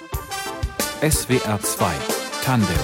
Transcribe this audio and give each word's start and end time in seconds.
SWR 0.00 1.60
2 1.60 1.86
Tandem 2.42 2.76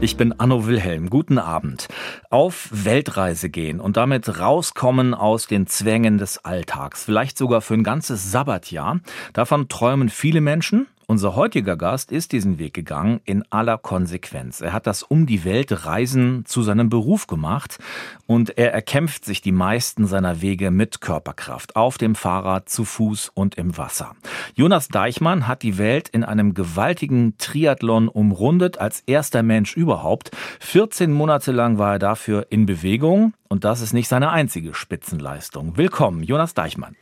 ich 0.00 0.18
bin 0.18 0.38
Anno 0.38 0.66
Wilhelm. 0.66 1.08
Guten 1.08 1.38
Abend. 1.38 1.88
Auf 2.28 2.68
Weltreise 2.70 3.48
gehen 3.48 3.80
und 3.80 3.96
damit 3.96 4.38
rauskommen 4.38 5.14
aus 5.14 5.46
den 5.46 5.66
Zwängen 5.66 6.18
des 6.18 6.44
Alltags. 6.44 7.04
Vielleicht 7.04 7.38
sogar 7.38 7.62
für 7.62 7.72
ein 7.72 7.84
ganzes 7.84 8.30
Sabbatjahr. 8.30 9.00
Davon 9.32 9.68
träumen 9.68 10.10
viele 10.10 10.42
Menschen. 10.42 10.88
Unser 11.06 11.36
heutiger 11.36 11.76
Gast 11.76 12.10
ist 12.12 12.32
diesen 12.32 12.58
Weg 12.58 12.72
gegangen 12.72 13.20
in 13.26 13.44
aller 13.50 13.76
Konsequenz. 13.76 14.62
Er 14.62 14.72
hat 14.72 14.86
das 14.86 15.02
um 15.02 15.26
die 15.26 15.44
Welt 15.44 15.84
Reisen 15.84 16.46
zu 16.46 16.62
seinem 16.62 16.88
Beruf 16.88 17.26
gemacht 17.26 17.78
und 18.26 18.56
er 18.56 18.72
erkämpft 18.72 19.26
sich 19.26 19.42
die 19.42 19.52
meisten 19.52 20.06
seiner 20.06 20.40
Wege 20.40 20.70
mit 20.70 21.02
Körperkraft, 21.02 21.76
auf 21.76 21.98
dem 21.98 22.14
Fahrrad, 22.14 22.70
zu 22.70 22.86
Fuß 22.86 23.30
und 23.34 23.56
im 23.56 23.76
Wasser. 23.76 24.16
Jonas 24.54 24.88
Deichmann 24.88 25.46
hat 25.46 25.62
die 25.62 25.76
Welt 25.76 26.08
in 26.08 26.24
einem 26.24 26.54
gewaltigen 26.54 27.36
Triathlon 27.36 28.08
umrundet, 28.08 28.78
als 28.78 29.02
erster 29.06 29.42
Mensch 29.42 29.76
überhaupt. 29.76 30.30
14 30.60 31.12
Monate 31.12 31.52
lang 31.52 31.76
war 31.76 31.94
er 31.94 31.98
dafür 31.98 32.46
in 32.48 32.64
Bewegung 32.64 33.34
und 33.48 33.64
das 33.64 33.82
ist 33.82 33.92
nicht 33.92 34.08
seine 34.08 34.30
einzige 34.30 34.72
Spitzenleistung. 34.72 35.76
Willkommen, 35.76 36.22
Jonas 36.22 36.54
Deichmann. 36.54 36.96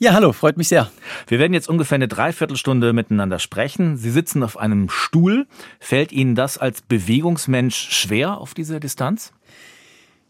Ja, 0.00 0.12
hallo, 0.12 0.32
freut 0.32 0.56
mich 0.56 0.68
sehr. 0.68 0.92
Wir 1.26 1.40
werden 1.40 1.54
jetzt 1.54 1.68
ungefähr 1.68 1.96
eine 1.96 2.06
Dreiviertelstunde 2.06 2.92
miteinander 2.92 3.40
sprechen. 3.40 3.96
Sie 3.96 4.10
sitzen 4.10 4.44
auf 4.44 4.56
einem 4.56 4.88
Stuhl. 4.90 5.48
Fällt 5.80 6.12
Ihnen 6.12 6.36
das 6.36 6.56
als 6.56 6.82
Bewegungsmensch 6.82 7.74
schwer 7.90 8.38
auf 8.38 8.54
diese 8.54 8.78
Distanz? 8.78 9.32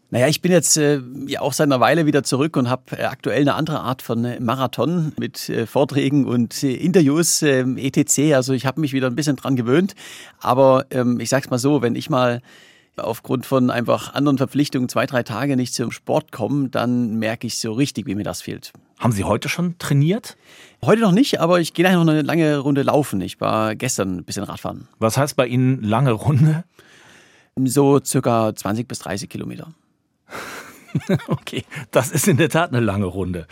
Naja, 0.09 0.27
ich 0.27 0.41
bin 0.41 0.51
jetzt 0.51 0.75
äh, 0.77 1.01
ja 1.27 1.41
auch 1.41 1.53
seit 1.53 1.67
einer 1.67 1.79
Weile 1.79 2.07
wieder 2.07 2.23
zurück 2.23 2.57
und 2.57 2.67
habe 2.67 2.97
äh, 2.97 3.03
aktuell 3.03 3.41
eine 3.41 3.53
andere 3.53 3.81
Art 3.81 4.01
von 4.01 4.25
äh, 4.25 4.39
Marathon 4.39 5.13
mit 5.19 5.49
äh, 5.49 5.67
Vorträgen 5.67 6.25
und 6.25 6.63
äh, 6.63 6.73
Interviews, 6.73 7.43
äh, 7.43 7.59
etc. 7.61 8.33
Also 8.33 8.53
ich 8.53 8.65
habe 8.65 8.81
mich 8.81 8.93
wieder 8.93 9.05
ein 9.05 9.15
bisschen 9.15 9.35
dran 9.35 9.55
gewöhnt. 9.55 9.93
Aber 10.39 10.87
ähm, 10.89 11.19
ich 11.19 11.29
sag's 11.29 11.51
mal 11.51 11.59
so, 11.59 11.83
wenn 11.83 11.93
ich 11.93 12.09
mal 12.09 12.41
aufgrund 13.03 13.45
von 13.45 13.69
einfach 13.69 14.13
anderen 14.13 14.37
Verpflichtungen 14.37 14.89
zwei, 14.89 15.05
drei 15.05 15.23
Tage 15.23 15.55
nicht 15.55 15.73
zum 15.73 15.91
Sport 15.91 16.31
komme, 16.31 16.69
dann 16.69 17.15
merke 17.19 17.47
ich 17.47 17.57
so 17.57 17.73
richtig, 17.73 18.05
wie 18.07 18.15
mir 18.15 18.23
das 18.23 18.41
fehlt. 18.41 18.71
Haben 18.97 19.13
Sie 19.13 19.23
heute 19.23 19.49
schon 19.49 19.77
trainiert? 19.79 20.37
Heute 20.83 21.01
noch 21.01 21.11
nicht, 21.11 21.39
aber 21.39 21.59
ich 21.59 21.73
gehe 21.73 21.85
nachher 21.85 22.03
noch 22.03 22.11
eine 22.11 22.21
lange 22.21 22.57
Runde 22.57 22.83
laufen. 22.83 23.21
Ich 23.21 23.39
war 23.41 23.75
gestern 23.75 24.17
ein 24.17 24.23
bisschen 24.23 24.43
Radfahren. 24.43 24.87
Was 24.99 25.17
heißt 25.17 25.35
bei 25.35 25.47
Ihnen 25.47 25.81
lange 25.81 26.11
Runde? 26.11 26.63
So 27.65 27.99
circa 28.03 28.55
20 28.55 28.87
bis 28.87 28.99
30 28.99 29.29
Kilometer. 29.29 29.73
okay, 31.27 31.65
das 31.91 32.11
ist 32.11 32.27
in 32.27 32.37
der 32.37 32.49
Tat 32.49 32.71
eine 32.71 32.79
lange 32.79 33.05
Runde. 33.05 33.47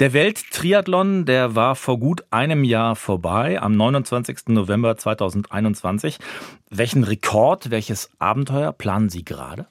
Der 0.00 0.14
Welttriathlon, 0.14 1.26
der 1.26 1.54
war 1.54 1.76
vor 1.76 1.98
gut 1.98 2.24
einem 2.30 2.64
Jahr 2.64 2.96
vorbei, 2.96 3.60
am 3.60 3.76
29. 3.76 4.48
November 4.48 4.96
2021. 4.96 6.16
Welchen 6.70 7.04
Rekord, 7.04 7.70
welches 7.70 8.08
Abenteuer 8.18 8.72
planen 8.72 9.10
Sie 9.10 9.26
gerade? 9.26 9.66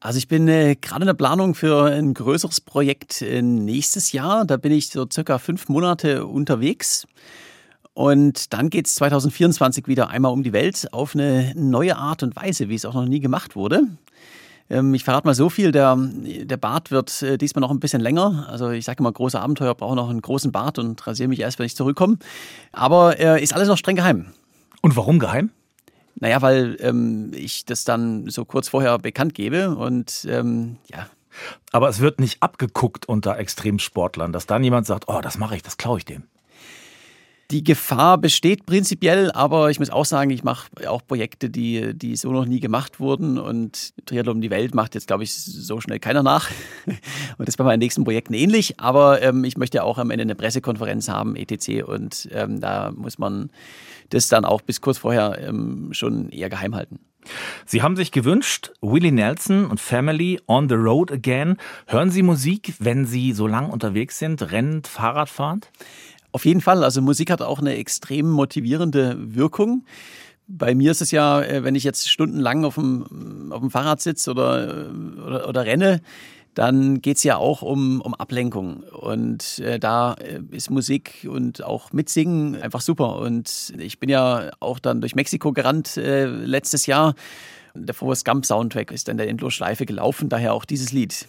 Also 0.00 0.18
ich 0.18 0.28
bin 0.28 0.48
äh, 0.48 0.76
gerade 0.78 1.04
in 1.04 1.06
der 1.06 1.14
Planung 1.14 1.54
für 1.54 1.84
ein 1.84 2.12
größeres 2.12 2.60
Projekt 2.60 3.22
äh, 3.22 3.40
nächstes 3.40 4.12
Jahr. 4.12 4.44
Da 4.44 4.58
bin 4.58 4.72
ich 4.72 4.90
so 4.90 5.06
circa 5.10 5.38
fünf 5.38 5.70
Monate 5.70 6.26
unterwegs. 6.26 7.06
Und 7.94 8.52
dann 8.52 8.68
geht 8.68 8.86
es 8.86 8.96
2024 8.96 9.88
wieder 9.88 10.10
einmal 10.10 10.30
um 10.30 10.42
die 10.42 10.52
Welt 10.52 10.92
auf 10.92 11.14
eine 11.14 11.54
neue 11.56 11.96
Art 11.96 12.22
und 12.22 12.36
Weise, 12.36 12.68
wie 12.68 12.74
es 12.74 12.84
auch 12.84 12.92
noch 12.92 13.06
nie 13.06 13.20
gemacht 13.20 13.56
wurde. 13.56 13.84
Ähm, 14.70 14.94
ich 14.94 15.04
verrate 15.04 15.26
mal 15.26 15.34
so 15.34 15.48
viel, 15.48 15.72
der, 15.72 15.96
der 15.98 16.56
Bart 16.56 16.90
wird 16.90 17.22
äh, 17.22 17.38
diesmal 17.38 17.60
noch 17.60 17.70
ein 17.70 17.80
bisschen 17.80 18.00
länger. 18.00 18.46
Also 18.48 18.70
ich 18.70 18.84
sage 18.84 19.00
immer, 19.00 19.12
große 19.12 19.40
Abenteuer 19.40 19.74
brauchen 19.74 19.96
noch 19.96 20.10
einen 20.10 20.22
großen 20.22 20.52
Bart 20.52 20.78
und 20.78 21.06
rasiere 21.06 21.28
mich 21.28 21.40
erst, 21.40 21.58
wenn 21.58 21.66
ich 21.66 21.76
zurückkomme. 21.76 22.18
Aber 22.72 23.18
äh, 23.18 23.42
ist 23.42 23.54
alles 23.54 23.68
noch 23.68 23.78
streng 23.78 23.96
geheim. 23.96 24.26
Und 24.82 24.96
warum 24.96 25.18
geheim? 25.18 25.50
Naja, 26.20 26.42
weil 26.42 26.76
ähm, 26.80 27.32
ich 27.34 27.64
das 27.64 27.84
dann 27.84 28.28
so 28.28 28.44
kurz 28.44 28.68
vorher 28.68 28.98
bekannt 28.98 29.34
gebe 29.34 29.76
und 29.76 30.26
ähm, 30.28 30.76
ja. 30.90 31.06
Aber 31.70 31.88
es 31.88 32.00
wird 32.00 32.18
nicht 32.18 32.42
abgeguckt 32.42 33.08
unter 33.08 33.38
Extremsportlern, 33.38 34.32
dass 34.32 34.46
dann 34.46 34.64
jemand 34.64 34.86
sagt, 34.86 35.04
oh, 35.06 35.20
das 35.20 35.38
mache 35.38 35.54
ich, 35.54 35.62
das 35.62 35.76
klaue 35.76 35.98
ich 35.98 36.04
dem. 36.04 36.24
Die 37.50 37.64
Gefahr 37.64 38.18
besteht 38.18 38.66
prinzipiell, 38.66 39.30
aber 39.32 39.70
ich 39.70 39.78
muss 39.78 39.88
auch 39.88 40.04
sagen, 40.04 40.28
ich 40.28 40.44
mache 40.44 40.68
auch 40.86 41.00
Projekte, 41.06 41.48
die, 41.48 41.94
die 41.96 42.14
so 42.14 42.30
noch 42.30 42.44
nie 42.44 42.60
gemacht 42.60 43.00
wurden. 43.00 43.38
Und 43.38 43.94
Triathlon 44.04 44.36
um 44.36 44.42
die 44.42 44.50
Welt 44.50 44.74
macht 44.74 44.94
jetzt, 44.94 45.06
glaube 45.06 45.22
ich, 45.22 45.32
so 45.32 45.80
schnell 45.80 45.98
keiner 45.98 46.22
nach. 46.22 46.50
Und 47.38 47.48
das 47.48 47.56
bei 47.56 47.64
meinen 47.64 47.78
nächsten 47.78 48.04
Projekten 48.04 48.34
ähnlich. 48.34 48.78
Aber 48.78 49.22
ähm, 49.22 49.44
ich 49.44 49.56
möchte 49.56 49.82
auch 49.82 49.96
am 49.96 50.10
Ende 50.10 50.22
eine 50.22 50.34
Pressekonferenz 50.34 51.08
haben, 51.08 51.36
etc. 51.36 51.84
Und 51.84 52.28
ähm, 52.32 52.60
da 52.60 52.92
muss 52.94 53.16
man 53.16 53.48
das 54.10 54.28
dann 54.28 54.44
auch 54.44 54.60
bis 54.60 54.82
kurz 54.82 54.98
vorher 54.98 55.38
ähm, 55.40 55.88
schon 55.92 56.28
eher 56.28 56.50
geheim 56.50 56.74
halten. 56.74 56.98
Sie 57.66 57.82
haben 57.82 57.96
sich 57.96 58.12
gewünscht, 58.12 58.72
Willie 58.80 59.12
Nelson 59.12 59.66
und 59.66 59.80
Family 59.80 60.40
on 60.46 60.68
the 60.68 60.74
road 60.74 61.10
again. 61.12 61.56
Hören 61.86 62.10
Sie 62.10 62.22
Musik, 62.22 62.74
wenn 62.78 63.06
Sie 63.06 63.32
so 63.32 63.46
lang 63.46 63.70
unterwegs 63.70 64.18
sind, 64.18 64.50
rennend, 64.50 64.86
Fahrradfahrend? 64.86 65.70
Auf 66.32 66.44
jeden 66.44 66.60
Fall. 66.60 66.84
Also 66.84 67.00
Musik 67.02 67.30
hat 67.30 67.42
auch 67.42 67.60
eine 67.60 67.76
extrem 67.76 68.30
motivierende 68.30 69.16
Wirkung. 69.34 69.84
Bei 70.46 70.74
mir 70.74 70.90
ist 70.90 71.02
es 71.02 71.10
ja, 71.10 71.42
äh, 71.42 71.62
wenn 71.64 71.74
ich 71.74 71.84
jetzt 71.84 72.10
stundenlang 72.10 72.64
auf 72.64 72.76
dem, 72.76 73.52
auf 73.52 73.60
dem 73.60 73.70
Fahrrad 73.70 74.00
sitze 74.00 74.30
oder, 74.30 74.90
oder, 75.24 75.48
oder 75.48 75.64
renne, 75.66 76.00
dann 76.54 77.00
geht 77.00 77.18
es 77.18 77.22
ja 77.22 77.36
auch 77.36 77.62
um, 77.62 78.00
um 78.00 78.14
Ablenkung. 78.14 78.82
Und 78.82 79.60
äh, 79.60 79.78
da 79.78 80.14
äh, 80.14 80.40
ist 80.50 80.70
Musik 80.70 81.26
und 81.30 81.62
auch 81.62 81.92
Mitsingen 81.92 82.60
einfach 82.60 82.80
super. 82.80 83.18
Und 83.18 83.74
ich 83.78 84.00
bin 84.00 84.08
ja 84.08 84.50
auch 84.58 84.78
dann 84.80 85.00
durch 85.00 85.14
Mexiko 85.14 85.52
gerannt 85.52 85.96
äh, 85.96 86.26
letztes 86.26 86.86
Jahr. 86.86 87.14
Der 87.74 87.94
Forrest 87.94 88.24
Gump 88.24 88.44
Soundtrack 88.44 88.90
ist 88.90 89.06
dann 89.06 89.18
der 89.18 89.28
Endlosschleife 89.28 89.86
gelaufen, 89.86 90.28
daher 90.28 90.52
auch 90.52 90.64
dieses 90.64 90.90
Lied. 90.90 91.28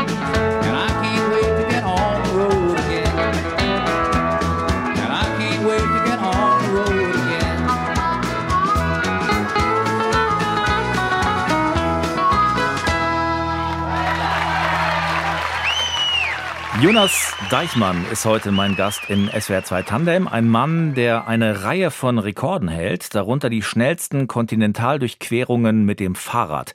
Jonas 16.81 17.35
Deichmann 17.51 18.03
ist 18.11 18.25
heute 18.25 18.51
mein 18.51 18.75
Gast 18.75 19.07
in 19.07 19.29
SWR 19.29 19.63
2 19.63 19.83
Tandem. 19.83 20.27
Ein 20.27 20.49
Mann, 20.49 20.95
der 20.95 21.27
eine 21.27 21.63
Reihe 21.63 21.91
von 21.91 22.17
Rekorden 22.17 22.69
hält, 22.69 23.13
darunter 23.13 23.51
die 23.51 23.61
schnellsten 23.61 24.27
Kontinentaldurchquerungen 24.27 25.85
mit 25.85 25.99
dem 25.99 26.15
Fahrrad. 26.15 26.73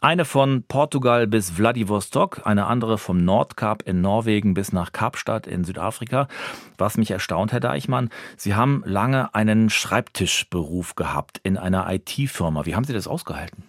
Eine 0.00 0.24
von 0.24 0.62
Portugal 0.62 1.26
bis 1.26 1.50
Vladivostok, 1.50 2.42
eine 2.44 2.66
andere 2.66 2.98
vom 2.98 3.24
Nordkap 3.24 3.82
in 3.82 4.00
Norwegen 4.00 4.54
bis 4.54 4.72
nach 4.72 4.92
Kapstadt 4.92 5.48
in 5.48 5.64
Südafrika. 5.64 6.28
Was 6.76 6.96
mich 6.96 7.10
erstaunt, 7.10 7.50
Herr 7.50 7.58
Deichmann, 7.58 8.10
Sie 8.36 8.54
haben 8.54 8.84
lange 8.86 9.34
einen 9.34 9.70
Schreibtischberuf 9.70 10.94
gehabt 10.94 11.40
in 11.42 11.56
einer 11.56 11.92
IT-Firma. 11.92 12.64
Wie 12.64 12.76
haben 12.76 12.84
Sie 12.84 12.92
das 12.92 13.08
ausgehalten? 13.08 13.64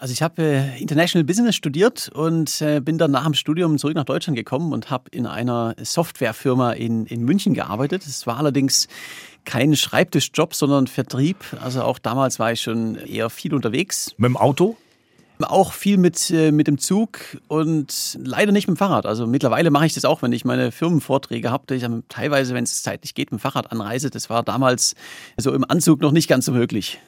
Also 0.00 0.12
ich 0.12 0.22
habe 0.22 0.42
äh, 0.42 0.80
International 0.80 1.24
Business 1.24 1.54
studiert 1.54 2.08
und 2.14 2.62
äh, 2.62 2.80
bin 2.80 2.96
dann 2.96 3.10
nach 3.10 3.24
dem 3.24 3.34
Studium 3.34 3.76
zurück 3.76 3.94
nach 3.94 4.06
Deutschland 4.06 4.34
gekommen 4.34 4.72
und 4.72 4.88
habe 4.88 5.10
in 5.10 5.26
einer 5.26 5.74
Softwarefirma 5.78 6.72
in, 6.72 7.04
in 7.04 7.22
München 7.22 7.52
gearbeitet. 7.52 8.06
Es 8.06 8.26
war 8.26 8.38
allerdings 8.38 8.88
kein 9.44 9.76
Schreibtischjob, 9.76 10.54
sondern 10.54 10.86
Vertrieb. 10.86 11.36
Also 11.62 11.82
auch 11.82 11.98
damals 11.98 12.38
war 12.38 12.50
ich 12.50 12.62
schon 12.62 12.94
eher 12.94 13.28
viel 13.28 13.52
unterwegs. 13.52 14.14
Mit 14.16 14.30
dem 14.30 14.38
Auto? 14.38 14.78
Auch 15.42 15.74
viel 15.74 15.98
mit, 15.98 16.30
äh, 16.30 16.50
mit 16.50 16.66
dem 16.66 16.78
Zug 16.78 17.18
und 17.48 18.18
leider 18.24 18.52
nicht 18.52 18.68
mit 18.68 18.76
dem 18.76 18.78
Fahrrad. 18.78 19.04
Also 19.04 19.26
mittlerweile 19.26 19.70
mache 19.70 19.84
ich 19.84 19.92
das 19.92 20.06
auch, 20.06 20.22
wenn 20.22 20.32
ich 20.32 20.46
meine 20.46 20.72
Firmenvorträge 20.72 21.50
habe, 21.50 21.74
ich 21.74 21.86
teilweise, 22.08 22.54
wenn 22.54 22.64
es 22.64 22.82
zeitlich 22.82 23.12
geht, 23.12 23.32
mit 23.32 23.40
dem 23.40 23.42
Fahrrad 23.42 23.70
anreise. 23.70 24.08
Das 24.08 24.30
war 24.30 24.42
damals 24.44 24.94
so 25.36 25.52
im 25.52 25.68
Anzug 25.68 26.00
noch 26.00 26.12
nicht 26.12 26.26
ganz 26.26 26.46
so 26.46 26.52
möglich. 26.52 26.98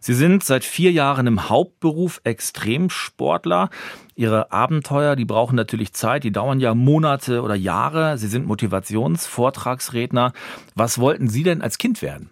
Sie 0.00 0.14
sind 0.14 0.44
seit 0.44 0.64
vier 0.64 0.92
Jahren 0.92 1.26
im 1.26 1.48
Hauptberuf 1.48 2.20
Extremsportler. 2.24 3.70
Ihre 4.14 4.52
Abenteuer, 4.52 5.16
die 5.16 5.24
brauchen 5.24 5.56
natürlich 5.56 5.92
Zeit, 5.92 6.24
die 6.24 6.32
dauern 6.32 6.60
ja 6.60 6.74
Monate 6.74 7.42
oder 7.42 7.54
Jahre. 7.54 8.18
Sie 8.18 8.28
sind 8.28 8.46
Motivationsvortragsredner. 8.46 10.32
Was 10.74 10.98
wollten 10.98 11.28
Sie 11.28 11.42
denn 11.42 11.62
als 11.62 11.78
Kind 11.78 12.02
werden? 12.02 12.30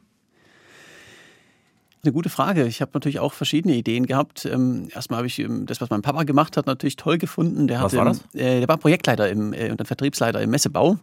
Eine 2.04 2.12
gute 2.12 2.28
Frage. 2.28 2.66
Ich 2.66 2.80
habe 2.80 2.92
natürlich 2.94 3.18
auch 3.18 3.32
verschiedene 3.32 3.74
Ideen 3.74 4.06
gehabt. 4.06 4.44
Ähm, 4.44 4.88
erstmal 4.94 5.18
habe 5.18 5.26
ich 5.26 5.38
ähm, 5.40 5.66
das, 5.66 5.80
was 5.80 5.90
mein 5.90 6.02
Papa 6.02 6.22
gemacht 6.22 6.56
hat, 6.56 6.66
natürlich 6.66 6.96
toll 6.96 7.18
gefunden. 7.18 7.66
Der 7.66 7.82
was 7.82 7.94
war 7.96 8.04
das? 8.04 8.20
Äh, 8.34 8.60
der 8.60 8.68
war 8.68 8.76
Projektleiter 8.76 9.28
im, 9.28 9.52
äh, 9.52 9.70
und 9.70 9.80
dann 9.80 9.86
Vertriebsleiter 9.86 10.40
im 10.40 10.50
Messebau. 10.50 10.98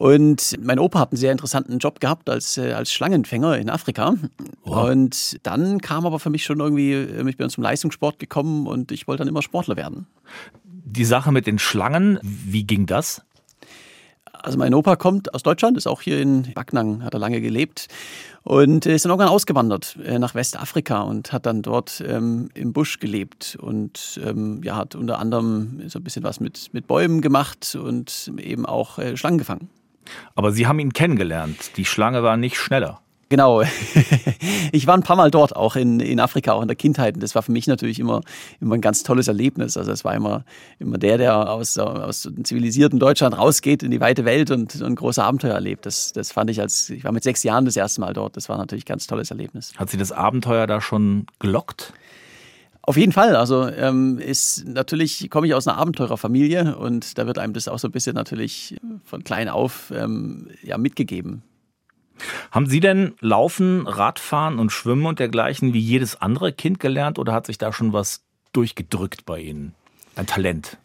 Und 0.00 0.56
mein 0.62 0.78
Opa 0.78 0.98
hat 0.98 1.12
einen 1.12 1.18
sehr 1.18 1.30
interessanten 1.30 1.76
Job 1.76 2.00
gehabt 2.00 2.30
als, 2.30 2.56
äh, 2.56 2.72
als 2.72 2.90
Schlangenfänger 2.90 3.58
in 3.58 3.68
Afrika. 3.68 4.14
Wow. 4.64 4.88
Und 4.88 5.38
dann 5.42 5.78
kam 5.82 6.06
aber 6.06 6.18
für 6.18 6.30
mich 6.30 6.42
schon 6.42 6.58
irgendwie, 6.58 6.94
äh, 6.94 7.28
ich 7.28 7.36
bin 7.36 7.50
zum 7.50 7.62
Leistungssport 7.62 8.18
gekommen 8.18 8.66
und 8.66 8.92
ich 8.92 9.06
wollte 9.06 9.18
dann 9.20 9.28
immer 9.28 9.42
Sportler 9.42 9.76
werden. 9.76 10.06
Die 10.64 11.04
Sache 11.04 11.32
mit 11.32 11.46
den 11.46 11.58
Schlangen, 11.58 12.18
wie 12.22 12.64
ging 12.64 12.86
das? 12.86 13.20
Also 14.32 14.56
mein 14.56 14.72
Opa 14.72 14.96
kommt 14.96 15.34
aus 15.34 15.42
Deutschland, 15.42 15.76
ist 15.76 15.86
auch 15.86 16.00
hier 16.00 16.18
in 16.18 16.50
Backnang, 16.54 17.04
hat 17.04 17.12
er 17.12 17.20
lange 17.20 17.42
gelebt 17.42 17.88
und 18.42 18.86
ist 18.86 19.04
dann 19.04 19.10
irgendwann 19.10 19.28
ausgewandert 19.28 19.98
äh, 20.02 20.18
nach 20.18 20.34
Westafrika 20.34 21.02
und 21.02 21.30
hat 21.30 21.44
dann 21.44 21.60
dort 21.60 22.02
ähm, 22.08 22.48
im 22.54 22.72
Busch 22.72 23.00
gelebt 23.00 23.58
und 23.60 24.18
ähm, 24.24 24.62
ja, 24.64 24.76
hat 24.76 24.94
unter 24.94 25.18
anderem 25.18 25.82
so 25.88 25.98
ein 25.98 26.04
bisschen 26.04 26.22
was 26.22 26.40
mit, 26.40 26.72
mit 26.72 26.86
Bäumen 26.86 27.20
gemacht 27.20 27.76
und 27.78 28.32
eben 28.38 28.64
auch 28.64 28.98
äh, 28.98 29.14
Schlangen 29.18 29.36
gefangen. 29.36 29.68
Aber 30.34 30.52
Sie 30.52 30.66
haben 30.66 30.78
ihn 30.78 30.92
kennengelernt. 30.92 31.76
Die 31.76 31.84
Schlange 31.84 32.22
war 32.22 32.36
nicht 32.36 32.56
schneller. 32.56 33.00
Genau. 33.30 33.62
Ich 34.72 34.86
war 34.86 34.96
ein 34.96 35.02
paar 35.02 35.16
Mal 35.16 35.32
dort, 35.32 35.56
auch 35.56 35.74
in, 35.74 35.98
in 35.98 36.20
Afrika, 36.20 36.52
auch 36.52 36.62
in 36.62 36.68
der 36.68 36.76
Kindheit. 36.76 37.14
Und 37.14 37.22
das 37.24 37.34
war 37.34 37.42
für 37.42 37.50
mich 37.50 37.66
natürlich 37.66 37.98
immer, 37.98 38.20
immer 38.60 38.76
ein 38.76 38.80
ganz 38.80 39.02
tolles 39.02 39.26
Erlebnis. 39.26 39.76
Also 39.76 39.90
es 39.90 40.04
war 40.04 40.14
immer, 40.14 40.44
immer 40.78 40.96
der, 40.96 41.18
der 41.18 41.50
aus, 41.50 41.76
aus 41.76 42.22
dem 42.22 42.44
zivilisierten 42.44 43.00
Deutschland 43.00 43.36
rausgeht 43.36 43.82
in 43.82 43.90
die 43.90 44.00
weite 44.00 44.24
Welt 44.24 44.52
und, 44.52 44.80
und 44.80 44.94
große 44.94 45.22
Abenteuer 45.22 45.54
erlebt. 45.54 45.86
Das, 45.86 46.12
das 46.12 46.30
fand 46.30 46.50
ich 46.50 46.60
als, 46.60 46.88
ich 46.90 47.02
war 47.02 47.10
mit 47.10 47.24
sechs 47.24 47.42
Jahren 47.42 47.64
das 47.64 47.76
erste 47.76 48.00
Mal 48.00 48.12
dort. 48.12 48.36
Das 48.36 48.48
war 48.48 48.58
natürlich 48.58 48.84
ein 48.84 48.92
ganz 48.92 49.08
tolles 49.08 49.32
Erlebnis. 49.32 49.72
Hat 49.76 49.90
Sie 49.90 49.96
das 49.96 50.12
Abenteuer 50.12 50.68
da 50.68 50.80
schon 50.80 51.26
gelockt? 51.40 51.92
Auf 52.82 52.96
jeden 52.96 53.12
Fall. 53.12 53.36
Also 53.36 53.68
ähm, 53.68 54.18
ist 54.18 54.66
natürlich 54.66 55.28
komme 55.30 55.46
ich 55.46 55.54
aus 55.54 55.68
einer 55.68 55.76
Abenteurerfamilie 55.76 56.76
und 56.76 57.18
da 57.18 57.26
wird 57.26 57.38
einem 57.38 57.52
das 57.52 57.68
auch 57.68 57.78
so 57.78 57.88
ein 57.88 57.92
bisschen 57.92 58.14
natürlich 58.14 58.76
von 59.04 59.22
klein 59.22 59.48
auf 59.48 59.92
ähm, 59.94 60.48
ja 60.62 60.78
mitgegeben. 60.78 61.42
Haben 62.50 62.66
Sie 62.66 62.80
denn 62.80 63.14
Laufen, 63.20 63.86
Radfahren 63.86 64.58
und 64.58 64.70
Schwimmen 64.70 65.06
und 65.06 65.18
dergleichen 65.18 65.72
wie 65.72 65.80
jedes 65.80 66.20
andere 66.20 66.52
Kind 66.52 66.80
gelernt 66.80 67.18
oder 67.18 67.32
hat 67.32 67.46
sich 67.46 67.58
da 67.58 67.72
schon 67.72 67.92
was 67.92 68.22
durchgedrückt 68.52 69.24
bei 69.24 69.40
Ihnen? 69.40 69.74
Ein 70.16 70.26
Talent? 70.26 70.78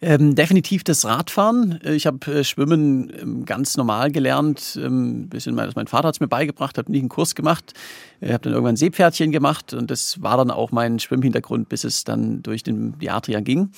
Ähm, 0.00 0.36
definitiv 0.36 0.84
das 0.84 1.04
Radfahren. 1.04 1.80
Ich 1.82 2.06
habe 2.06 2.32
äh, 2.32 2.44
Schwimmen 2.44 3.12
ähm, 3.20 3.44
ganz 3.44 3.76
normal 3.76 4.12
gelernt. 4.12 4.78
Ähm, 4.80 5.28
bisschen 5.28 5.56
mein, 5.56 5.72
mein 5.74 5.88
Vater 5.88 6.08
hat 6.08 6.14
es 6.14 6.20
mir 6.20 6.28
beigebracht, 6.28 6.78
habe 6.78 6.92
nie 6.92 7.00
einen 7.00 7.08
Kurs 7.08 7.34
gemacht. 7.34 7.74
Ich 8.20 8.30
habe 8.30 8.42
dann 8.44 8.52
irgendwann 8.52 8.76
Seepferdchen 8.76 9.32
gemacht 9.32 9.74
und 9.74 9.90
das 9.90 10.22
war 10.22 10.36
dann 10.36 10.52
auch 10.52 10.70
mein 10.70 11.00
Schwimmhintergrund, 11.00 11.68
bis 11.68 11.82
es 11.82 12.04
dann 12.04 12.42
durch 12.42 12.62
den 12.62 12.94
Adria 13.08 13.40
ging. 13.40 13.70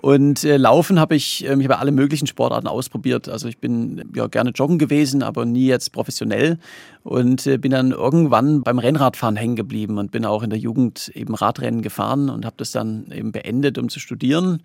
Und 0.00 0.44
äh, 0.44 0.58
Laufen 0.58 1.00
habe 1.00 1.16
ich, 1.16 1.44
äh, 1.44 1.56
ich 1.58 1.64
habe 1.64 1.80
alle 1.80 1.90
möglichen 1.90 2.28
Sportarten 2.28 2.68
ausprobiert. 2.68 3.28
Also 3.28 3.48
ich 3.48 3.58
bin 3.58 4.12
ja 4.14 4.28
gerne 4.28 4.50
joggen 4.50 4.78
gewesen, 4.78 5.24
aber 5.24 5.44
nie 5.44 5.66
jetzt 5.66 5.90
professionell. 5.90 6.58
Und 7.02 7.48
äh, 7.48 7.58
bin 7.58 7.72
dann 7.72 7.90
irgendwann 7.90 8.62
beim 8.62 8.78
Rennradfahren 8.78 9.34
hängen 9.34 9.56
geblieben 9.56 9.98
und 9.98 10.12
bin 10.12 10.24
auch 10.24 10.44
in 10.44 10.50
der 10.50 10.58
Jugend 10.60 11.10
eben 11.14 11.34
Radrennen 11.34 11.82
gefahren 11.82 12.30
und 12.30 12.46
habe 12.46 12.54
das 12.58 12.70
dann 12.70 13.10
eben 13.10 13.32
beendet, 13.32 13.76
um 13.76 13.88
zu 13.88 13.98
studieren. 13.98 14.62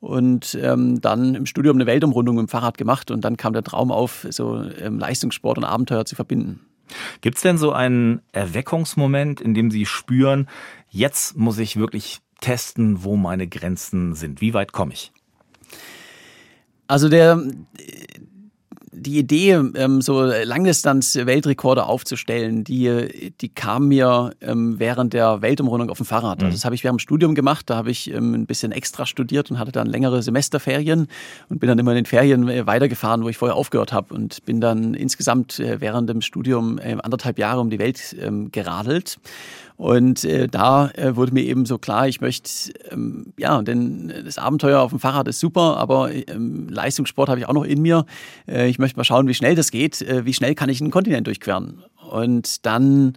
Und 0.00 0.56
ähm, 0.60 1.00
dann 1.00 1.34
im 1.34 1.46
Studium 1.46 1.76
eine 1.76 1.86
Weltumrundung 1.86 2.36
mit 2.36 2.46
dem 2.46 2.48
Fahrrad 2.48 2.78
gemacht 2.78 3.10
und 3.10 3.24
dann 3.24 3.36
kam 3.36 3.52
der 3.52 3.62
Traum 3.62 3.90
auf, 3.90 4.26
so 4.30 4.62
ähm, 4.62 4.98
Leistungssport 4.98 5.58
und 5.58 5.64
Abenteuer 5.64 6.04
zu 6.04 6.14
verbinden. 6.14 6.60
Gibt 7.20 7.36
es 7.36 7.42
denn 7.42 7.58
so 7.58 7.72
einen 7.72 8.20
Erweckungsmoment, 8.32 9.40
in 9.40 9.54
dem 9.54 9.70
Sie 9.70 9.86
spüren, 9.86 10.48
jetzt 10.88 11.36
muss 11.36 11.58
ich 11.58 11.76
wirklich 11.76 12.20
testen, 12.40 13.02
wo 13.02 13.16
meine 13.16 13.48
Grenzen 13.48 14.14
sind. 14.14 14.40
Wie 14.40 14.54
weit 14.54 14.72
komme 14.72 14.92
ich? 14.92 15.12
Also 16.86 17.08
der 17.08 17.42
die 18.96 19.18
Idee, 19.18 19.52
ähm, 19.52 20.00
so 20.00 20.22
Langdistanz-Weltrekorde 20.22 21.84
aufzustellen, 21.84 22.64
die, 22.64 23.32
die 23.40 23.48
kam 23.50 23.88
mir 23.88 24.32
ähm, 24.40 24.78
während 24.78 25.12
der 25.12 25.42
Weltumrundung 25.42 25.90
auf 25.90 25.98
dem 25.98 26.06
Fahrrad. 26.06 26.38
Also 26.38 26.46
mhm. 26.46 26.52
das 26.52 26.64
habe 26.64 26.74
ich 26.74 26.82
während 26.82 26.98
dem 26.98 27.02
Studium 27.02 27.34
gemacht. 27.34 27.68
Da 27.68 27.76
habe 27.76 27.90
ich 27.90 28.10
ähm, 28.12 28.34
ein 28.34 28.46
bisschen 28.46 28.72
extra 28.72 29.04
studiert 29.04 29.50
und 29.50 29.58
hatte 29.58 29.72
dann 29.72 29.86
längere 29.86 30.22
Semesterferien 30.22 31.08
und 31.48 31.60
bin 31.60 31.68
dann 31.68 31.78
immer 31.78 31.92
in 31.92 31.96
den 31.96 32.06
Ferien 32.06 32.48
äh, 32.48 32.66
weitergefahren, 32.66 33.22
wo 33.22 33.28
ich 33.28 33.36
vorher 33.36 33.56
aufgehört 33.56 33.92
habe 33.92 34.14
und 34.14 34.44
bin 34.46 34.60
dann 34.60 34.94
insgesamt 34.94 35.60
äh, 35.60 35.80
während 35.80 36.08
dem 36.08 36.22
Studium 36.22 36.78
äh, 36.78 36.96
anderthalb 37.02 37.38
Jahre 37.38 37.60
um 37.60 37.70
die 37.70 37.78
Welt 37.78 38.16
geradelt. 38.52 39.18
Und 39.76 40.24
äh, 40.24 40.48
da 40.48 40.90
äh, 40.90 41.16
wurde 41.16 41.32
mir 41.32 41.44
eben 41.44 41.66
so 41.66 41.78
klar, 41.78 42.08
ich 42.08 42.20
möchte, 42.20 42.72
ähm, 42.90 43.32
ja, 43.38 43.60
denn 43.62 44.12
das 44.24 44.38
Abenteuer 44.38 44.80
auf 44.80 44.90
dem 44.90 45.00
Fahrrad 45.00 45.28
ist 45.28 45.38
super, 45.38 45.76
aber 45.76 46.10
ähm, 46.12 46.68
Leistungssport 46.68 47.28
habe 47.28 47.40
ich 47.40 47.46
auch 47.46 47.52
noch 47.52 47.64
in 47.64 47.82
mir. 47.82 48.06
Äh, 48.48 48.68
ich 48.68 48.78
möchte 48.78 48.98
mal 48.98 49.04
schauen, 49.04 49.28
wie 49.28 49.34
schnell 49.34 49.54
das 49.54 49.70
geht, 49.70 50.00
äh, 50.00 50.24
wie 50.24 50.32
schnell 50.32 50.54
kann 50.54 50.70
ich 50.70 50.80
einen 50.80 50.90
Kontinent 50.90 51.26
durchqueren. 51.26 51.82
Und 52.10 52.64
dann 52.64 53.14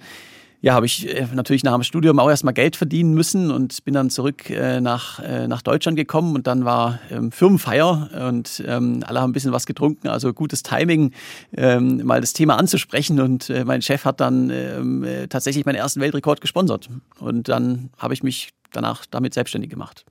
ja, 0.61 0.73
habe 0.73 0.85
ich 0.85 1.07
äh, 1.07 1.27
natürlich 1.33 1.63
nach 1.63 1.73
dem 1.73 1.83
Studium 1.83 2.19
auch 2.19 2.29
erstmal 2.29 2.53
Geld 2.53 2.75
verdienen 2.75 3.13
müssen 3.13 3.50
und 3.50 3.83
bin 3.85 3.94
dann 3.94 4.09
zurück 4.09 4.50
äh, 4.50 4.81
nach, 4.81 5.19
äh, 5.19 5.47
nach 5.47 5.61
Deutschland 5.61 5.95
gekommen 5.95 6.35
und 6.35 6.47
dann 6.47 6.65
war 6.65 7.00
ähm, 7.09 7.31
Firmenfeier 7.31 8.09
und 8.27 8.61
ähm, 8.67 9.03
alle 9.06 9.21
haben 9.21 9.29
ein 9.29 9.33
bisschen 9.33 9.53
was 9.53 9.65
getrunken, 9.65 10.09
also 10.09 10.33
gutes 10.33 10.63
Timing, 10.63 11.13
ähm, 11.56 12.06
mal 12.06 12.19
das 12.19 12.33
Thema 12.33 12.57
anzusprechen 12.57 13.21
und 13.21 13.50
äh, 13.50 13.63
mein 13.63 13.81
Chef 13.81 14.03
hat 14.03 14.19
dann 14.19 14.50
ähm, 14.50 15.03
äh, 15.03 15.27
tatsächlich 15.27 15.65
meinen 15.65 15.75
ersten 15.75 16.01
Weltrekord 16.01 16.41
gesponsert 16.41 16.89
und 17.19 17.47
dann 17.47 17.89
habe 17.97 18.13
ich 18.13 18.23
mich 18.23 18.50
danach 18.71 19.06
damit 19.06 19.33
selbstständig 19.33 19.69
gemacht. 19.69 20.06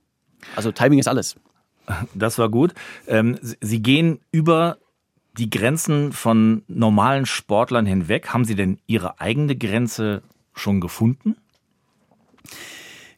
Also 0.55 0.71
Timing 0.71 0.99
ist 0.99 1.07
alles. 1.07 1.35
Das 2.13 2.37
war 2.37 2.49
gut. 2.49 2.73
Ähm, 3.07 3.37
Sie 3.41 3.81
gehen 3.81 4.19
über 4.31 4.77
die 5.37 5.49
Grenzen 5.49 6.11
von 6.11 6.63
normalen 6.67 7.25
Sportlern 7.25 7.85
hinweg. 7.85 8.29
Haben 8.29 8.45
Sie 8.45 8.55
denn 8.55 8.79
Ihre 8.87 9.19
eigene 9.19 9.55
Grenze 9.55 10.21
schon 10.59 10.81
gefunden? 10.81 11.35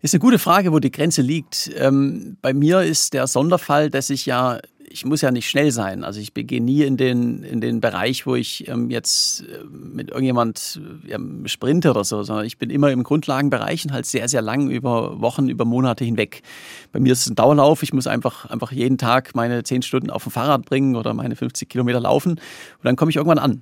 Ist 0.01 0.13
eine 0.13 0.21
gute 0.21 0.39
Frage, 0.39 0.71
wo 0.71 0.79
die 0.79 0.91
Grenze 0.91 1.21
liegt. 1.21 1.69
Ähm, 1.75 2.37
bei 2.41 2.53
mir 2.53 2.81
ist 2.81 3.13
der 3.13 3.27
Sonderfall, 3.27 3.89
dass 3.89 4.09
ich 4.09 4.25
ja 4.25 4.59
ich 4.91 5.05
muss 5.05 5.21
ja 5.21 5.31
nicht 5.31 5.49
schnell 5.49 5.71
sein. 5.71 6.03
Also 6.03 6.19
ich 6.19 6.33
gehe 6.33 6.61
nie 6.61 6.83
in 6.83 6.97
den, 6.97 7.43
in 7.43 7.61
den 7.61 7.79
Bereich, 7.79 8.25
wo 8.25 8.35
ich 8.35 8.67
ähm, 8.67 8.89
jetzt 8.89 9.41
äh, 9.41 9.63
mit 9.63 10.09
irgendjemand 10.09 10.81
äh, 11.07 11.47
sprinte 11.47 11.89
oder 11.89 12.03
so, 12.03 12.23
sondern 12.23 12.45
ich 12.45 12.57
bin 12.57 12.69
immer 12.69 12.91
im 12.91 13.03
Grundlagenbereich 13.03 13.85
und 13.85 13.93
halt 13.93 14.05
sehr, 14.05 14.27
sehr 14.27 14.41
lang 14.41 14.69
über 14.69 15.21
Wochen, 15.21 15.49
über 15.49 15.65
Monate 15.65 16.03
hinweg. 16.03 16.43
Bei 16.91 16.99
mir 16.99 17.13
ist 17.13 17.21
es 17.21 17.29
ein 17.29 17.35
Dauerlauf. 17.35 17.83
Ich 17.83 17.93
muss 17.93 18.07
einfach, 18.07 18.45
einfach 18.45 18.71
jeden 18.71 18.97
Tag 18.97 19.33
meine 19.33 19.63
zehn 19.63 19.81
Stunden 19.81 20.09
auf 20.09 20.23
dem 20.23 20.31
Fahrrad 20.31 20.65
bringen 20.65 20.95
oder 20.95 21.13
meine 21.13 21.35
50 21.35 21.69
Kilometer 21.69 22.01
laufen 22.01 22.31
und 22.31 22.83
dann 22.83 22.95
komme 22.95 23.11
ich 23.11 23.15
irgendwann 23.15 23.39
an. 23.39 23.61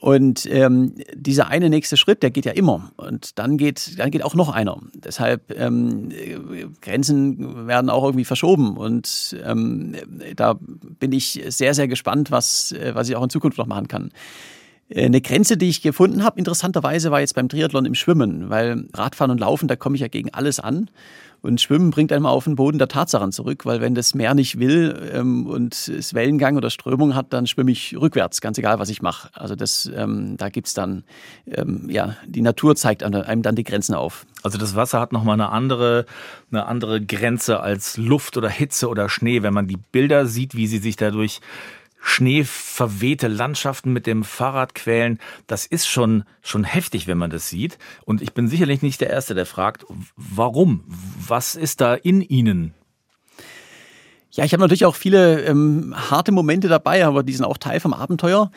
Und 0.00 0.46
ähm, 0.46 0.94
dieser 1.14 1.48
eine 1.48 1.70
nächste 1.70 1.96
Schritt, 1.96 2.22
der 2.22 2.30
geht 2.30 2.44
ja 2.44 2.52
immer. 2.52 2.92
Und 2.96 3.38
dann 3.38 3.56
geht, 3.56 3.98
dann 3.98 4.10
geht 4.10 4.22
auch 4.22 4.34
noch 4.34 4.48
einer. 4.48 4.80
Deshalb 4.94 5.52
ähm, 5.58 6.10
Grenzen 6.80 7.66
werden 7.66 7.90
auch 7.90 8.04
irgendwie 8.04 8.24
verschoben. 8.24 8.76
Und 8.76 9.36
ähm, 9.44 9.96
da 10.36 10.58
bin 11.00 11.10
ich 11.12 11.42
sehr, 11.48 11.74
sehr 11.74 11.88
gespannt, 11.88 12.30
was, 12.30 12.72
äh, 12.72 12.94
was 12.94 13.08
ich 13.08 13.16
auch 13.16 13.24
in 13.24 13.30
Zukunft 13.30 13.58
noch 13.58 13.66
machen 13.66 13.88
kann. 13.88 14.10
Äh, 14.88 15.04
eine 15.04 15.20
Grenze, 15.20 15.56
die 15.56 15.68
ich 15.68 15.82
gefunden 15.82 16.24
habe, 16.24 16.38
interessanterweise, 16.38 17.10
war 17.10 17.20
jetzt 17.20 17.34
beim 17.34 17.48
Triathlon 17.48 17.84
im 17.84 17.94
Schwimmen, 17.94 18.50
weil 18.50 18.86
Radfahren 18.94 19.30
und 19.30 19.40
Laufen, 19.40 19.68
da 19.68 19.76
komme 19.76 19.96
ich 19.96 20.02
ja 20.02 20.08
gegen 20.08 20.32
alles 20.32 20.60
an. 20.60 20.90
Und 21.40 21.60
Schwimmen 21.60 21.90
bringt 21.90 22.12
einmal 22.12 22.32
auf 22.32 22.44
den 22.44 22.56
Boden 22.56 22.78
der 22.78 22.88
Tatsachen 22.88 23.30
zurück, 23.30 23.64
weil 23.64 23.80
wenn 23.80 23.94
das 23.94 24.12
Meer 24.12 24.34
nicht 24.34 24.58
will 24.58 25.10
ähm, 25.12 25.46
und 25.46 25.72
es 25.88 26.12
Wellengang 26.12 26.56
oder 26.56 26.68
Strömung 26.68 27.14
hat, 27.14 27.32
dann 27.32 27.46
schwimme 27.46 27.70
ich 27.70 27.96
rückwärts, 27.96 28.40
ganz 28.40 28.58
egal, 28.58 28.80
was 28.80 28.88
ich 28.88 29.02
mache. 29.02 29.30
Also 29.34 29.54
das, 29.54 29.88
ähm, 29.94 30.36
da 30.36 30.48
gibt's 30.48 30.74
dann, 30.74 31.04
ähm, 31.46 31.88
ja, 31.88 32.16
die 32.26 32.42
Natur 32.42 32.74
zeigt 32.74 33.04
einem 33.04 33.42
dann 33.42 33.54
die 33.54 33.62
Grenzen 33.62 33.94
auf. 33.94 34.26
Also 34.42 34.58
das 34.58 34.74
Wasser 34.74 34.98
hat 34.98 35.12
nochmal 35.12 35.34
eine 35.34 35.50
andere, 35.50 36.06
eine 36.50 36.66
andere 36.66 37.00
Grenze 37.00 37.60
als 37.60 37.96
Luft 37.96 38.36
oder 38.36 38.48
Hitze 38.48 38.88
oder 38.88 39.08
Schnee. 39.08 39.42
Wenn 39.42 39.54
man 39.54 39.68
die 39.68 39.78
Bilder 39.92 40.26
sieht, 40.26 40.56
wie 40.56 40.66
sie 40.66 40.78
sich 40.78 40.96
dadurch 40.96 41.40
schneeverwehte 42.08 43.28
Landschaften 43.28 43.92
mit 43.92 44.06
dem 44.06 44.24
Fahrrad 44.24 44.74
quälen. 44.74 45.18
Das 45.46 45.66
ist 45.66 45.86
schon, 45.86 46.24
schon 46.42 46.64
heftig, 46.64 47.06
wenn 47.06 47.18
man 47.18 47.30
das 47.30 47.48
sieht. 47.48 47.78
Und 48.04 48.22
ich 48.22 48.32
bin 48.32 48.48
sicherlich 48.48 48.82
nicht 48.82 49.00
der 49.00 49.10
Erste, 49.10 49.34
der 49.34 49.46
fragt, 49.46 49.84
warum? 50.16 50.84
Was 50.86 51.54
ist 51.54 51.80
da 51.80 51.94
in 51.94 52.22
Ihnen? 52.22 52.74
Ja, 54.30 54.44
ich 54.44 54.52
habe 54.52 54.62
natürlich 54.62 54.86
auch 54.86 54.94
viele 54.94 55.42
ähm, 55.44 55.94
harte 56.10 56.32
Momente 56.32 56.68
dabei, 56.68 57.04
aber 57.04 57.22
die 57.22 57.32
sind 57.32 57.44
auch 57.44 57.58
Teil 57.58 57.80
vom 57.80 57.92
Abenteuer. 57.92 58.50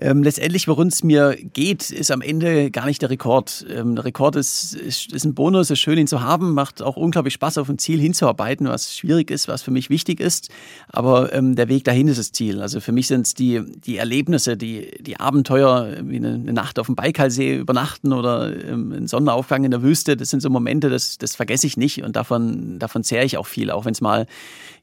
Ähm, 0.00 0.22
letztendlich, 0.22 0.68
worum 0.68 0.86
es 0.88 1.02
mir 1.02 1.36
geht, 1.52 1.90
ist 1.90 2.12
am 2.12 2.20
Ende 2.20 2.70
gar 2.70 2.86
nicht 2.86 3.02
der 3.02 3.10
Rekord. 3.10 3.66
Ähm, 3.68 3.96
der 3.96 4.04
Rekord 4.04 4.36
ist, 4.36 4.74
ist, 4.74 5.12
ist 5.12 5.24
ein 5.24 5.34
Bonus, 5.34 5.70
ist 5.70 5.80
schön, 5.80 5.98
ihn 5.98 6.06
zu 6.06 6.22
haben, 6.22 6.54
macht 6.54 6.82
auch 6.82 6.96
unglaublich 6.96 7.34
Spaß, 7.34 7.58
auf 7.58 7.68
ein 7.68 7.78
Ziel 7.78 8.00
hinzuarbeiten, 8.00 8.68
was 8.68 8.96
schwierig 8.96 9.30
ist, 9.30 9.48
was 9.48 9.62
für 9.62 9.72
mich 9.72 9.90
wichtig 9.90 10.20
ist. 10.20 10.50
Aber 10.88 11.32
ähm, 11.32 11.56
der 11.56 11.68
Weg 11.68 11.82
dahin 11.82 12.06
ist 12.06 12.18
das 12.18 12.30
Ziel. 12.30 12.62
Also 12.62 12.80
für 12.80 12.92
mich 12.92 13.08
sind 13.08 13.26
es 13.26 13.34
die, 13.34 13.60
die 13.84 13.96
Erlebnisse, 13.96 14.56
die, 14.56 14.92
die 15.00 15.18
Abenteuer, 15.18 15.96
wie 16.04 16.16
eine, 16.16 16.34
eine 16.34 16.52
Nacht 16.52 16.78
auf 16.78 16.86
dem 16.86 16.94
Baikalsee 16.94 17.56
übernachten 17.56 18.12
oder 18.12 18.54
ähm, 18.64 18.92
ein 18.92 19.08
Sonnenaufgang 19.08 19.64
in 19.64 19.72
der 19.72 19.82
Wüste. 19.82 20.16
Das 20.16 20.30
sind 20.30 20.40
so 20.40 20.50
Momente, 20.50 20.90
das, 20.90 21.18
das 21.18 21.34
vergesse 21.34 21.66
ich 21.66 21.76
nicht 21.76 22.04
und 22.04 22.14
davon, 22.14 22.78
davon 22.78 23.02
zehre 23.02 23.24
ich 23.24 23.36
auch 23.36 23.46
viel, 23.46 23.72
auch 23.72 23.84
wenn 23.84 23.92
es 23.92 24.00
mal 24.00 24.26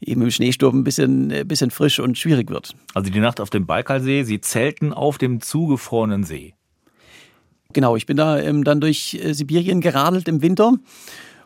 eben 0.02 0.22
im 0.22 0.32
Schneesturm 0.32 0.80
ein 0.80 0.84
bisschen, 0.84 1.32
ein 1.32 1.48
bisschen 1.48 1.72
frisch 1.72 2.00
und 2.00 2.18
schwierig 2.18 2.50
wird. 2.50 2.76
Also 2.94 3.10
die 3.10 3.20
Nacht 3.20 3.40
auf 3.40 3.50
dem 3.50 3.66
Baikalsee, 3.66 4.24
Sie 4.24 4.42
zelten 4.42 4.94
auf 5.06 5.20
dem 5.20 5.40
zugefrorenen 5.40 6.24
See. 6.24 6.56
Genau, 7.74 7.96
ich 7.96 8.06
bin 8.06 8.18
da 8.18 8.40
ähm, 8.40 8.64
dann 8.64 8.82
durch 8.82 9.20
äh, 9.22 9.34
Sibirien 9.34 9.82
geradelt 9.82 10.28
im 10.28 10.42
Winter. 10.42 10.74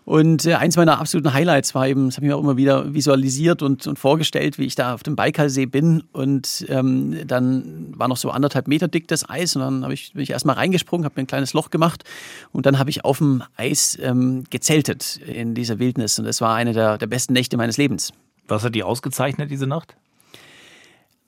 Und 0.06 0.46
äh, 0.46 0.54
eins 0.56 0.78
meiner 0.78 1.00
absoluten 1.00 1.34
Highlights 1.34 1.76
war 1.76 1.88
eben, 1.88 2.08
das 2.08 2.16
habe 2.16 2.26
ich 2.26 2.30
mir 2.30 2.38
auch 2.38 2.42
immer 2.42 2.56
wieder 2.56 2.94
visualisiert 2.94 3.62
und, 3.62 3.86
und 3.86 4.00
vorgestellt, 4.00 4.58
wie 4.58 4.66
ich 4.66 4.76
da 4.76 4.94
auf 4.94 5.04
dem 5.04 5.16
Baikalsee 5.16 5.66
bin. 5.66 6.04
Und 6.14 6.66
ähm, 6.70 7.28
dann 7.28 7.94
war 7.96 8.08
noch 8.08 8.18
so 8.18 8.32
anderthalb 8.32 8.68
Meter 8.68 8.88
dick 8.88 9.08
das 9.08 9.30
Eis. 9.30 9.56
Und 9.56 9.62
dann 9.62 9.84
hab 9.84 9.92
ich, 9.92 10.14
bin 10.14 10.24
ich 10.24 10.32
erstmal 10.32 10.56
reingesprungen, 10.56 11.04
habe 11.06 11.16
mir 11.18 11.24
ein 11.24 11.28
kleines 11.28 11.54
Loch 11.54 11.70
gemacht. 11.70 12.06
Und 12.52 12.66
dann 12.66 12.80
habe 12.80 12.90
ich 12.90 13.04
auf 13.04 13.18
dem 13.18 13.44
Eis 13.58 14.00
ähm, 14.02 14.46
gezeltet 14.50 15.18
in 15.18 15.54
dieser 15.54 15.78
Wildnis. 15.78 16.18
Und 16.18 16.26
das 16.26 16.42
war 16.42 16.56
eine 16.56 16.74
der, 16.74 16.98
der 16.98 17.08
besten 17.08 17.34
Nächte 17.34 17.58
meines 17.58 17.78
Lebens. 17.78 18.14
Was 18.48 18.64
hat 18.64 18.74
die 18.74 18.84
ausgezeichnet, 18.84 19.52
diese 19.52 19.68
Nacht? 19.68 19.96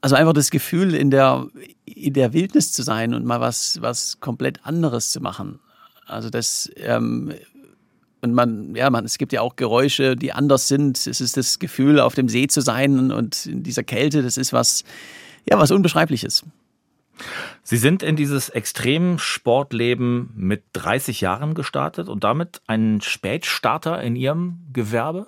Also 0.02 0.16
einfach 0.16 0.34
das 0.34 0.50
Gefühl, 0.50 0.96
in 0.96 1.12
der, 1.12 1.48
in 1.86 2.14
der 2.14 2.34
Wildnis 2.34 2.72
zu 2.72 2.82
sein 2.82 3.14
und 3.14 3.24
mal 3.24 3.40
was, 3.40 3.82
was 3.82 4.20
komplett 4.20 4.66
anderes 4.66 5.12
zu 5.12 5.22
machen. 5.22 5.60
Also 6.08 6.30
das, 6.30 6.70
ähm, 6.78 7.32
und 8.22 8.34
man, 8.34 8.76
ja, 8.76 8.90
man, 8.90 9.06
es 9.06 9.18
gibt 9.18 9.32
ja 9.32 9.42
auch 9.42 9.56
Geräusche, 9.56 10.16
die 10.16 10.34
anders 10.34 10.68
sind. 10.68 11.06
Es 11.06 11.22
ist 11.22 11.38
das 11.38 11.60
Gefühl, 11.60 12.00
auf 12.00 12.16
dem 12.16 12.30
See 12.30 12.48
zu 12.48 12.62
sein 12.62 13.12
und 13.12 13.46
in 13.46 13.64
dieser 13.64 13.84
Kälte, 13.84 14.24
das 14.24 14.38
ist 14.38 14.54
was, 14.54 14.84
ja, 15.50 15.60
was 15.60 15.72
Unbeschreibliches. 15.72 16.44
Sie 17.64 17.78
sind 17.78 18.02
in 18.02 18.16
dieses 18.16 18.50
Extremsportleben 18.50 20.32
mit 20.36 20.64
30 20.74 21.22
Jahren 21.22 21.54
gestartet 21.54 22.10
und 22.10 22.24
damit 22.24 22.62
ein 22.66 23.02
Spätstarter 23.02 24.02
in 24.02 24.16
Ihrem 24.16 24.60
Gewerbe? 24.74 25.28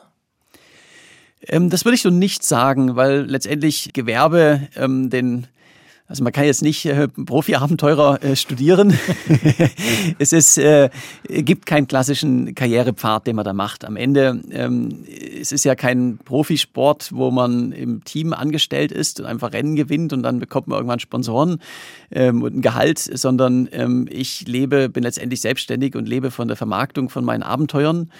Ähm, 1.47 1.69
das 1.69 1.85
würde 1.85 1.95
ich 1.95 2.01
so 2.01 2.09
nicht 2.09 2.43
sagen, 2.43 2.95
weil 2.95 3.21
letztendlich 3.21 3.91
Gewerbe 3.93 4.67
ähm, 4.75 5.09
den 5.09 5.47
also 6.05 6.23
man 6.23 6.33
kann 6.33 6.45
jetzt 6.45 6.61
nicht 6.61 6.85
äh, 6.85 7.07
Profi-Abenteurer 7.07 8.21
äh, 8.21 8.35
studieren. 8.35 8.93
es 10.19 10.33
ist, 10.33 10.57
äh, 10.57 10.89
gibt 11.27 11.65
keinen 11.65 11.87
klassischen 11.87 12.53
Karrierepfad, 12.53 13.25
den 13.25 13.37
man 13.37 13.45
da 13.45 13.53
macht. 13.53 13.85
Am 13.85 13.95
Ende 13.95 14.41
ähm, 14.51 15.05
es 15.07 15.53
ist 15.53 15.63
ja 15.63 15.75
kein 15.75 16.19
Profisport, 16.23 17.11
wo 17.13 17.31
man 17.31 17.71
im 17.71 18.03
Team 18.03 18.33
angestellt 18.33 18.91
ist 18.91 19.21
und 19.21 19.25
einfach 19.25 19.53
Rennen 19.53 19.75
gewinnt 19.75 20.11
und 20.11 20.23
dann 20.23 20.39
bekommt 20.39 20.67
man 20.67 20.77
irgendwann 20.77 20.99
Sponsoren 20.99 21.59
ähm, 22.11 22.43
und 22.43 22.57
ein 22.57 22.61
Gehalt, 22.61 22.99
sondern 22.99 23.69
ähm, 23.71 24.07
ich 24.11 24.45
lebe, 24.45 24.89
bin 24.89 25.03
letztendlich 25.03 25.39
selbstständig 25.39 25.95
und 25.95 26.07
lebe 26.07 26.31
von 26.31 26.49
der 26.49 26.57
Vermarktung 26.57 27.09
von 27.09 27.23
meinen 27.23 27.43
Abenteuern. 27.43 28.11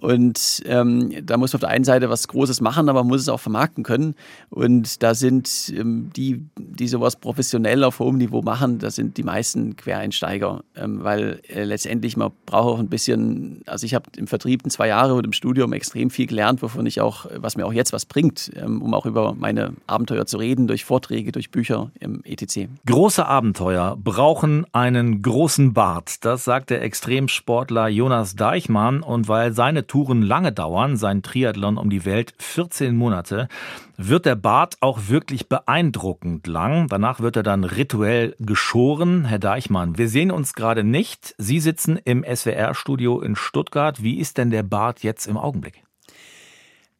Und 0.00 0.62
ähm, 0.66 1.12
da 1.24 1.36
muss 1.36 1.52
man 1.52 1.58
auf 1.58 1.60
der 1.60 1.70
einen 1.70 1.84
Seite 1.84 2.10
was 2.10 2.28
Großes 2.28 2.60
machen, 2.60 2.88
aber 2.88 3.00
man 3.00 3.08
muss 3.08 3.22
es 3.22 3.28
auch 3.28 3.40
vermarkten 3.40 3.84
können. 3.84 4.14
Und 4.50 5.02
da 5.02 5.14
sind 5.14 5.72
ähm, 5.76 6.10
die, 6.14 6.44
die 6.56 6.88
sowas 6.88 7.16
professionell 7.16 7.84
auf 7.84 7.98
hohem 7.98 8.18
Niveau 8.18 8.42
machen, 8.42 8.78
da 8.78 8.90
sind 8.90 9.16
die 9.16 9.22
meisten 9.22 9.76
Quereinsteiger, 9.76 10.62
ähm, 10.76 11.02
weil 11.02 11.40
äh, 11.48 11.64
letztendlich 11.64 12.16
man 12.16 12.30
braucht 12.46 12.68
auch 12.68 12.78
ein 12.78 12.88
bisschen, 12.88 13.62
also 13.66 13.84
ich 13.86 13.94
habe 13.94 14.04
im 14.16 14.26
Vertrieb 14.26 14.62
zwei 14.70 14.88
Jahre 14.88 15.14
und 15.14 15.24
im 15.24 15.32
Studium 15.32 15.72
extrem 15.72 16.10
viel 16.10 16.26
gelernt, 16.26 16.62
wovon 16.62 16.86
ich 16.86 17.00
auch, 17.00 17.26
was 17.36 17.56
mir 17.56 17.64
auch 17.64 17.72
jetzt 17.72 17.92
was 17.92 18.06
bringt, 18.06 18.50
ähm, 18.56 18.82
um 18.82 18.94
auch 18.94 19.06
über 19.06 19.34
meine 19.34 19.72
Abenteuer 19.86 20.26
zu 20.26 20.36
reden, 20.36 20.66
durch 20.66 20.84
Vorträge, 20.84 21.32
durch 21.32 21.50
Bücher 21.50 21.90
im 22.00 22.22
ETC. 22.24 22.68
Große 22.86 23.24
Abenteuer 23.24 23.96
brauchen 24.02 24.66
einen 24.72 25.22
großen 25.22 25.72
Bart. 25.72 26.24
Das 26.24 26.44
sagt 26.44 26.70
der 26.70 26.82
Extremsportler 26.82 27.88
Jonas 27.88 28.36
Deichmann. 28.36 29.02
Und 29.02 29.28
weil 29.28 29.52
seine 29.52 29.86
Touren 29.88 30.22
lange 30.22 30.52
dauern, 30.52 30.96
sein 30.96 31.22
Triathlon 31.22 31.76
um 31.76 31.90
die 31.90 32.04
Welt 32.04 32.34
14 32.38 32.94
Monate, 32.94 33.48
wird 33.96 34.26
der 34.26 34.36
Bart 34.36 34.76
auch 34.80 35.08
wirklich 35.08 35.48
beeindruckend 35.48 36.46
lang. 36.46 36.86
Danach 36.86 37.18
wird 37.18 37.34
er 37.34 37.42
dann 37.42 37.64
rituell 37.64 38.36
geschoren. 38.38 39.24
Herr 39.24 39.40
Deichmann, 39.40 39.98
wir 39.98 40.08
sehen 40.08 40.30
uns 40.30 40.54
gerade 40.54 40.84
nicht. 40.84 41.34
Sie 41.38 41.58
sitzen 41.58 41.98
im 42.04 42.24
SWR-Studio 42.24 43.20
in 43.20 43.34
Stuttgart. 43.34 44.02
Wie 44.02 44.18
ist 44.18 44.38
denn 44.38 44.50
der 44.50 44.62
Bart 44.62 45.02
jetzt 45.02 45.26
im 45.26 45.36
Augenblick? 45.36 45.87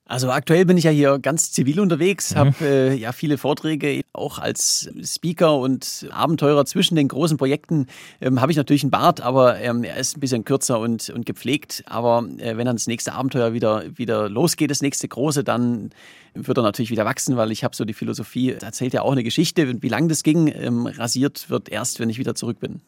Also 0.08 0.30
aktuell 0.30 0.64
bin 0.64 0.78
ich 0.78 0.84
ja 0.84 0.90
hier 0.90 1.18
ganz 1.18 1.52
zivil 1.52 1.80
unterwegs, 1.80 2.34
mhm. 2.34 2.38
habe 2.38 2.54
äh, 2.62 2.94
ja 2.94 3.12
viele 3.12 3.36
Vorträge, 3.36 4.00
auch 4.14 4.38
als 4.38 4.88
Speaker 5.04 5.58
und 5.58 6.08
Abenteurer 6.10 6.64
zwischen 6.64 6.96
den 6.96 7.08
großen 7.08 7.36
Projekten 7.36 7.86
ähm, 8.22 8.40
habe 8.40 8.50
ich 8.50 8.56
natürlich 8.56 8.82
einen 8.82 8.90
Bart, 8.90 9.20
aber 9.20 9.60
ähm, 9.60 9.84
er 9.84 9.98
ist 9.98 10.16
ein 10.16 10.20
bisschen 10.20 10.46
kürzer 10.46 10.80
und, 10.80 11.10
und 11.10 11.26
gepflegt. 11.26 11.84
Aber 11.86 12.26
äh, 12.38 12.56
wenn 12.56 12.64
dann 12.64 12.76
das 12.76 12.86
nächste 12.86 13.12
Abenteuer 13.12 13.52
wieder, 13.52 13.84
wieder 13.98 14.30
losgeht, 14.30 14.70
das 14.70 14.80
nächste 14.80 15.06
große, 15.08 15.44
dann 15.44 15.90
wird 16.32 16.56
er 16.56 16.62
natürlich 16.62 16.90
wieder 16.90 17.04
wachsen, 17.04 17.36
weil 17.36 17.52
ich 17.52 17.62
habe 17.62 17.76
so 17.76 17.84
die 17.84 17.92
Philosophie, 17.92 18.52
erzählt 18.52 18.94
ja 18.94 19.02
auch 19.02 19.12
eine 19.12 19.22
Geschichte, 19.22 19.82
wie 19.82 19.88
lang 19.88 20.08
das 20.08 20.22
ging, 20.22 20.46
ähm, 20.48 20.86
rasiert 20.86 21.50
wird 21.50 21.68
erst, 21.68 22.00
wenn 22.00 22.08
ich 22.08 22.18
wieder 22.18 22.34
zurück 22.34 22.60
bin. 22.60 22.80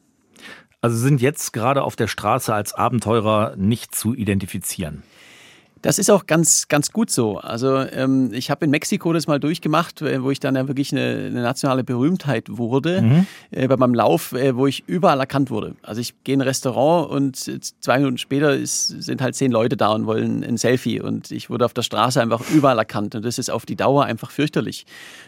Also 0.80 0.96
sind 0.96 1.20
jetzt 1.20 1.52
gerade 1.52 1.82
auf 1.82 1.96
der 1.96 2.06
Straße 2.06 2.54
als 2.54 2.72
Abenteurer 2.72 3.56
nicht 3.56 3.94
zu 3.94 4.14
identifizieren. 4.14 5.02
Das 5.82 5.99
ist 5.99 6.10
auch 6.10 6.26
ganz, 6.26 6.68
ganz 6.68 6.92
gut 6.92 7.10
so. 7.10 7.38
Also 7.38 7.78
ähm, 7.78 8.32
ich 8.32 8.50
habe 8.50 8.66
in 8.66 8.70
Mexiko 8.70 9.12
das 9.12 9.26
mal 9.26 9.40
durchgemacht, 9.40 10.02
äh, 10.02 10.22
wo 10.22 10.30
ich 10.30 10.38
dann 10.38 10.54
ja 10.54 10.68
wirklich 10.68 10.92
eine, 10.92 11.28
eine 11.30 11.42
nationale 11.42 11.84
Berühmtheit 11.84 12.44
wurde 12.49 13.02
mhm. 13.02 13.26
äh, 13.50 13.66
bei 13.66 13.76
meinem 13.76 13.94
Lauf, 13.94 14.32
äh, 14.32 14.54
wo 14.56 14.66
ich 14.66 14.84
überall 14.87 15.18
erkannt 15.20 15.50
wurde. 15.50 15.75
Also 15.82 16.00
ich 16.00 16.22
gehe 16.25 16.34
in 16.34 16.42
ein 16.42 16.46
Restaurant 16.46 17.10
und 17.10 17.37
zwei 17.80 17.99
Minuten 17.99 18.18
später 18.18 18.54
ist, 18.54 18.88
sind 18.88 19.22
halt 19.22 19.34
zehn 19.34 19.50
Leute 19.50 19.76
da 19.76 19.92
und 19.92 20.06
wollen 20.06 20.44
ein 20.44 20.58
Selfie 20.58 21.00
und 21.00 21.30
ich 21.30 21.49
wurde 21.49 21.64
auf 21.64 21.72
der 21.72 21.82
Straße 21.82 22.20
einfach 22.20 22.42
überall 22.50 22.78
erkannt 22.78 23.14
und 23.14 23.25
das 23.25 23.38
ist 23.38 23.50
auf 23.50 23.64
die 23.64 23.76
Dauer 23.76 24.04
einfach 24.04 24.30
fürchterlich. 24.30 24.84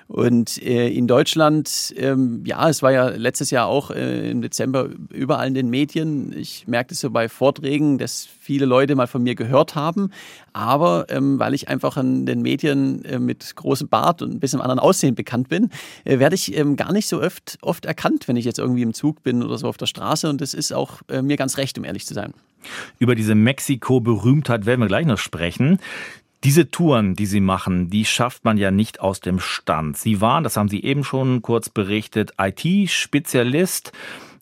Und 0.08 0.62
äh, 0.62 0.88
in 0.88 1.06
Deutschland, 1.06 1.94
ähm, 1.96 2.42
ja, 2.44 2.68
es 2.68 2.82
war 2.82 2.92
ja 2.92 3.08
letztes 3.08 3.50
Jahr 3.50 3.66
auch 3.68 3.90
äh, 3.90 4.30
im 4.30 4.42
Dezember 4.42 4.90
überall 5.10 5.48
in 5.48 5.54
den 5.54 5.70
Medien. 5.70 6.36
Ich 6.36 6.68
merkte 6.68 6.94
so 6.94 7.10
bei 7.10 7.30
Vorträgen, 7.30 7.96
dass 7.96 8.28
viele 8.40 8.66
Leute 8.66 8.94
mal 8.94 9.06
von 9.06 9.22
mir 9.22 9.34
gehört 9.34 9.74
haben. 9.74 10.10
Aber 10.52 11.06
ähm, 11.08 11.38
weil 11.38 11.54
ich 11.54 11.68
einfach 11.68 11.96
in 11.96 12.26
den 12.26 12.42
Medien 12.42 13.04
äh, 13.04 13.18
mit 13.18 13.56
großem 13.56 13.88
Bart 13.88 14.22
und 14.22 14.32
ein 14.32 14.40
bisschen 14.40 14.60
anderen 14.60 14.78
Aussehen 14.78 15.14
bekannt 15.14 15.48
bin, 15.48 15.70
äh, 16.04 16.18
werde 16.18 16.34
ich 16.34 16.56
ähm, 16.56 16.76
gar 16.76 16.92
nicht 16.92 17.08
so 17.08 17.22
oft, 17.22 17.58
oft 17.62 17.84
erkannt, 17.86 18.28
wenn 18.28 18.36
ich 18.36 18.44
jetzt 18.44 18.58
irgendwie 18.58 18.82
im 18.82 18.94
Zug 18.94 19.22
bin 19.22 19.42
oder 19.42 19.58
so 19.58 19.68
auf 19.68 19.76
der 19.76 19.86
Straße. 19.86 20.28
Und 20.28 20.40
das 20.40 20.54
ist 20.54 20.72
auch 20.72 21.02
äh, 21.08 21.22
mir 21.22 21.36
ganz 21.36 21.56
recht, 21.56 21.78
um 21.78 21.84
ehrlich 21.84 22.06
zu 22.06 22.14
sein. 22.14 22.34
Über 22.98 23.14
diese 23.14 23.34
Mexiko-Berühmtheit 23.34 24.66
werden 24.66 24.80
wir 24.80 24.88
gleich 24.88 25.06
noch 25.06 25.18
sprechen. 25.18 25.78
Diese 26.44 26.70
Touren, 26.70 27.14
die 27.14 27.26
Sie 27.26 27.40
machen, 27.40 27.88
die 27.88 28.04
schafft 28.04 28.44
man 28.44 28.56
ja 28.56 28.72
nicht 28.72 29.00
aus 29.00 29.20
dem 29.20 29.38
Stand. 29.38 29.96
Sie 29.96 30.20
waren, 30.20 30.42
das 30.42 30.56
haben 30.56 30.68
Sie 30.68 30.82
eben 30.82 31.04
schon 31.04 31.40
kurz 31.40 31.68
berichtet, 31.68 32.32
IT-Spezialist, 32.36 33.92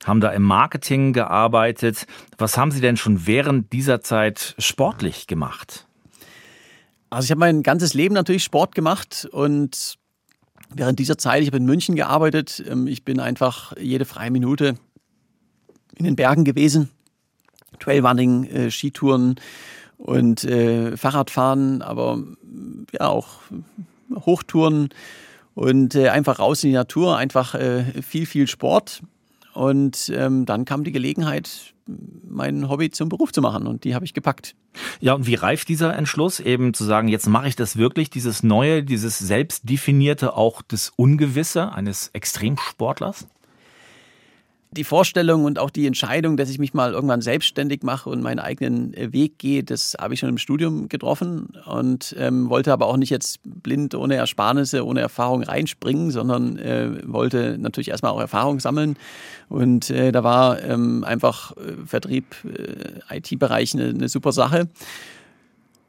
haben 0.07 0.23
da 0.23 0.31
im 0.31 0.43
Marketing 0.43 1.13
gearbeitet. 1.13 2.07
Was 2.39 2.57
haben 2.57 2.71
Sie 2.71 2.81
denn 2.81 2.97
schon 2.97 3.27
während 3.27 3.73
dieser 3.75 4.01
Zeit 4.01 4.55
sportlich 4.59 5.27
gemacht? 5.27 5.87
Also 7.11 7.27
ich 7.27 7.31
habe 7.31 7.41
mein 7.41 7.63
ganzes 7.63 7.95
Leben 7.95 8.15
natürlich 8.15 8.45
Sport 8.45 8.75
gemacht 8.75 9.29
und 9.31 9.99
während 10.75 10.99
dieser 10.99 11.19
Zeit, 11.19 11.43
ich 11.43 11.49
habe 11.49 11.59
in 11.59 11.65
München 11.65 11.97
gearbeitet, 11.97 12.63
ähm, 12.69 12.87
ich 12.87 13.05
bin 13.05 13.21
einfach 13.21 13.77
jede 13.79 14.05
freie 14.05 14.31
Minute 14.31 14.77
in 15.97 16.05
den 16.05 16.17
Bergen 16.17 16.45
gewesen. 16.45 16.91
Trailrunning, 17.79 18.45
äh, 18.45 18.71
Skitouren, 18.71 19.37
und 20.01 20.45
äh, 20.45 20.97
Fahrradfahren, 20.97 21.83
aber 21.83 22.23
ja 22.93 23.09
auch 23.09 23.41
Hochtouren 24.15 24.89
und 25.55 25.95
äh, 25.95 26.09
einfach 26.09 26.39
raus 26.39 26.65
in 26.65 26.71
die 26.71 26.77
Natur, 26.77 27.17
einfach 27.17 27.55
äh, 27.55 27.85
viel, 28.03 28.27
viel 28.27 28.47
Sport. 28.47 29.03
Und 29.53 30.11
ähm, 30.15 30.47
dann 30.47 30.65
kam 30.65 30.85
die 30.85 30.93
Gelegenheit, 30.93 31.75
mein 32.29 32.69
Hobby 32.69 32.91
zum 32.91 33.09
Beruf 33.09 33.33
zu 33.33 33.41
machen 33.41 33.67
und 33.67 33.85
die 33.85 33.95
habe 33.95 34.05
ich 34.05 34.15
gepackt. 34.15 34.55
Ja, 35.01 35.15
und 35.15 35.27
wie 35.27 35.35
reift 35.35 35.69
dieser 35.69 35.97
Entschluss, 35.97 36.41
eben 36.41 36.75
zu 36.75 36.85
sagen, 36.85 37.09
jetzt 37.09 37.29
mache 37.29 37.49
ich 37.49 37.57
das 37.57 37.77
wirklich, 37.77 38.11
dieses 38.11 38.43
Neue, 38.43 38.83
dieses 38.83 39.19
Selbstdefinierte, 39.19 40.35
auch 40.37 40.63
das 40.63 40.93
Ungewisse 40.97 41.73
eines 41.73 42.09
Extremsportlers? 42.13 43.27
Die 44.73 44.85
Vorstellung 44.85 45.45
und 45.45 45.59
auch 45.59 45.71
die 45.71 45.87
Entscheidung, 45.87 46.37
dass 46.37 46.49
ich 46.49 46.61
mich 46.61 46.75
mal 46.75 46.93
irgendwann 46.93 47.23
selbstständig 47.23 47.83
mache 47.83 48.09
und 48.09 48.23
meinen 48.23 48.39
eigenen 48.39 48.95
äh, 48.95 49.13
Weg 49.13 49.39
gehe, 49.39 49.65
das 49.65 49.97
habe 50.01 50.15
ich 50.15 50.21
schon 50.21 50.29
im 50.29 50.39
Studium 50.39 50.89
getroffen 50.89 51.49
und 51.67 52.15
ähm, 52.19 52.49
wollte 52.49 52.73
aber 52.73 52.87
auch 52.87 52.97
nicht 52.97 53.11
jetzt 53.11 53.41
blind 53.45 53.95
ohne 53.97 54.15
Ersparnisse, 54.15 54.87
ohne 54.87 55.01
Erfahrung 55.01 55.43
reinspringen, 55.43 56.13
sondern 56.13 56.57
äh, 56.59 57.03
wollte 57.05 57.57
natürlich 57.59 57.89
erstmal 57.89 58.13
auch 58.13 58.21
Erfahrung 58.21 58.61
sammeln. 58.61 58.97
Und 59.49 59.91
äh, 59.91 60.13
da 60.13 60.23
war 60.23 60.63
ähm, 60.63 61.03
einfach 61.03 61.57
äh, 61.57 61.85
Vertrieb, 61.85 62.37
äh, 62.45 63.17
IT-Bereich 63.17 63.75
eine, 63.75 63.89
eine 63.89 64.09
super 64.09 64.31
Sache. 64.31 64.69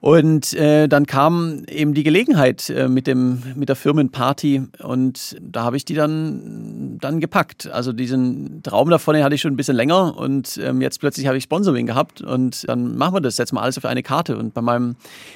Und 0.01 0.53
äh, 0.53 0.88
dann 0.88 1.05
kam 1.05 1.63
eben 1.70 1.93
die 1.93 2.01
Gelegenheit 2.01 2.72
äh, 2.72 2.88
mit 2.88 3.05
dem 3.05 3.43
mit 3.55 3.70
der 3.70 3.75
Firmenparty 3.75 4.63
und 4.79 5.38
da 5.39 5.63
habe 5.63 5.77
ich 5.77 5.86
die 5.86 5.93
dann 5.93 6.98
dann 7.00 7.20
gepackt. 7.20 7.70
Also 7.70 7.93
diesen 7.93 8.63
Traum 8.63 8.89
davon 8.89 9.15
hatte 9.24 9.36
ich 9.36 9.41
schon 9.41 9.53
ein 9.53 9.58
bisschen 9.58 9.75
länger 9.75 10.17
und 10.17 10.60
ähm, 10.63 10.81
jetzt 10.81 11.00
plötzlich 11.00 11.27
habe 11.27 11.38
ich 11.38 11.43
Sponsoring 11.43 11.86
gehabt 11.86 12.20
und 12.20 12.67
dann 12.67 12.98
machen 12.98 13.13
wir 13.13 13.22
das, 13.22 13.36
setzen 13.36 13.55
wir 13.55 13.62
alles 13.62 13.77
auf 13.77 13.86
eine 13.86 14.01
Karte. 14.01 14.38
Und 14.38 14.55
bei 14.55 14.62
meinem 14.62 14.96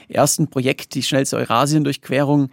ersten 0.10 0.48
Projekt, 0.48 0.95
die 0.95 1.03
schnellste 1.03 1.38
Eurasien-Durchquerung, 1.38 2.50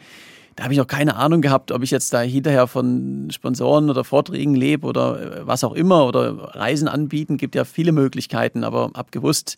da 0.57 0.65
habe 0.65 0.75
ich 0.75 0.81
auch 0.81 0.87
keine 0.87 1.17
Ahnung 1.17 1.41
gehabt, 1.41 1.73
ob 1.73 1.83
ich 1.83 1.91
jetzt 1.91 2.13
da 2.13 2.21
hinterher 2.21 2.67
von 2.67 3.29
Sponsoren 3.31 3.89
oder 3.89 4.05
Vorträgen 4.05 4.55
lebe 4.55 4.87
oder 4.87 5.41
äh, 5.41 5.47
was 5.47 5.65
auch 5.65 5.73
immer 5.73 6.07
oder 6.07 6.55
Reisen 6.55 6.89
anbieten, 6.89 7.37
gibt 7.37 7.55
ja 7.55 7.65
viele 7.65 7.93
Möglichkeiten, 7.93 8.65
aber 8.65 8.91
habe 8.95 9.11
gewusst, 9.11 9.57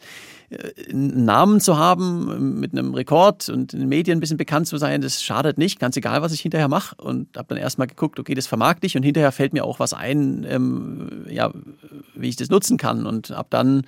äh, 0.51 0.91
einen 0.91 1.25
Namen 1.25 1.61
zu 1.61 1.79
haben, 1.79 2.61
mit 2.61 2.73
einem 2.73 2.95
Rekord 2.95 3.49
und 3.49 3.75
in 3.75 3.81
den 3.81 3.89
Medien 3.89 4.19
ein 4.19 4.21
bisschen 4.21 4.37
bekannt 4.37 4.69
zu 4.69 4.77
sein, 4.77 5.01
das 5.01 5.23
schadet 5.23 5.59
nicht, 5.59 5.81
ganz 5.81 5.97
egal, 5.97 6.23
was 6.23 6.33
ich 6.33 6.41
hinterher 6.41 6.69
mache. 6.69 6.95
Und 6.97 7.37
habe 7.37 7.49
dann 7.49 7.59
erstmal 7.59 7.87
geguckt, 7.87 8.21
okay, 8.21 8.35
das 8.35 8.47
vermarkte 8.47 8.87
ich. 8.87 8.97
Und 8.97 9.03
hinterher 9.03 9.33
fällt 9.33 9.53
mir 9.53 9.65
auch 9.65 9.81
was 9.81 9.95
ein, 9.95 10.47
ähm, 10.49 11.27
ja, 11.29 11.53
wie 12.15 12.29
ich 12.29 12.37
das 12.37 12.51
nutzen 12.51 12.77
kann. 12.77 13.07
Und 13.07 13.31
habe 13.31 13.49
dann 13.51 13.83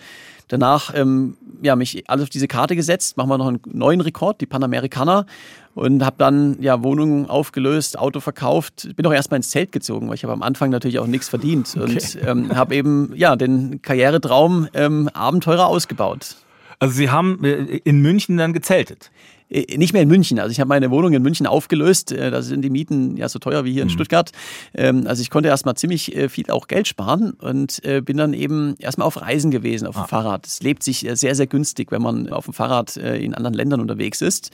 danach 0.49 0.93
ähm, 0.95 1.37
ja, 1.63 1.77
mich 1.77 2.09
alles 2.09 2.25
auf 2.25 2.31
diese 2.31 2.49
Karte 2.49 2.77
gesetzt, 2.77 3.17
machen 3.17 3.29
wir 3.29 3.39
noch 3.39 3.49
einen 3.49 3.61
neuen 3.67 4.01
Rekord, 4.01 4.41
die 4.41 4.47
Panamerikaner 4.47 5.27
und 5.77 6.03
habe 6.03 6.17
dann 6.19 6.57
ja 6.61 6.83
Wohnungen 6.83 7.29
aufgelöst, 7.29 7.99
Auto 7.99 8.21
verkauft. 8.21 8.89
Bin 8.97 9.05
auch 9.07 9.13
erstmal 9.13 9.37
ins 9.37 9.51
Zelt 9.51 9.73
gezogen, 9.73 10.09
weil 10.09 10.15
ich 10.15 10.25
habe 10.25 10.33
am 10.33 10.43
Anfang 10.43 10.71
natürlich 10.71 10.99
auch 10.99 11.07
nichts 11.07 11.29
verdient 11.29 11.77
okay. 11.79 11.93
und 11.93 12.19
ähm, 12.27 12.57
habe 12.57 12.75
eben 12.75 13.13
ja 13.15 13.37
den 13.37 13.83
Karrieretraum 13.83 14.69
ähm, 14.73 15.09
Abenteurer 15.13 15.67
ausgebaut. 15.67 16.37
Also 16.79 16.95
Sie 16.95 17.11
haben 17.11 17.45
äh, 17.45 17.81
in 17.85 18.01
München 18.01 18.39
dann 18.39 18.55
gezeltet? 18.55 19.11
Äh, 19.49 19.77
nicht 19.77 19.93
mehr 19.93 20.03
in 20.03 20.09
München. 20.09 20.39
Also 20.39 20.51
ich 20.51 20.61
habe 20.61 20.69
meine 20.69 20.91
Wohnung 20.91 21.13
in 21.13 21.23
München 21.23 21.47
aufgelöst. 21.47 22.13
Äh, 22.13 22.31
da 22.31 22.43
sind 22.43 22.63
die 22.63 22.71
Mieten 22.71 23.17
ja 23.17 23.29
so 23.29 23.39
teuer 23.39 23.65
wie 23.65 23.73
hier 23.73 23.83
in 23.83 23.89
mhm. 23.89 23.93
Stuttgart. 23.93 24.33
Ähm, 24.75 25.07
also 25.07 25.23
ich 25.23 25.31
konnte 25.31 25.49
erstmal 25.49 25.77
ziemlich 25.77 26.17
viel 26.29 26.51
auch 26.51 26.69
Geld 26.69 26.89
sparen 26.89 27.33
und 27.33 27.83
bin 28.05 28.17
dann 28.17 28.33
eben 28.33 28.75
erstmal 28.79 29.07
auf 29.07 29.21
Reisen 29.21 29.51
gewesen 29.51 29.87
auf 29.87 29.95
dem 29.95 30.05
ah. 30.05 30.07
Fahrrad. 30.07 30.47
Es 30.47 30.63
lebt 30.63 30.83
sich 30.83 31.07
sehr, 31.13 31.35
sehr 31.35 31.47
günstig, 31.47 31.91
wenn 31.91 32.03
man 32.03 32.29
auf 32.31 32.45
dem 32.45 32.55
Fahrrad 32.55 32.97
in 32.97 33.35
anderen 33.35 33.55
Ländern 33.55 33.81
unterwegs 33.81 34.21
ist 34.23 34.51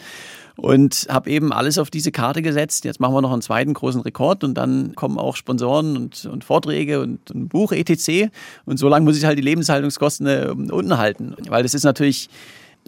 und 0.57 1.07
habe 1.09 1.31
eben 1.31 1.53
alles 1.53 1.79
auf 1.79 1.91
diese 1.91 2.13
Karte 2.13 2.43
gesetzt. 2.43 2.85
Jetzt 2.85 3.01
machen 3.01 3.15
wir 3.15 3.23
noch 3.23 3.33
einen 3.33 3.43
zweiten 3.43 3.75
großen 3.75 4.01
Rekord 4.01 4.45
und 4.45 4.55
dann 4.55 4.95
kommen 4.95 5.19
auch 5.19 5.37
Sponsoren 5.37 5.97
und, 5.97 6.27
und 6.27 6.45
Vorträge 6.45 7.01
und 7.01 7.31
ein 7.31 7.49
Buch 7.49 7.73
etc. 7.73 8.31
Und 8.65 8.79
so 8.79 8.89
lange 8.89 9.05
muss 9.05 9.17
ich 9.17 9.25
halt 9.25 9.39
die 9.39 9.43
Lebenshaltungskosten 9.43 10.27
äh, 10.27 10.49
unten 10.51 10.99
halten, 10.99 11.35
weil 11.49 11.63
das 11.63 11.75
ist 11.75 11.85
natürlich 11.85 12.29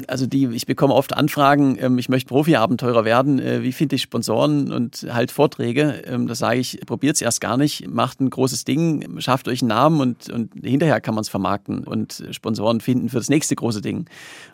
also 0.09 0.27
die, 0.27 0.47
ich 0.47 0.67
bekomme 0.67 0.95
oft 0.95 1.17
Anfragen, 1.17 1.77
ähm, 1.81 1.99
ich 1.99 2.09
möchte 2.09 2.29
Profi-Abenteurer 2.29 3.05
werden, 3.05 3.39
äh, 3.39 3.63
wie 3.63 3.73
finde 3.73 3.97
ich 3.97 4.03
Sponsoren 4.03 4.73
und 4.73 5.07
halt 5.11 5.31
Vorträge. 5.31 6.03
Ähm, 6.07 6.27
da 6.27 6.35
sage 6.35 6.61
ich, 6.61 6.81
probiert 6.87 7.17
es 7.17 7.23
erst 7.23 7.41
gar 7.41 7.57
nicht, 7.57 7.89
macht 7.89 8.21
ein 8.21 8.31
großes 8.31 8.65
Ding, 8.65 9.21
schafft 9.21 9.49
euch 9.49 9.63
einen 9.63 9.69
Namen 9.69 10.01
und, 10.01 10.31
und 10.31 10.53
hinterher 10.63 11.01
kann 11.01 11.15
man 11.15 11.23
es 11.23 11.29
vermarkten 11.29 11.85
und 11.85 12.25
Sponsoren 12.31 12.81
finden 12.81 13.09
für 13.09 13.19
das 13.19 13.29
nächste 13.29 13.55
große 13.55 13.81
Ding. 13.81 14.07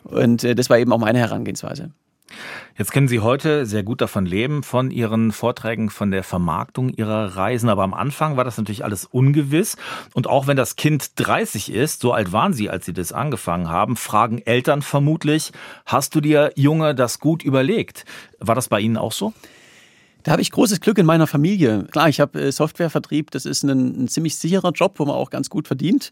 Und 0.03 0.43
äh, 0.43 0.55
das 0.55 0.69
war 0.69 0.77
eben 0.77 0.91
auch 0.93 0.99
meine 0.99 1.19
Herangehensweise. 1.19 1.91
Jetzt 2.77 2.91
können 2.91 3.07
Sie 3.07 3.19
heute 3.19 3.65
sehr 3.65 3.83
gut 3.83 4.01
davon 4.01 4.25
leben, 4.25 4.63
von 4.63 4.91
Ihren 4.91 5.31
Vorträgen, 5.31 5.89
von 5.89 6.11
der 6.11 6.23
Vermarktung 6.23 6.89
Ihrer 6.89 7.35
Reisen. 7.35 7.69
Aber 7.69 7.83
am 7.83 7.93
Anfang 7.93 8.37
war 8.37 8.43
das 8.43 8.57
natürlich 8.57 8.83
alles 8.83 9.05
ungewiss. 9.05 9.77
Und 10.13 10.27
auch 10.27 10.47
wenn 10.47 10.57
das 10.57 10.75
Kind 10.75 11.11
30 11.15 11.71
ist, 11.71 12.01
so 12.01 12.13
alt 12.13 12.31
waren 12.31 12.53
Sie, 12.53 12.69
als 12.69 12.85
Sie 12.85 12.93
das 12.93 13.13
angefangen 13.13 13.69
haben, 13.69 13.95
fragen 13.95 14.39
Eltern 14.39 14.81
vermutlich, 14.81 15.51
hast 15.85 16.15
du 16.15 16.21
dir, 16.21 16.51
Junge, 16.55 16.95
das 16.95 17.19
gut 17.19 17.43
überlegt? 17.43 18.05
War 18.39 18.55
das 18.55 18.67
bei 18.69 18.79
Ihnen 18.79 18.97
auch 18.97 19.11
so? 19.11 19.33
Da 20.23 20.31
habe 20.31 20.41
ich 20.41 20.51
großes 20.51 20.81
Glück 20.81 20.97
in 20.97 21.05
meiner 21.05 21.27
Familie. 21.27 21.85
Klar, 21.91 22.09
ich 22.09 22.19
habe 22.19 22.39
äh, 22.39 22.51
Softwarevertrieb, 22.51 23.31
das 23.31 23.45
ist 23.45 23.63
ein, 23.63 24.03
ein, 24.03 24.07
ziemlich 24.07 24.35
sicherer 24.35 24.71
Job, 24.71 24.95
wo 24.97 25.05
man 25.05 25.15
auch 25.15 25.29
ganz 25.29 25.49
gut 25.49 25.67
verdient. 25.67 26.09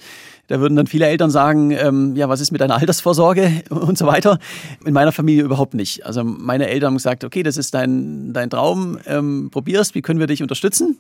Da 0.47 0.59
würden 0.59 0.75
dann 0.75 0.87
viele 0.87 1.07
Eltern 1.07 1.29
sagen, 1.29 1.71
ähm, 1.71 2.15
ja, 2.15 2.29
was 2.29 2.41
ist 2.41 2.51
mit 2.51 2.61
deiner 2.61 2.75
Altersvorsorge 2.77 3.63
und 3.69 3.97
so 3.97 4.07
weiter. 4.07 4.39
In 4.85 4.93
meiner 4.93 5.11
Familie 5.11 5.43
überhaupt 5.43 5.73
nicht. 5.73 6.05
Also 6.05 6.23
meine 6.23 6.67
Eltern 6.67 6.87
haben 6.87 6.97
gesagt, 6.97 7.23
okay, 7.23 7.43
das 7.43 7.57
ist 7.57 7.73
dein, 7.73 8.33
dein 8.33 8.49
Traum, 8.49 8.97
ähm, 9.05 9.49
probierst, 9.51 9.95
wie 9.95 10.01
können 10.01 10.19
wir 10.19 10.27
dich 10.27 10.41
unterstützen? 10.41 10.97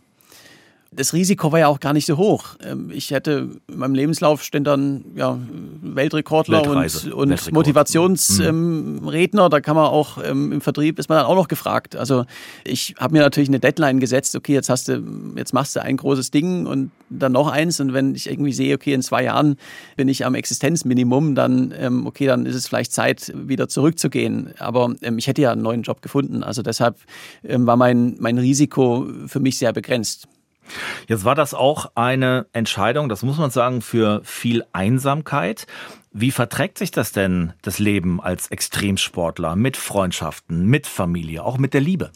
Das 0.99 1.13
Risiko 1.13 1.53
war 1.53 1.59
ja 1.59 1.67
auch 1.67 1.79
gar 1.79 1.93
nicht 1.93 2.05
so 2.05 2.17
hoch. 2.17 2.57
Ähm, 2.61 2.91
ich 2.91 3.11
hätte 3.11 3.47
in 3.67 3.77
meinem 3.77 3.95
Lebenslauf 3.95 4.43
stehen 4.43 4.65
dann 4.65 5.05
ja, 5.15 5.39
Weltrekordler 5.81 6.59
Weltreise, 6.59 7.15
und, 7.15 7.31
und 7.31 7.51
Motivationsredner. 7.53 9.45
Mhm. 9.45 9.49
da 9.49 9.61
kann 9.61 9.77
man 9.77 9.85
auch 9.85 10.17
ähm, 10.21 10.51
im 10.51 10.59
Vertrieb 10.61 10.99
ist 10.99 11.07
man 11.07 11.19
dann 11.19 11.25
auch 11.25 11.35
noch 11.35 11.47
gefragt. 11.47 11.95
Also 11.95 12.25
ich 12.65 12.95
habe 12.99 13.13
mir 13.13 13.21
natürlich 13.21 13.47
eine 13.47 13.61
Deadline 13.61 14.01
gesetzt. 14.01 14.35
Okay, 14.35 14.53
jetzt 14.53 14.69
hast 14.69 14.89
du, 14.89 15.01
jetzt 15.37 15.53
machst 15.53 15.77
du 15.77 15.81
ein 15.81 15.95
großes 15.95 16.31
Ding 16.31 16.65
und 16.65 16.91
dann 17.09 17.31
noch 17.31 17.47
eins. 17.47 17.79
Und 17.79 17.93
wenn 17.93 18.13
ich 18.13 18.29
irgendwie 18.29 18.51
sehe, 18.51 18.75
okay, 18.75 18.93
in 18.93 19.01
zwei 19.01 19.23
Jahren 19.23 19.55
bin 19.95 20.09
ich 20.09 20.25
am 20.25 20.35
Existenzminimum, 20.35 21.33
dann 21.33 21.73
ähm, 21.79 22.07
okay, 22.07 22.25
dann 22.25 22.45
ist 22.45 22.55
es 22.55 22.67
vielleicht 22.67 22.91
Zeit, 22.91 23.31
wieder 23.33 23.69
zurückzugehen. 23.69 24.53
Aber 24.59 24.93
ich 25.15 25.27
hätte 25.27 25.41
ja 25.41 25.53
einen 25.53 25.61
neuen 25.61 25.83
Job 25.83 26.01
gefunden. 26.01 26.43
Also 26.43 26.61
deshalb 26.61 26.97
war 27.43 27.77
mein 27.77 28.17
mein 28.19 28.37
Risiko 28.37 29.07
für 29.27 29.39
mich 29.39 29.57
sehr 29.57 29.71
begrenzt. 29.71 30.27
Jetzt 31.07 31.25
war 31.25 31.35
das 31.35 31.53
auch 31.53 31.91
eine 31.95 32.47
Entscheidung, 32.53 33.09
das 33.09 33.23
muss 33.23 33.37
man 33.37 33.51
sagen, 33.51 33.81
für 33.81 34.21
viel 34.23 34.63
Einsamkeit. 34.73 35.67
Wie 36.11 36.31
verträgt 36.31 36.77
sich 36.77 36.91
das 36.91 37.11
denn, 37.11 37.53
das 37.61 37.79
Leben 37.79 38.19
als 38.21 38.47
Extremsportler 38.47 39.55
mit 39.55 39.77
Freundschaften, 39.77 40.65
mit 40.65 40.87
Familie, 40.87 41.43
auch 41.43 41.57
mit 41.57 41.73
der 41.73 41.81
Liebe? 41.81 42.11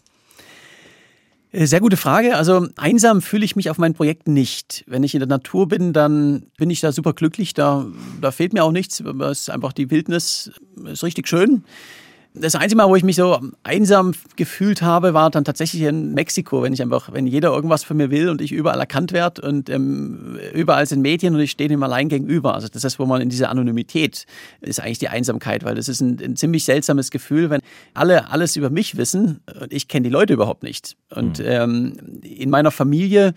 Äh, 1.54 1.68
sehr 1.68 1.80
gute 1.80 1.98
Frage. 1.98 2.36
Also 2.36 2.68
einsam 2.76 3.22
fühle 3.22 3.46
ich 3.46 3.56
mich 3.56 3.70
auf 3.70 3.78
meinen 3.78 3.94
Projekten 3.94 4.34
nicht. 4.34 4.84
Wenn 4.88 5.04
ich 5.04 5.14
in 5.14 5.20
der 5.20 5.30
Natur 5.30 5.68
bin, 5.68 5.94
dann 5.94 6.48
bin 6.58 6.70
ich 6.70 6.82
da 6.82 6.92
super 6.92 7.14
glücklich. 7.14 7.54
Da, 7.54 7.86
da 8.20 8.32
fehlt 8.32 8.54
mir 8.54 8.64
auch 8.64 8.72
nichts. 8.72 9.00
Es 9.00 9.42
ist 9.42 9.50
einfach 9.50 9.74
die 9.74 9.92
Wildnis, 9.92 10.52
ist 10.86 11.04
richtig 11.04 11.28
schön. 11.28 11.64
Das 12.36 12.56
einzige 12.56 12.78
Mal, 12.78 12.90
wo 12.90 12.96
ich 12.96 13.04
mich 13.04 13.16
so 13.16 13.40
einsam 13.62 14.14
gefühlt 14.36 14.82
habe, 14.82 15.14
war 15.14 15.30
dann 15.30 15.44
tatsächlich 15.44 15.84
in 15.84 16.16
Mexiko, 16.16 16.64
wenn 16.64 16.74
ich 16.74 16.82
einfach, 16.82 17.14
wenn 17.14 17.28
jeder 17.28 17.54
irgendwas 17.54 17.84
von 17.84 17.98
mir 17.98 18.10
will 18.10 18.28
und 18.30 18.42
ich 18.42 18.52
überall 18.52 18.80
erkannt 18.80 19.12
werde 19.12 19.44
und 19.44 19.70
ähm, 19.70 20.40
überall 20.52 20.88
sind 20.88 21.02
Medien 21.02 21.36
und 21.36 21.42
ich 21.42 21.52
stehe 21.52 21.70
ihm 21.70 21.84
allein 21.84 22.10
gegenüber. 22.10 22.56
Also 22.56 22.70
das 22.70 22.84
ist, 22.84 22.98
wo 22.98 23.06
man 23.06 23.22
in 23.22 23.30
dieser 23.30 23.50
Anonymität 23.50 24.26
ist 24.62 24.80
eigentlich 24.80 24.98
die 24.98 25.10
Einsamkeit, 25.10 25.64
weil 25.64 25.76
das 25.76 25.88
ist 25.88 26.02
ein, 26.02 26.20
ein 26.24 26.36
ziemlich 26.36 26.66
seltsames 26.66 27.12
Gefühl, 27.12 27.52
wenn 27.52 27.62
alle 27.94 28.32
alles 28.32 28.56
über 28.56 28.72
mich 28.72 28.98
wissen 28.98 29.42
und 29.62 29.72
ich 29.72 29.88
kenne 29.88 30.06
die 30.06 30.14
Leute 30.14 30.34
überhaupt 30.34 30.64
nicht. 30.64 30.98
Und 31.12 31.38
mhm. 31.38 31.46
ähm, 31.46 31.94
in 32.24 32.50
meiner 32.50 32.72
Familie 32.72 33.36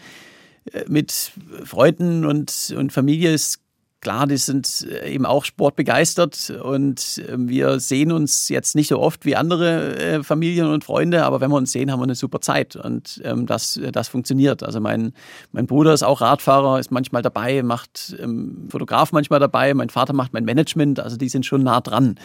äh, 0.72 0.84
mit 0.88 1.32
Freunden 1.64 2.24
und, 2.24 2.74
und 2.74 2.92
Familie 2.92 3.34
ist 3.34 3.60
klar, 4.00 4.26
die 4.26 4.36
sind 4.36 4.86
äh, 4.90 5.12
eben 5.12 5.26
auch 5.26 5.44
sportbegeistert 5.44 6.50
und 6.62 7.22
ähm, 7.28 7.48
wir 7.48 7.80
sehen 7.80 8.12
uns 8.12 8.48
jetzt 8.48 8.74
nicht 8.74 8.88
so 8.88 9.00
oft 9.00 9.24
wie 9.24 9.36
andere 9.36 9.96
äh, 9.96 10.22
Familien 10.22 10.68
und 10.68 10.84
Freunde, 10.84 11.24
aber 11.24 11.40
wenn 11.40 11.50
wir 11.50 11.56
uns 11.56 11.72
sehen, 11.72 11.90
haben 11.90 12.00
wir 12.00 12.04
eine 12.04 12.14
super 12.14 12.40
Zeit 12.40 12.76
und 12.76 13.20
ähm, 13.24 13.46
das, 13.46 13.76
äh, 13.76 13.92
das 13.92 14.08
funktioniert. 14.08 14.62
Also 14.62 14.80
mein, 14.80 15.12
mein 15.52 15.66
Bruder 15.66 15.92
ist 15.92 16.02
auch 16.02 16.20
Radfahrer, 16.20 16.78
ist 16.78 16.90
manchmal 16.90 17.22
dabei, 17.22 17.62
macht 17.62 18.16
ähm, 18.20 18.68
Fotograf 18.70 19.12
manchmal 19.12 19.40
dabei, 19.40 19.74
mein 19.74 19.90
Vater 19.90 20.12
macht 20.12 20.32
mein 20.32 20.44
Management, 20.44 21.00
also 21.00 21.16
die 21.16 21.28
sind 21.28 21.46
schon 21.46 21.62
nah 21.62 21.80
dran. 21.80 22.16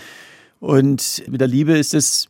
Und 0.59 1.23
mit 1.27 1.41
der 1.41 1.47
Liebe 1.47 1.77
ist 1.77 1.95
es, 1.95 2.29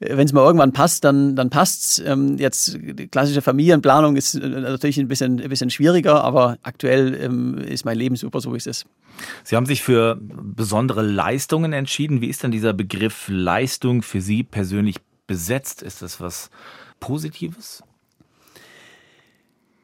wenn 0.00 0.26
es 0.26 0.32
mal 0.32 0.44
irgendwann 0.44 0.72
passt, 0.72 1.04
dann, 1.04 1.34
dann 1.34 1.50
passt's. 1.50 2.00
Ähm, 2.04 2.38
jetzt 2.38 2.78
klassische 3.10 3.42
Familienplanung 3.42 4.16
ist 4.16 4.34
äh, 4.34 4.48
natürlich 4.48 4.98
ein 4.98 5.08
bisschen, 5.08 5.40
ein 5.40 5.48
bisschen 5.48 5.70
schwieriger, 5.70 6.22
aber 6.22 6.58
aktuell 6.62 7.14
ähm, 7.20 7.58
ist 7.58 7.84
mein 7.84 7.98
Leben 7.98 8.16
super, 8.16 8.40
so 8.40 8.52
wie 8.52 8.58
es 8.58 8.66
ist. 8.66 8.86
Sie 9.42 9.56
haben 9.56 9.66
sich 9.66 9.82
für 9.82 10.16
besondere 10.20 11.02
Leistungen 11.02 11.72
entschieden. 11.72 12.20
Wie 12.20 12.28
ist 12.28 12.42
denn 12.42 12.52
dieser 12.52 12.72
Begriff 12.72 13.26
Leistung 13.28 14.02
für 14.02 14.20
Sie 14.20 14.44
persönlich 14.44 14.96
besetzt? 15.26 15.82
Ist 15.82 16.02
das 16.02 16.20
was 16.20 16.50
Positives? 17.00 17.82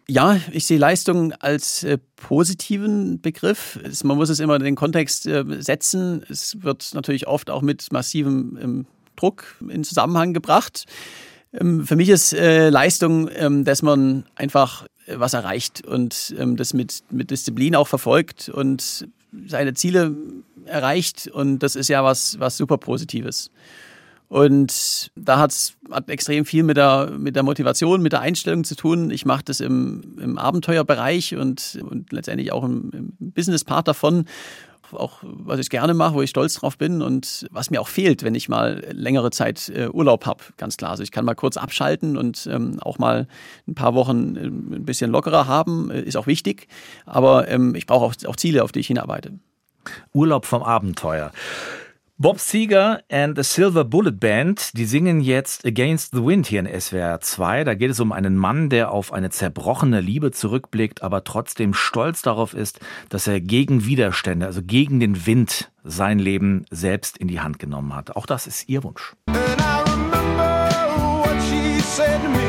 Ja, 0.07 0.39
ich 0.53 0.67
sehe 0.67 0.79
Leistung 0.79 1.33
als 1.33 1.83
äh, 1.83 1.99
positiven 2.17 3.23
Begriff. 3.23 3.81
Es, 3.83 4.05
man 4.05 4.19
muss 4.19 4.29
es 4.29 4.39
immer 4.39 4.57
in 4.57 4.63
den 4.63 4.77
Kontext 4.77 5.27
äh, 5.27 5.45
setzen. 5.61 6.23
Es 6.29 6.63
wird 6.63 6.91
natürlich 6.93 7.27
oft 7.27 7.49
auch 7.49 7.63
mit 7.63 7.91
massivem 7.91 8.59
ähm, 8.61 8.87
Druck 9.17 9.57
in 9.69 9.85
Zusammenhang 9.85 10.35
gebracht. 10.35 10.85
Ähm, 11.53 11.87
für 11.87 11.97
mich 11.97 12.09
ist 12.09 12.33
äh, 12.33 12.69
Leistung, 12.69 13.29
ähm, 13.35 13.65
dass 13.65 13.83
man 13.83 14.25
einfach 14.35 14.87
was 15.07 15.35
erreicht 15.35 15.87
und 15.87 16.35
ähm, 16.39 16.57
das 16.57 16.73
mit, 16.73 17.03
mit 17.11 17.31
Disziplin 17.31 17.77
auch 17.77 17.89
verfolgt 17.89 18.49
und 18.49 19.07
seine 19.47 19.75
Ziele 19.75 20.15
erreicht. 20.67 21.29
Und 21.29 21.59
das 21.59 21.77
ist 21.77 21.89
ja 21.89 22.03
was, 22.05 22.39
was 22.41 22.57
super 22.57 22.79
Positives. 22.79 23.51
Und 24.29 25.11
da 25.15 25.39
hat's, 25.39 25.75
hat 25.91 26.09
extrem 26.09 26.45
viel 26.45 26.63
mit 26.63 26.77
der, 26.77 27.13
mit 27.19 27.37
der 27.37 27.43
Motivation, 27.43 28.03
mit 28.03 28.13
der 28.13 28.21
Einstellung 28.21 28.65
zu 28.65 28.75
tun. 28.75 29.11
Ich 29.11 29.27
mache 29.27 29.45
das 29.45 29.61
im, 29.61 30.17
im 30.19 30.39
Abenteuerbereich 30.39 31.37
und, 31.37 31.79
und 31.89 32.11
letztendlich 32.13 32.51
auch 32.51 32.65
im, 32.65 32.91
im 32.93 33.13
Business-Part 33.19 33.87
davon 33.87 34.25
auch 34.97 35.19
was 35.23 35.59
ich 35.59 35.71
gerne 35.71 35.95
mache, 35.95 36.15
wo 36.15 36.23
ich 36.23 36.31
stolz 36.31 36.55
drauf 36.55 36.79
bin 36.79 37.03
und 37.03 37.47
was 37.51 37.71
mir 37.71 37.81
auch 37.81 37.89
fehlt, 37.89 38.23
wenn 38.23 38.35
ich 38.35 38.49
mal 38.49 38.85
längere 38.91 39.31
Zeit 39.31 39.69
äh, 39.69 39.89
Urlaub 39.89 40.27
habe, 40.27 40.43
ganz 40.57 40.77
klar. 40.77 40.93
Also 40.93 41.03
ich 41.03 41.11
kann 41.11 41.25
mal 41.25 41.35
kurz 41.35 41.57
abschalten 41.57 42.17
und 42.17 42.49
ähm, 42.51 42.79
auch 42.81 42.99
mal 42.99 43.27
ein 43.67 43.75
paar 43.75 43.95
Wochen 43.95 44.37
äh, 44.37 44.47
ein 44.47 44.85
bisschen 44.85 45.11
lockerer 45.11 45.47
haben, 45.47 45.91
äh, 45.91 46.03
ist 46.03 46.17
auch 46.17 46.27
wichtig. 46.27 46.69
Aber 47.07 47.49
ähm, 47.49 47.75
ich 47.75 47.87
brauche 47.87 48.05
auch, 48.05 48.15
auch 48.27 48.37
Ziele, 48.37 48.65
auf 48.65 48.73
die 48.73 48.81
ich 48.81 48.87
hinarbeite. 48.87 49.33
Urlaub 50.13 50.47
vom 50.47 50.63
Abenteuer. 50.63 51.31
Bob 52.17 52.39
Seger 52.39 53.03
and 53.11 53.37
the 53.37 53.43
Silver 53.43 53.85
Bullet 53.85 54.21
Band, 54.21 54.79
die 54.79 54.85
singen 54.85 55.21
jetzt 55.21 55.67
Against 55.67 56.13
the 56.15 56.25
Wind 56.25 56.47
hier 56.47 56.61
in 56.61 56.81
SWR 56.81 57.21
2. 57.21 57.65
Da 57.65 57.75
geht 57.75 57.91
es 57.91 57.99
um 57.99 58.13
einen 58.13 58.37
Mann, 58.37 58.69
der 58.69 58.93
auf 58.93 59.13
eine 59.13 59.31
zerbrochene 59.31 60.01
Liebe 60.01 60.31
zurückblickt, 60.31 61.03
aber 61.03 61.25
trotzdem 61.25 61.75
stolz 61.75 62.23
darauf 62.23 62.55
ist, 62.55 62.79
dass 63.09 63.27
er 63.27 63.41
gegen 63.41 63.85
Widerstände, 63.85 64.47
also 64.47 64.63
gegen 64.63 65.01
den 65.01 65.27
Wind, 65.27 65.73
sein 65.83 66.21
Leben 66.21 66.67
selbst 66.71 67.19
in 67.19 67.27
die 67.27 67.41
Hand 67.41 67.59
genommen 67.59 67.95
hat. 67.95 68.15
Auch 68.15 68.27
das 68.27 68.47
ist 68.47 68.69
ihr 68.69 68.85
Wunsch. 68.85 69.15
And 71.97 72.37
I 72.37 72.44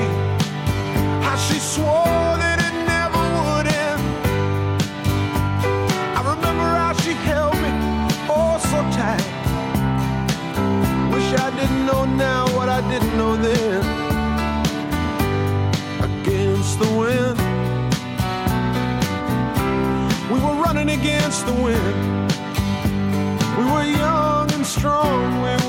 now 12.17 12.45
what 12.55 12.69
I 12.69 12.81
didn't 12.89 13.17
know 13.17 13.35
then. 13.35 13.83
Against 16.01 16.79
the 16.79 16.89
wind. 17.01 17.37
We 20.31 20.39
were 20.39 20.61
running 20.63 20.89
against 20.89 21.45
the 21.45 21.53
wind. 21.53 21.95
We 23.57 23.65
were 23.71 23.83
young 23.83 24.51
and 24.53 24.65
strong. 24.65 25.41
We 25.41 25.64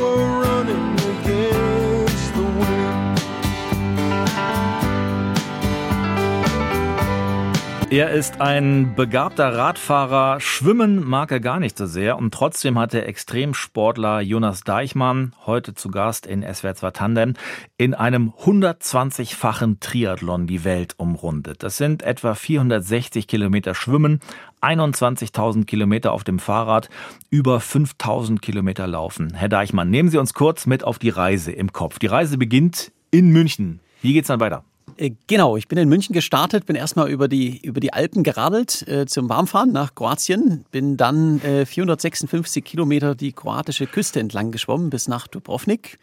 Er 7.97 8.11
ist 8.11 8.43
ein 8.43 8.95
begabter 8.95 9.57
Radfahrer. 9.57 10.39
Schwimmen 10.39 11.03
mag 11.03 11.33
er 11.33 11.41
gar 11.41 11.59
nicht 11.59 11.79
so 11.79 11.87
sehr. 11.87 12.19
Und 12.19 12.35
trotzdem 12.35 12.79
hat 12.79 12.93
der 12.93 13.09
Extremsportler 13.09 14.21
Jonas 14.21 14.61
Deichmann, 14.65 15.33
heute 15.47 15.73
zu 15.73 15.89
Gast 15.89 16.27
in 16.27 16.43
SWR 16.43 16.75
2 16.75 16.91
Tandem, 16.91 17.33
in 17.79 17.95
einem 17.95 18.35
120-fachen 18.39 19.81
Triathlon 19.81 20.47
die 20.47 20.63
Welt 20.63 20.93
umrundet. 20.99 21.63
Das 21.63 21.79
sind 21.79 22.03
etwa 22.03 22.35
460 22.35 23.27
Kilometer 23.27 23.75
Schwimmen, 23.75 24.21
21.000 24.61 25.65
Kilometer 25.65 26.13
auf 26.13 26.23
dem 26.23 26.39
Fahrrad, 26.39 26.91
über 27.31 27.61
5.000 27.61 28.41
Kilometer 28.41 28.87
Laufen. 28.87 29.33
Herr 29.33 29.49
Deichmann, 29.49 29.89
nehmen 29.89 30.11
Sie 30.11 30.19
uns 30.19 30.35
kurz 30.35 30.67
mit 30.67 30.85
auf 30.85 30.99
die 30.99 31.09
Reise 31.09 31.51
im 31.51 31.73
Kopf. 31.73 31.99
Die 31.99 32.09
Reise 32.09 32.37
beginnt 32.37 32.93
in 33.11 33.31
München. 33.31 33.81
Wie 34.03 34.13
geht's 34.13 34.29
dann 34.29 34.41
weiter? 34.41 34.65
Äh, 34.97 35.13
genau, 35.27 35.57
ich 35.57 35.69
bin 35.69 35.79
in 35.79 35.89
München 35.89 36.13
gestartet, 36.13 36.67
bin 36.67 36.77
erstmal 36.77 37.11
über 37.11 37.29
die, 37.29 37.59
über 37.59 37.81
die 37.81 37.93
Alpen 37.93 38.23
geradelt 38.23 38.87
äh, 38.89 39.07
zum 39.07 39.29
Warmfahren 39.29 39.73
nach 39.73 39.95
Kroatien, 39.95 40.65
bin 40.71 40.97
dann 40.97 41.41
äh, 41.43 41.67
456 41.67 42.65
Kilometer 42.65 43.15
die 43.15 43.33
kroatische 43.33 43.87
Küste 43.87 44.21
entlang 44.21 44.53
geschwommen 44.53 44.91
bis 44.91 45.09
nach 45.09 45.27
Dubrovnik. 45.27 45.99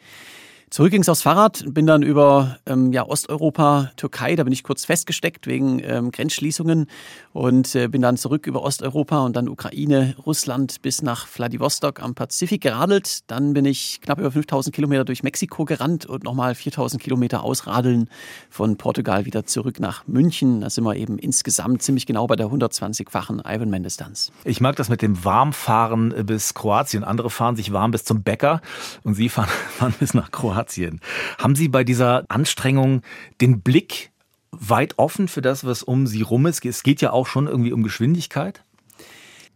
Zurück 0.73 0.89
ging 0.89 1.03
es 1.03 1.09
aufs 1.09 1.21
Fahrrad, 1.21 1.65
bin 1.67 1.85
dann 1.85 2.01
über 2.01 2.57
ähm, 2.65 2.91
ja, 2.93 3.07
Osteuropa, 3.07 3.91
Türkei, 3.95 4.35
da 4.35 4.43
bin 4.43 4.51
ich 4.51 4.63
kurz 4.63 4.85
festgesteckt 4.85 5.45
wegen 5.45 5.79
ähm, 5.83 6.09
Grenzschließungen 6.09 6.87
und 7.31 7.75
äh, 7.75 7.87
bin 7.89 8.01
dann 8.01 8.17
zurück 8.17 8.47
über 8.47 8.63
Osteuropa 8.63 9.23
und 9.23 9.35
dann 9.35 9.47
Ukraine, 9.49 10.15
Russland 10.25 10.81
bis 10.81 11.03
nach 11.03 11.27
Vladivostok 11.27 12.01
am 12.01 12.15
Pazifik 12.15 12.63
geradelt. 12.63 13.19
Dann 13.29 13.53
bin 13.53 13.65
ich 13.65 14.01
knapp 14.01 14.17
über 14.17 14.31
5000 14.31 14.73
Kilometer 14.73 15.05
durch 15.05 15.21
Mexiko 15.21 15.63
gerannt 15.63 16.07
und 16.07 16.23
nochmal 16.23 16.55
4000 16.55 16.99
Kilometer 16.99 17.43
ausradeln 17.43 18.09
von 18.49 18.75
Portugal 18.75 19.25
wieder 19.25 19.45
zurück 19.45 19.79
nach 19.79 20.07
München. 20.07 20.61
Da 20.61 20.71
sind 20.71 20.85
wir 20.85 20.95
eben 20.95 21.19
insgesamt 21.19 21.83
ziemlich 21.83 22.07
genau 22.07 22.25
bei 22.25 22.35
der 22.35 22.47
120-fachen 22.47 23.43
Ironman-Distanz. 23.45 24.31
Ich 24.43 24.59
mag 24.59 24.75
das 24.77 24.89
mit 24.89 25.03
dem 25.03 25.23
Warmfahren 25.23 26.25
bis 26.25 26.55
Kroatien. 26.55 27.03
Andere 27.03 27.29
fahren 27.29 27.55
sich 27.55 27.71
warm 27.71 27.91
bis 27.91 28.05
zum 28.05 28.23
Bäcker 28.23 28.59
und 29.03 29.13
Sie 29.13 29.29
fahren, 29.29 29.49
fahren 29.77 29.93
bis 29.99 30.15
nach 30.15 30.31
Kroatien. 30.31 30.62
Kroatien. 30.63 30.99
Haben 31.37 31.55
Sie 31.55 31.67
bei 31.67 31.83
dieser 31.83 32.23
Anstrengung 32.29 33.01
den 33.41 33.61
Blick 33.61 34.11
weit 34.51 34.97
offen 34.97 35.27
für 35.27 35.41
das, 35.41 35.65
was 35.65 35.83
um 35.83 36.07
Sie 36.07 36.21
rum 36.21 36.45
ist? 36.45 36.65
Es 36.65 36.83
geht 36.83 37.01
ja 37.01 37.11
auch 37.11 37.27
schon 37.27 37.47
irgendwie 37.47 37.73
um 37.73 37.83
Geschwindigkeit. 37.83 38.63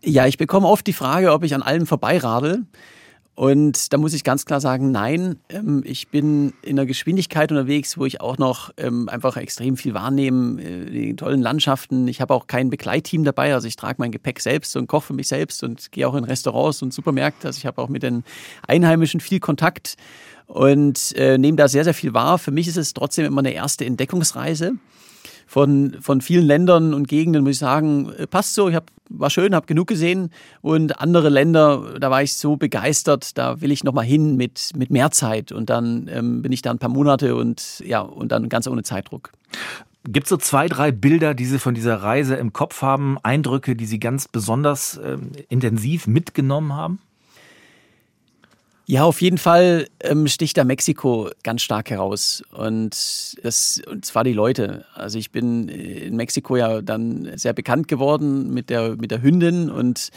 Ja, 0.04 0.28
ich 0.28 0.38
bekomme 0.38 0.68
oft 0.68 0.86
die 0.86 0.94
Frage, 0.94 1.32
ob 1.32 1.44
ich 1.44 1.56
an 1.56 1.64
allem 1.64 1.88
vorbeiradel. 1.88 2.66
Und 3.38 3.94
da 3.94 3.98
muss 4.00 4.16
ich 4.16 4.24
ganz 4.24 4.46
klar 4.46 4.60
sagen, 4.60 4.90
nein, 4.90 5.36
ähm, 5.50 5.84
ich 5.86 6.08
bin 6.08 6.54
in 6.64 6.80
einer 6.80 6.88
Geschwindigkeit 6.88 7.52
unterwegs, 7.52 7.96
wo 7.96 8.06
ich 8.06 8.20
auch 8.20 8.40
noch 8.40 8.72
ähm, 8.78 9.08
einfach 9.10 9.38
extrem 9.38 9.78
viel 9.78 9.94
wahrnehme, 9.94 10.60
äh, 10.60 10.90
die 10.90 11.16
tollen 11.16 11.44
Landschaften. 11.44 12.08
Ich 12.08 12.20
habe 12.20 12.34
auch 12.34 12.48
kein 12.48 12.72
Begleitteam 12.72 13.24
dabei, 13.24 13.54
also 13.54 13.68
ich 13.68 13.76
trage 13.76 13.98
mein 14.00 14.12
Gepäck 14.12 14.40
selbst 14.40 14.76
und 14.76 14.88
koche 14.88 15.08
für 15.08 15.14
mich 15.14 15.28
selbst 15.28 15.62
und 15.62 15.92
gehe 15.92 16.08
auch 16.08 16.16
in 16.16 16.24
Restaurants 16.24 16.82
und 16.82 16.96
Supermärkte. 16.96 17.46
Also 17.46 17.60
ich 17.60 17.68
habe 17.68 17.80
auch 17.80 17.90
mit 17.90 18.02
den 18.02 18.24
Einheimischen 18.68 19.20
viel 19.20 19.40
Kontakt 19.40 19.98
und 20.48 21.14
äh, 21.16 21.38
nehme 21.38 21.58
da 21.58 21.68
sehr, 21.68 21.84
sehr 21.84 21.94
viel 21.94 22.14
wahr. 22.14 22.40
Für 22.40 22.52
mich 22.52 22.68
ist 22.68 22.78
es 22.78 22.94
trotzdem 22.94 23.26
immer 23.26 23.40
eine 23.40 23.52
erste 23.52 23.86
Entdeckungsreise 23.86 24.74
von, 25.46 25.98
von 26.02 26.22
vielen 26.22 26.46
Ländern 26.46 26.94
und 26.94 27.08
Gegenden, 27.08 27.44
muss 27.44 27.54
ich 27.54 27.60
sagen, 27.60 28.12
äh, 28.18 28.28
passt 28.28 28.54
so, 28.54 28.68
ich 28.70 28.76
hab, 28.76 28.92
war 29.10 29.30
schön, 29.30 29.56
habe 29.56 29.66
genug 29.66 29.88
gesehen. 29.88 30.32
Und 30.62 31.00
andere 31.00 31.30
Länder, 31.30 31.96
da 32.00 32.12
war 32.12 32.22
ich 32.22 32.34
so 32.34 32.58
begeistert, 32.58 33.38
da 33.38 33.62
will 33.62 33.72
ich 33.72 33.84
nochmal 33.84 34.06
hin 34.06 34.36
mit, 34.36 34.72
mit 34.76 34.90
mehr 34.90 35.12
Zeit. 35.12 35.52
Und 35.52 35.70
dann 35.70 36.10
ähm, 36.12 36.42
bin 36.42 36.52
ich 36.52 36.62
da 36.62 36.72
ein 36.72 36.80
paar 36.80 36.90
Monate 36.90 37.36
und 37.36 37.82
ja, 37.86 38.02
und 38.02 38.32
dann 38.32 38.50
ganz 38.50 38.68
ohne 38.68 38.84
Zeitdruck. 38.84 39.32
Gibt 40.10 40.28
es 40.28 40.30
so 40.30 40.38
zwei, 40.38 40.68
drei 40.68 40.92
Bilder, 40.92 41.34
die 41.34 41.46
Sie 41.46 41.60
von 41.60 41.76
dieser 41.76 41.96
Reise 41.96 42.36
im 42.36 42.54
Kopf 42.54 42.82
haben, 42.82 43.18
Eindrücke, 43.24 43.76
die 43.76 43.86
Sie 43.86 44.00
ganz 44.00 44.28
besonders 44.28 44.98
äh, 44.98 45.18
intensiv 45.50 46.08
mitgenommen 46.08 46.74
haben? 46.74 47.00
Ja, 48.90 49.04
auf 49.04 49.22
jeden 49.22 49.38
Fall 49.38 49.90
ähm, 50.00 50.28
sticht 50.28 50.56
da 50.56 50.64
Mexiko 50.64 51.30
ganz 51.44 51.62
stark 51.62 51.90
heraus. 51.90 52.42
Und, 52.54 53.36
das, 53.44 53.82
und 53.86 54.06
zwar 54.06 54.24
die 54.24 54.32
Leute. 54.32 54.86
Also 54.94 55.20
ich 55.20 55.30
bin 55.30 55.68
in 55.68 56.16
Mexiko 56.16 56.56
ja 56.56 56.82
dann 56.82 57.30
sehr 57.36 57.52
bekannt 57.52 57.90
geworden 57.90 58.54
mit 58.54 58.70
der, 58.70 58.96
mit 58.96 59.12
der 59.12 59.22
Hündin 59.22 59.70
und 59.70 60.10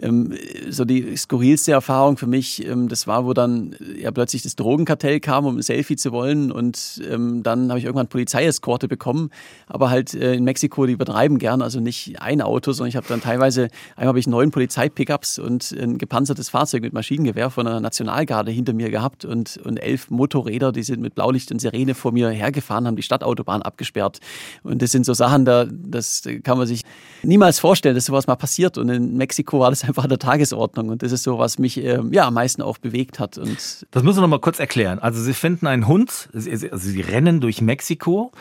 ähm, 0.00 0.34
so 0.68 0.84
die 0.84 1.16
skurrilste 1.16 1.72
Erfahrung 1.72 2.16
für 2.16 2.26
mich, 2.26 2.66
ähm, 2.66 2.88
das 2.88 3.06
war, 3.06 3.24
wo 3.24 3.32
dann 3.32 3.74
ja 3.98 4.10
plötzlich 4.10 4.42
das 4.42 4.56
Drogenkartell 4.56 5.20
kam, 5.20 5.46
um 5.46 5.56
ein 5.56 5.62
Selfie 5.62 5.96
zu 5.96 6.12
wollen 6.12 6.52
und 6.52 7.02
ähm, 7.10 7.42
dann 7.42 7.68
habe 7.68 7.78
ich 7.78 7.84
irgendwann 7.84 8.08
Polizeieskorte 8.08 8.88
bekommen, 8.88 9.30
aber 9.66 9.90
halt 9.90 10.14
äh, 10.14 10.34
in 10.34 10.44
Mexiko, 10.44 10.86
die 10.86 10.92
übertreiben 10.92 11.38
gern, 11.38 11.62
also 11.62 11.80
nicht 11.80 12.20
ein 12.20 12.42
Auto, 12.42 12.72
sondern 12.72 12.88
ich 12.88 12.96
habe 12.96 13.06
dann 13.08 13.20
teilweise, 13.20 13.68
einmal 13.96 14.08
habe 14.08 14.18
ich 14.18 14.26
neun 14.26 14.50
Polizeipickups 14.50 15.38
und 15.38 15.72
ein 15.72 15.98
gepanzertes 15.98 16.50
Fahrzeug 16.50 16.82
mit 16.82 16.92
Maschinengewehr 16.92 17.50
von 17.50 17.66
einer 17.66 17.80
Nationalgarde 17.80 18.50
hinter 18.50 18.74
mir 18.74 18.90
gehabt 18.90 19.24
und, 19.24 19.56
und 19.58 19.78
elf 19.78 20.10
Motorräder, 20.10 20.72
die 20.72 20.82
sind 20.82 21.00
mit 21.00 21.14
Blaulicht 21.14 21.50
und 21.52 21.60
Sirene 21.60 21.94
vor 21.94 22.12
mir 22.12 22.28
hergefahren, 22.28 22.86
haben 22.86 22.96
die 22.96 23.02
Stadtautobahn 23.02 23.62
abgesperrt. 23.62 24.20
Und 24.62 24.82
das 24.82 24.90
sind 24.92 25.06
so 25.06 25.14
Sachen, 25.14 25.44
da 25.44 25.66
das 25.66 26.22
kann 26.42 26.58
man 26.58 26.66
sich 26.66 26.82
niemals 27.22 27.58
vorstellen, 27.58 27.94
dass 27.94 28.06
sowas 28.06 28.26
mal 28.26 28.36
passiert. 28.36 28.78
Und 28.78 28.88
in 28.88 29.16
Mexiko 29.16 29.60
war 29.60 29.70
das 29.70 29.85
einfach 29.88 30.04
an 30.04 30.08
der 30.08 30.18
Tagesordnung. 30.18 30.88
Und 30.88 31.02
das 31.02 31.12
ist 31.12 31.22
so, 31.22 31.38
was 31.38 31.58
mich 31.58 31.82
äh, 31.82 32.00
ja 32.10 32.26
am 32.26 32.34
meisten 32.34 32.62
auch 32.62 32.78
bewegt 32.78 33.18
hat. 33.18 33.38
Und 33.38 33.86
das 33.90 34.02
müssen 34.02 34.18
wir 34.18 34.22
noch 34.22 34.28
mal 34.28 34.40
kurz 34.40 34.58
erklären. 34.58 34.98
Also 34.98 35.22
Sie 35.22 35.34
finden 35.34 35.66
einen 35.66 35.86
Hund, 35.86 36.28
also 36.32 36.76
Sie 36.76 37.00
rennen 37.00 37.40
durch 37.40 37.60
Mexiko, 37.60 38.32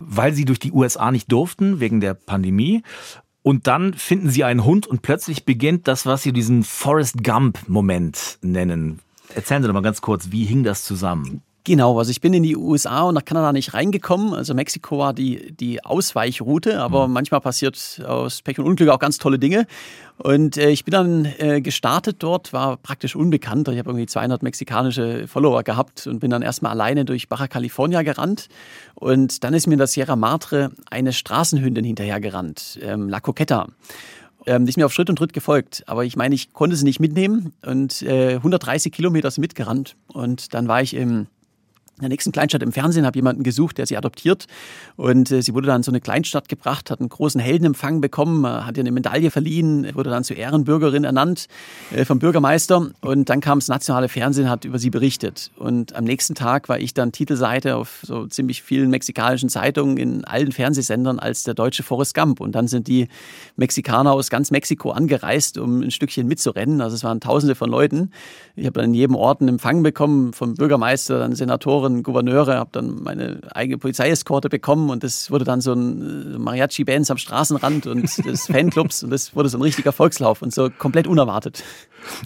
weil 0.00 0.32
Sie 0.32 0.44
durch 0.44 0.58
die 0.58 0.72
USA 0.72 1.10
nicht 1.10 1.30
durften 1.30 1.80
wegen 1.80 2.00
der 2.00 2.14
Pandemie. 2.14 2.82
Und 3.42 3.68
dann 3.68 3.94
finden 3.94 4.28
Sie 4.28 4.42
einen 4.42 4.64
Hund 4.64 4.86
und 4.86 5.02
plötzlich 5.02 5.44
beginnt 5.44 5.86
das, 5.86 6.04
was 6.04 6.22
Sie 6.22 6.32
diesen 6.32 6.64
Forrest 6.64 7.22
Gump-Moment 7.22 8.38
nennen. 8.42 9.00
Erzählen 9.34 9.62
Sie 9.62 9.68
doch 9.68 9.74
mal 9.74 9.82
ganz 9.82 10.00
kurz, 10.00 10.32
wie 10.32 10.44
hing 10.44 10.64
das 10.64 10.82
zusammen? 10.84 11.42
Genau, 11.66 11.98
also 11.98 12.12
ich 12.12 12.20
bin 12.20 12.32
in 12.32 12.44
die 12.44 12.54
USA 12.54 13.02
und 13.02 13.14
nach 13.14 13.24
Kanada 13.24 13.52
nicht 13.52 13.74
reingekommen. 13.74 14.34
Also 14.34 14.54
Mexiko 14.54 14.98
war 14.98 15.12
die, 15.12 15.50
die 15.50 15.84
Ausweichroute, 15.84 16.80
aber 16.80 17.08
mhm. 17.08 17.14
manchmal 17.14 17.40
passiert 17.40 18.00
aus 18.06 18.40
Pech 18.42 18.60
und 18.60 18.66
Unglück 18.66 18.88
auch 18.88 19.00
ganz 19.00 19.18
tolle 19.18 19.40
Dinge. 19.40 19.66
Und 20.16 20.58
äh, 20.58 20.70
ich 20.70 20.84
bin 20.84 20.92
dann 20.92 21.24
äh, 21.38 21.60
gestartet 21.60 22.18
dort, 22.20 22.52
war 22.52 22.76
praktisch 22.76 23.16
unbekannt. 23.16 23.66
Ich 23.66 23.80
habe 23.80 23.90
irgendwie 23.90 24.06
200 24.06 24.44
mexikanische 24.44 25.26
Follower 25.26 25.64
gehabt 25.64 26.06
und 26.06 26.20
bin 26.20 26.30
dann 26.30 26.42
erstmal 26.42 26.70
alleine 26.70 27.04
durch 27.04 27.28
Baja 27.28 27.48
California 27.48 28.02
gerannt. 28.02 28.46
Und 28.94 29.42
dann 29.42 29.52
ist 29.52 29.66
mir 29.66 29.72
in 29.72 29.78
der 29.78 29.88
Sierra 29.88 30.14
Madre 30.14 30.70
eine 30.88 31.12
Straßenhündin 31.12 31.84
hinterhergerannt, 31.84 32.78
ähm, 32.80 33.08
La 33.08 33.18
Coqueta. 33.18 33.66
Ähm, 34.46 34.66
die 34.66 34.70
ist 34.70 34.76
mir 34.76 34.86
auf 34.86 34.92
Schritt 34.92 35.10
und 35.10 35.16
Tritt 35.16 35.32
gefolgt. 35.32 35.82
Aber 35.86 36.04
ich 36.04 36.14
meine, 36.14 36.36
ich 36.36 36.52
konnte 36.52 36.76
sie 36.76 36.84
nicht 36.84 37.00
mitnehmen 37.00 37.54
und 37.66 38.02
äh, 38.02 38.36
130 38.36 38.92
Kilometer 38.92 39.32
sind 39.32 39.42
mitgerannt. 39.42 39.96
Und 40.12 40.54
dann 40.54 40.68
war 40.68 40.80
ich 40.80 40.94
im 40.94 41.26
in 41.96 42.02
der 42.02 42.10
nächsten 42.10 42.30
Kleinstadt 42.30 42.62
im 42.62 42.72
Fernsehen 42.72 43.06
habe 43.06 43.16
jemanden 43.16 43.42
gesucht, 43.42 43.78
der 43.78 43.86
sie 43.86 43.96
adoptiert. 43.96 44.46
Und 44.96 45.30
äh, 45.30 45.40
sie 45.40 45.54
wurde 45.54 45.68
dann 45.68 45.76
in 45.76 45.82
so 45.82 45.90
eine 45.90 46.00
Kleinstadt 46.00 46.48
gebracht, 46.48 46.90
hat 46.90 47.00
einen 47.00 47.08
großen 47.08 47.40
Heldenempfang 47.40 48.02
bekommen, 48.02 48.44
äh, 48.44 48.48
hat 48.48 48.76
ihr 48.76 48.82
eine 48.82 48.90
Medaille 48.92 49.30
verliehen, 49.30 49.88
wurde 49.94 50.10
dann 50.10 50.22
zur 50.22 50.36
Ehrenbürgerin 50.36 51.04
ernannt 51.04 51.46
äh, 51.92 52.04
vom 52.04 52.18
Bürgermeister. 52.18 52.90
Und 53.00 53.30
dann 53.30 53.40
kam 53.40 53.60
das 53.60 53.68
nationale 53.68 54.08
Fernsehen, 54.08 54.50
hat 54.50 54.66
über 54.66 54.78
sie 54.78 54.90
berichtet. 54.90 55.50
Und 55.56 55.94
am 55.94 56.04
nächsten 56.04 56.34
Tag 56.34 56.68
war 56.68 56.78
ich 56.78 56.92
dann 56.92 57.12
Titelseite 57.12 57.76
auf 57.76 58.00
so 58.02 58.26
ziemlich 58.26 58.62
vielen 58.62 58.90
mexikanischen 58.90 59.48
Zeitungen 59.48 59.96
in 59.96 60.24
allen 60.26 60.52
Fernsehsendern 60.52 61.18
als 61.18 61.44
der 61.44 61.54
deutsche 61.54 61.82
Forrest 61.82 62.14
Gump. 62.14 62.40
Und 62.40 62.54
dann 62.54 62.68
sind 62.68 62.88
die 62.88 63.08
Mexikaner 63.56 64.12
aus 64.12 64.28
ganz 64.28 64.50
Mexiko 64.50 64.90
angereist, 64.90 65.56
um 65.56 65.80
ein 65.80 65.90
Stückchen 65.90 66.26
mitzurennen. 66.26 66.82
Also 66.82 66.94
es 66.94 67.04
waren 67.04 67.20
Tausende 67.20 67.54
von 67.54 67.70
Leuten. 67.70 68.10
Ich 68.54 68.66
habe 68.66 68.80
dann 68.80 68.90
in 68.90 68.94
jedem 68.94 69.16
Ort 69.16 69.40
einen 69.40 69.48
Empfang 69.48 69.82
bekommen 69.82 70.32
vom 70.32 70.54
Bürgermeister, 70.54 71.18
dann 71.18 71.34
Senatoren, 71.34 71.85
anderen 71.86 72.02
Gouverneure, 72.02 72.56
habe 72.56 72.70
dann 72.72 73.02
meine 73.02 73.40
eigene 73.54 73.78
Polizeieskorte 73.78 74.48
bekommen 74.48 74.90
und 74.90 75.02
das 75.02 75.30
wurde 75.30 75.44
dann 75.44 75.60
so 75.60 75.72
ein 75.72 76.34
äh, 76.34 76.38
Mariachi-Bands 76.38 77.10
am 77.10 77.18
Straßenrand 77.18 77.86
und 77.86 78.24
des 78.24 78.46
Fanclubs 78.46 79.02
und 79.02 79.10
das 79.10 79.34
wurde 79.34 79.48
so 79.48 79.58
ein 79.58 79.62
richtiger 79.62 79.92
Volkslauf 79.92 80.42
und 80.42 80.52
so 80.52 80.70
komplett 80.70 81.06
unerwartet. 81.06 81.64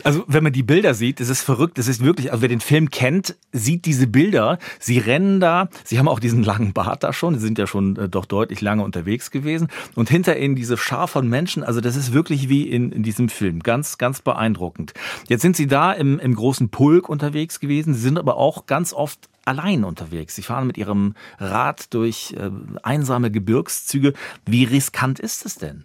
Also 0.04 0.24
wenn 0.26 0.42
man 0.42 0.52
die 0.52 0.62
Bilder 0.62 0.94
sieht, 0.94 1.20
das 1.20 1.28
ist 1.28 1.42
verrückt, 1.42 1.78
das 1.78 1.88
ist 1.88 2.04
wirklich, 2.04 2.32
also 2.32 2.42
wer 2.42 2.48
den 2.48 2.60
Film 2.60 2.90
kennt, 2.90 3.36
sieht 3.52 3.86
diese 3.86 4.06
Bilder, 4.06 4.58
sie 4.78 4.98
rennen 4.98 5.40
da, 5.40 5.68
sie 5.84 5.98
haben 5.98 6.08
auch 6.08 6.20
diesen 6.20 6.42
langen 6.42 6.72
Bart 6.72 7.02
da 7.02 7.12
schon, 7.12 7.34
sie 7.34 7.40
sind 7.40 7.58
ja 7.58 7.66
schon 7.66 7.96
äh, 7.96 8.08
doch 8.08 8.26
deutlich 8.26 8.60
lange 8.60 8.82
unterwegs 8.82 9.30
gewesen 9.30 9.68
und 9.94 10.10
hinter 10.10 10.38
ihnen 10.38 10.54
diese 10.54 10.76
Schar 10.76 11.08
von 11.08 11.28
Menschen, 11.28 11.62
also 11.62 11.80
das 11.80 11.96
ist 11.96 12.12
wirklich 12.12 12.48
wie 12.48 12.68
in, 12.68 12.92
in 12.92 13.02
diesem 13.02 13.28
Film, 13.28 13.60
ganz, 13.60 13.96
ganz 13.96 14.20
beeindruckend. 14.20 14.92
Jetzt 15.28 15.42
sind 15.42 15.56
sie 15.56 15.66
da 15.66 15.92
im, 15.92 16.18
im 16.18 16.34
großen 16.34 16.68
Pulk 16.68 17.08
unterwegs 17.08 17.60
gewesen, 17.60 17.94
sie 17.94 18.00
sind 18.00 18.18
aber 18.18 18.36
auch 18.36 18.66
ganz 18.66 18.92
oft 18.92 19.29
allein 19.44 19.84
unterwegs. 19.84 20.34
Sie 20.36 20.42
fahren 20.42 20.66
mit 20.66 20.78
ihrem 20.78 21.14
Rad 21.38 21.92
durch 21.94 22.34
äh, 22.38 22.50
einsame 22.82 23.30
Gebirgszüge. 23.30 24.12
Wie 24.46 24.64
riskant 24.64 25.18
ist 25.18 25.46
es 25.46 25.56
denn? 25.56 25.84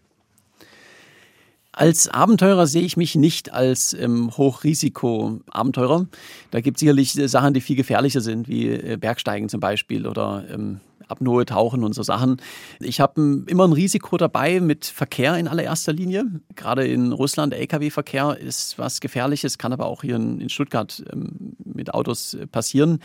Als 1.72 2.08
Abenteurer 2.08 2.68
sehe 2.68 2.84
ich 2.84 2.96
mich 2.96 3.16
nicht 3.16 3.52
als 3.52 3.94
ähm, 3.94 4.32
Hochrisiko-Abenteurer. 4.38 6.08
Da 6.52 6.62
gibt 6.62 6.78
es 6.78 6.80
sicherlich 6.80 7.18
äh, 7.18 7.28
Sachen, 7.28 7.54
die 7.54 7.60
viel 7.60 7.76
gefährlicher 7.76 8.22
sind, 8.22 8.48
wie 8.48 8.70
äh, 8.70 8.98
Bergsteigen 8.98 9.50
zum 9.50 9.60
Beispiel 9.60 10.08
oder 10.08 10.46
ähm, 10.50 10.80
Apnoe, 11.08 11.46
Tauchen 11.46 11.84
und 11.84 11.94
so 11.94 12.04
Sachen. 12.04 12.38
Ich 12.80 13.00
habe 13.00 13.44
immer 13.48 13.68
ein 13.68 13.74
Risiko 13.74 14.18
dabei 14.18 14.60
mit 14.60 14.86
Verkehr 14.86 15.38
in 15.38 15.48
allererster 15.48 15.94
Linie. 15.94 16.26
Gerade 16.56 16.88
in 16.88 17.12
Russland, 17.12 17.54
Lkw-Verkehr 17.54 18.38
ist 18.38 18.78
was 18.78 19.00
Gefährliches, 19.00 19.58
kann 19.58 19.74
aber 19.74 19.86
auch 19.86 20.02
hier 20.02 20.16
in, 20.16 20.50
Stuttgart 20.50 21.04
ähm, 21.12 21.56
mit 21.64 21.94
Autos 21.94 22.34
äh, 22.34 22.48
passieren. 22.48 23.00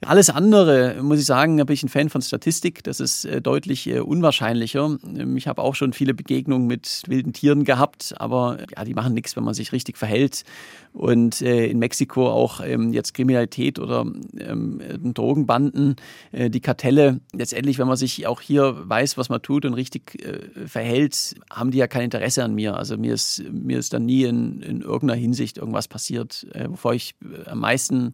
Alles 0.00 0.30
andere, 0.30 1.02
muss 1.02 1.20
ich 1.20 1.26
sagen, 1.26 1.56
da 1.56 1.64
bin 1.64 1.74
ich 1.74 1.82
ein 1.82 1.88
Fan 1.88 2.08
von 2.08 2.22
Statistik. 2.22 2.82
Das 2.84 3.00
ist 3.00 3.24
äh, 3.24 3.40
deutlich 3.40 3.86
äh, 3.88 4.00
unwahrscheinlicher. 4.00 4.98
Ähm, 5.16 5.36
ich 5.36 5.46
habe 5.46 5.62
auch 5.62 5.74
schon 5.74 5.92
viele 5.92 6.14
Begegnungen 6.14 6.66
mit 6.66 7.02
wilden 7.06 7.32
Tieren 7.32 7.64
gehabt, 7.64 8.14
aber 8.18 8.58
ja, 8.76 8.84
die 8.84 8.94
machen 8.94 9.14
nichts, 9.14 9.36
wenn 9.36 9.44
man 9.44 9.54
sich 9.54 9.72
richtig 9.72 9.96
verhält. 9.96 10.44
Und 10.92 11.40
in 11.40 11.78
Mexiko 11.78 12.28
auch 12.28 12.60
ähm, 12.60 12.92
jetzt 12.92 13.14
Kriminalität 13.14 13.78
oder 13.78 14.04
Drogenbanden, 14.34 15.94
die 16.32 16.60
Kartelle, 16.60 17.20
letztendlich, 17.40 17.78
wenn 17.78 17.88
man 17.88 17.96
sich 17.96 18.26
auch 18.26 18.40
hier 18.40 18.76
weiß, 18.88 19.16
was 19.16 19.28
man 19.28 19.42
tut 19.42 19.64
und 19.64 19.74
richtig 19.74 20.24
äh, 20.24 20.68
verhält, 20.68 21.34
haben 21.50 21.72
die 21.72 21.78
ja 21.78 21.88
kein 21.88 22.02
Interesse 22.02 22.44
an 22.44 22.54
mir. 22.54 22.76
Also 22.76 22.96
mir 22.96 23.14
ist, 23.14 23.42
mir 23.50 23.78
ist 23.78 23.92
dann 23.92 24.06
nie 24.06 24.24
in, 24.24 24.62
in 24.62 24.82
irgendeiner 24.82 25.18
Hinsicht 25.18 25.58
irgendwas 25.58 25.88
passiert. 25.88 26.46
Äh, 26.52 26.68
wovor 26.68 26.94
ich 26.94 27.14
äh, 27.22 27.48
am 27.48 27.60
meisten 27.60 28.12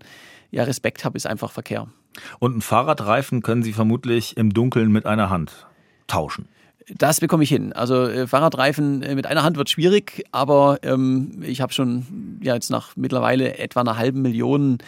ja, 0.50 0.64
Respekt 0.64 1.04
habe, 1.04 1.16
ist 1.16 1.26
einfach 1.26 1.50
Verkehr. 1.50 1.88
Und 2.38 2.56
ein 2.56 2.62
Fahrradreifen 2.62 3.42
können 3.42 3.62
Sie 3.62 3.74
vermutlich 3.74 4.36
im 4.36 4.54
Dunkeln 4.54 4.90
mit 4.90 5.04
einer 5.04 5.28
Hand 5.28 5.66
tauschen. 6.06 6.48
Das 6.96 7.18
bekomme 7.18 7.42
ich 7.42 7.48
hin. 7.48 7.72
Also 7.72 8.04
äh, 8.04 8.28
Fahrradreifen 8.28 9.02
äh, 9.02 9.16
mit 9.16 9.26
einer 9.26 9.42
Hand 9.42 9.56
wird 9.56 9.68
schwierig, 9.68 10.24
aber 10.30 10.78
ähm, 10.82 11.42
ich 11.42 11.60
habe 11.60 11.72
schon 11.72 12.38
ja, 12.42 12.54
jetzt 12.54 12.70
nach 12.70 12.94
mittlerweile 12.94 13.58
etwa 13.58 13.80
einer 13.80 13.98
halben 13.98 14.22
Million 14.22 14.78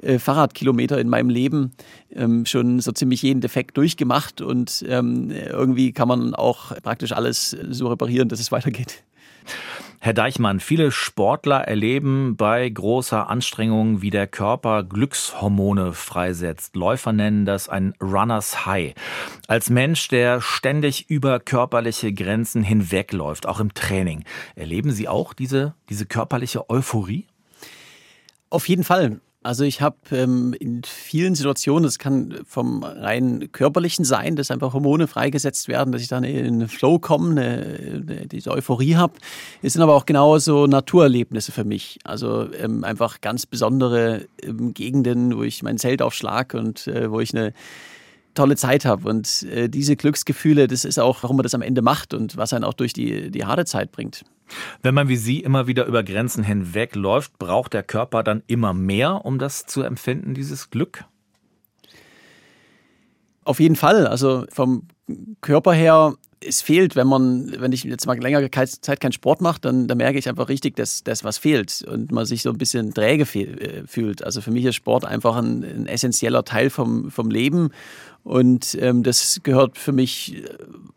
äh, 0.00 0.18
Fahrradkilometer 0.18 0.98
in 0.98 1.08
meinem 1.08 1.28
Leben 1.28 1.72
ähm, 2.14 2.46
schon 2.46 2.80
so 2.80 2.92
ziemlich 2.92 3.22
jeden 3.22 3.40
Defekt 3.40 3.76
durchgemacht 3.76 4.40
und 4.40 4.84
ähm, 4.88 5.30
irgendwie 5.30 5.92
kann 5.92 6.08
man 6.08 6.34
auch 6.34 6.72
praktisch 6.82 7.12
alles 7.12 7.50
so 7.70 7.88
reparieren, 7.88 8.28
dass 8.28 8.40
es 8.40 8.52
weitergeht. 8.52 9.02
Herr 10.04 10.14
Deichmann, 10.14 10.58
viele 10.58 10.90
Sportler 10.90 11.60
erleben 11.60 12.36
bei 12.36 12.68
großer 12.68 13.30
Anstrengung, 13.30 14.02
wie 14.02 14.10
der 14.10 14.26
Körper 14.26 14.82
Glückshormone 14.82 15.92
freisetzt. 15.92 16.74
Läufer 16.74 17.12
nennen 17.12 17.46
das 17.46 17.68
ein 17.68 17.94
Runners 18.00 18.66
High. 18.66 18.94
Als 19.46 19.70
Mensch, 19.70 20.08
der 20.08 20.40
ständig 20.40 21.08
über 21.08 21.38
körperliche 21.38 22.12
Grenzen 22.12 22.64
hinwegläuft, 22.64 23.46
auch 23.46 23.60
im 23.60 23.74
Training, 23.74 24.24
erleben 24.56 24.90
Sie 24.90 25.06
auch 25.06 25.34
diese, 25.34 25.76
diese 25.88 26.04
körperliche 26.04 26.68
Euphorie? 26.68 27.28
Auf 28.50 28.68
jeden 28.68 28.82
Fall. 28.82 29.20
Also 29.42 29.64
ich 29.64 29.80
habe 29.80 29.96
ähm, 30.12 30.54
in 30.58 30.82
vielen 30.84 31.34
Situationen, 31.34 31.82
das 31.82 31.98
kann 31.98 32.38
vom 32.46 32.84
rein 32.84 33.50
körperlichen 33.50 34.04
sein, 34.04 34.36
dass 34.36 34.50
einfach 34.50 34.72
Hormone 34.72 35.08
freigesetzt 35.08 35.66
werden, 35.66 35.92
dass 35.92 36.00
ich 36.00 36.08
dann 36.08 36.22
in 36.22 36.60
den 36.60 36.68
Flow 36.68 36.98
komme, 36.98 37.30
eine, 37.30 38.04
eine, 38.08 38.26
diese 38.28 38.52
Euphorie 38.52 38.94
habe. 38.94 39.14
Es 39.60 39.72
sind 39.72 39.82
aber 39.82 39.94
auch 39.94 40.06
genauso 40.06 40.66
Naturerlebnisse 40.66 41.50
für 41.50 41.64
mich. 41.64 41.98
Also 42.04 42.52
ähm, 42.52 42.84
einfach 42.84 43.20
ganz 43.20 43.46
besondere 43.46 44.26
ähm, 44.42 44.74
Gegenden, 44.74 45.36
wo 45.36 45.42
ich 45.42 45.62
mein 45.62 45.78
Zelt 45.78 46.02
aufschlag 46.02 46.54
und 46.54 46.86
äh, 46.86 47.10
wo 47.10 47.18
ich 47.18 47.34
eine 47.34 47.52
tolle 48.34 48.56
Zeit 48.56 48.84
habe. 48.84 49.08
Und 49.08 49.42
äh, 49.44 49.68
diese 49.68 49.96
Glücksgefühle, 49.96 50.66
das 50.66 50.84
ist 50.84 50.98
auch, 50.98 51.22
warum 51.22 51.36
man 51.36 51.42
das 51.42 51.54
am 51.54 51.62
Ende 51.62 51.82
macht 51.82 52.14
und 52.14 52.36
was 52.36 52.52
einen 52.52 52.64
auch 52.64 52.74
durch 52.74 52.92
die, 52.92 53.30
die 53.30 53.44
harte 53.44 53.64
Zeit 53.64 53.92
bringt. 53.92 54.24
Wenn 54.82 54.94
man 54.94 55.08
wie 55.08 55.16
Sie 55.16 55.40
immer 55.40 55.66
wieder 55.66 55.86
über 55.86 56.02
Grenzen 56.02 56.44
hinweg 56.44 56.94
läuft, 56.94 57.38
braucht 57.38 57.72
der 57.72 57.82
Körper 57.82 58.22
dann 58.22 58.42
immer 58.46 58.74
mehr, 58.74 59.24
um 59.24 59.38
das 59.38 59.66
zu 59.66 59.82
empfinden, 59.82 60.34
dieses 60.34 60.70
Glück? 60.70 61.04
Auf 63.44 63.60
jeden 63.60 63.76
Fall. 63.76 64.06
Also 64.06 64.46
vom 64.50 64.86
Körper 65.40 65.72
her, 65.72 66.14
es 66.46 66.62
fehlt, 66.62 66.96
wenn 66.96 67.06
man, 67.06 67.52
wenn 67.60 67.72
ich 67.72 67.84
jetzt 67.84 68.06
mal 68.06 68.18
längere 68.18 68.50
Zeit 68.50 69.00
keinen 69.00 69.12
Sport 69.12 69.40
mache, 69.40 69.60
dann, 69.60 69.88
dann 69.88 69.98
merke 69.98 70.18
ich 70.18 70.28
einfach 70.28 70.48
richtig, 70.48 70.76
dass 70.76 71.02
das 71.04 71.24
was 71.24 71.38
fehlt 71.38 71.82
und 71.82 72.12
man 72.12 72.26
sich 72.26 72.42
so 72.42 72.50
ein 72.50 72.58
bisschen 72.58 72.94
träge 72.94 73.24
äh, 73.38 73.86
fühlt. 73.86 74.24
Also 74.24 74.40
für 74.40 74.50
mich 74.50 74.64
ist 74.64 74.76
Sport 74.76 75.04
einfach 75.04 75.36
ein, 75.36 75.62
ein 75.64 75.86
essentieller 75.86 76.44
Teil 76.44 76.70
vom, 76.70 77.10
vom 77.10 77.30
Leben 77.30 77.70
und 78.24 78.78
ähm, 78.80 79.02
das 79.02 79.40
gehört 79.42 79.78
für 79.78 79.92
mich 79.92 80.36
äh, 80.36 80.48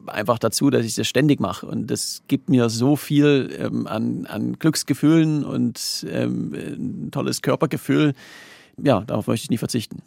einfach 0.05 0.37
dazu, 0.37 0.69
dass 0.69 0.85
ich 0.85 0.95
das 0.95 1.07
ständig 1.07 1.39
mache. 1.39 1.65
Und 1.65 1.87
das 1.89 2.21
gibt 2.27 2.49
mir 2.49 2.69
so 2.69 2.95
viel 2.95 3.49
ähm, 3.57 3.87
an, 3.87 4.27
an 4.27 4.59
Glücksgefühlen 4.59 5.43
und 5.43 6.05
ähm, 6.09 6.53
ein 6.53 7.09
tolles 7.11 7.41
Körpergefühl. 7.41 8.13
Ja, 8.81 9.01
darauf 9.01 9.27
möchte 9.27 9.45
ich 9.45 9.49
nie 9.49 9.57
verzichten. 9.57 10.01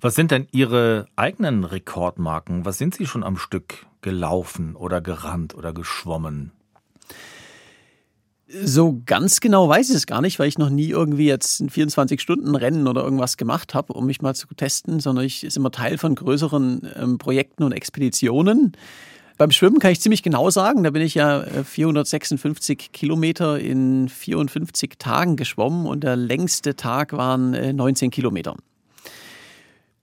Was 0.00 0.14
sind 0.14 0.30
denn 0.30 0.46
Ihre 0.52 1.06
eigenen 1.16 1.64
Rekordmarken? 1.64 2.64
Was 2.64 2.78
sind 2.78 2.94
Sie 2.94 3.06
schon 3.06 3.22
am 3.22 3.36
Stück 3.36 3.86
gelaufen 4.00 4.76
oder 4.76 5.00
gerannt 5.00 5.54
oder 5.54 5.72
geschwommen? 5.72 6.52
So 8.46 9.00
ganz 9.04 9.40
genau 9.40 9.68
weiß 9.68 9.90
ich 9.90 9.96
es 9.96 10.06
gar 10.06 10.20
nicht, 10.20 10.38
weil 10.38 10.48
ich 10.48 10.58
noch 10.58 10.70
nie 10.70 10.88
irgendwie 10.88 11.26
jetzt 11.26 11.60
ein 11.60 11.70
24-Stunden-Rennen 11.70 12.86
oder 12.86 13.02
irgendwas 13.02 13.36
gemacht 13.36 13.74
habe, 13.74 13.94
um 13.94 14.06
mich 14.06 14.22
mal 14.22 14.34
zu 14.34 14.46
testen, 14.54 15.00
sondern 15.00 15.24
ich 15.24 15.44
ist 15.44 15.56
immer 15.56 15.70
Teil 15.70 15.98
von 15.98 16.14
größeren 16.14 16.92
ähm, 16.94 17.18
Projekten 17.18 17.64
und 17.64 17.72
Expeditionen. 17.72 18.72
Beim 19.36 19.50
Schwimmen 19.50 19.80
kann 19.80 19.90
ich 19.90 20.00
ziemlich 20.00 20.22
genau 20.22 20.48
sagen, 20.50 20.84
da 20.84 20.90
bin 20.90 21.02
ich 21.02 21.14
ja 21.14 21.42
456 21.42 22.78
äh, 22.78 22.88
Kilometer 22.92 23.58
in 23.58 24.08
54 24.08 24.92
Tagen 24.98 25.36
geschwommen 25.36 25.86
und 25.86 26.04
der 26.04 26.14
längste 26.14 26.76
Tag 26.76 27.12
waren 27.12 27.50
19 27.76 28.06
äh, 28.06 28.10
Kilometer. 28.10 28.54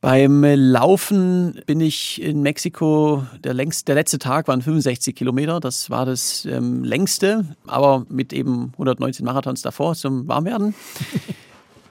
Beim 0.01 0.43
Laufen 0.43 1.61
bin 1.67 1.79
ich 1.79 2.19
in 2.21 2.41
Mexiko, 2.41 3.23
der, 3.43 3.53
längst, 3.53 3.87
der 3.87 3.95
letzte 3.95 4.17
Tag 4.17 4.47
waren 4.47 4.61
65 4.61 5.15
Kilometer, 5.15 5.59
das 5.59 5.91
war 5.91 6.05
das 6.07 6.43
ähm, 6.45 6.83
längste, 6.83 7.55
aber 7.67 8.07
mit 8.09 8.33
eben 8.33 8.71
119 8.73 9.23
Marathons 9.23 9.61
davor 9.61 9.93
zum 9.93 10.27
Warmwerden. 10.27 10.73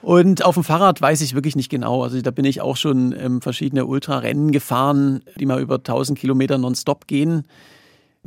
Und 0.02 0.44
auf 0.44 0.54
dem 0.54 0.64
Fahrrad 0.64 1.00
weiß 1.00 1.20
ich 1.20 1.34
wirklich 1.34 1.56
nicht 1.56 1.68
genau. 1.68 2.02
Also 2.02 2.20
da 2.22 2.30
bin 2.30 2.44
ich 2.44 2.60
auch 2.60 2.76
schon 2.76 3.14
ähm, 3.18 3.42
verschiedene 3.42 3.86
Ultrarennen 3.86 4.50
gefahren, 4.50 5.22
die 5.38 5.46
mal 5.46 5.60
über 5.60 5.76
1000 5.76 6.18
Kilometer 6.18 6.58
nonstop 6.58 7.06
gehen. 7.06 7.44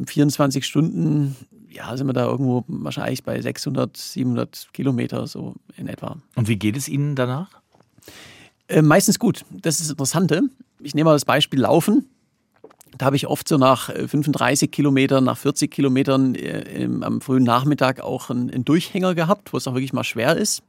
24 0.03 0.65
Stunden, 0.65 1.35
ja, 1.69 1.95
sind 1.97 2.07
wir 2.07 2.13
da 2.13 2.25
irgendwo 2.25 2.63
wahrscheinlich 2.67 3.23
bei 3.23 3.39
600, 3.41 3.95
700 3.97 4.69
Kilometer 4.73 5.27
so 5.27 5.55
in 5.75 5.87
etwa. 5.87 6.17
Und 6.35 6.47
wie 6.47 6.57
geht 6.57 6.77
es 6.77 6.87
Ihnen 6.87 7.15
danach? 7.15 7.49
Äh, 8.67 8.81
meistens 8.81 9.19
gut. 9.19 9.45
Das 9.51 9.75
ist 9.75 9.85
das 9.85 9.91
Interessante. 9.91 10.41
Ich 10.79 10.93
nehme 10.93 11.09
mal 11.09 11.13
das 11.13 11.25
Beispiel 11.25 11.61
Laufen. 11.61 12.07
Da 12.97 13.07
habe 13.07 13.15
ich 13.15 13.25
oft 13.25 13.47
so 13.47 13.57
nach 13.57 13.91
35 13.91 14.67
äh, 14.67 14.71
Kilometern, 14.71 15.23
nach 15.23 15.37
40 15.37 15.71
Kilometern 15.71 16.35
äh, 16.35 16.87
am 17.01 17.21
frühen 17.21 17.43
Nachmittag 17.43 18.01
auch 18.01 18.29
einen, 18.29 18.51
einen 18.51 18.65
Durchhänger 18.65 19.15
gehabt, 19.15 19.53
wo 19.53 19.57
es 19.57 19.67
auch 19.67 19.73
wirklich 19.73 19.93
mal 19.93 20.03
schwer 20.03 20.37
ist. 20.37 20.61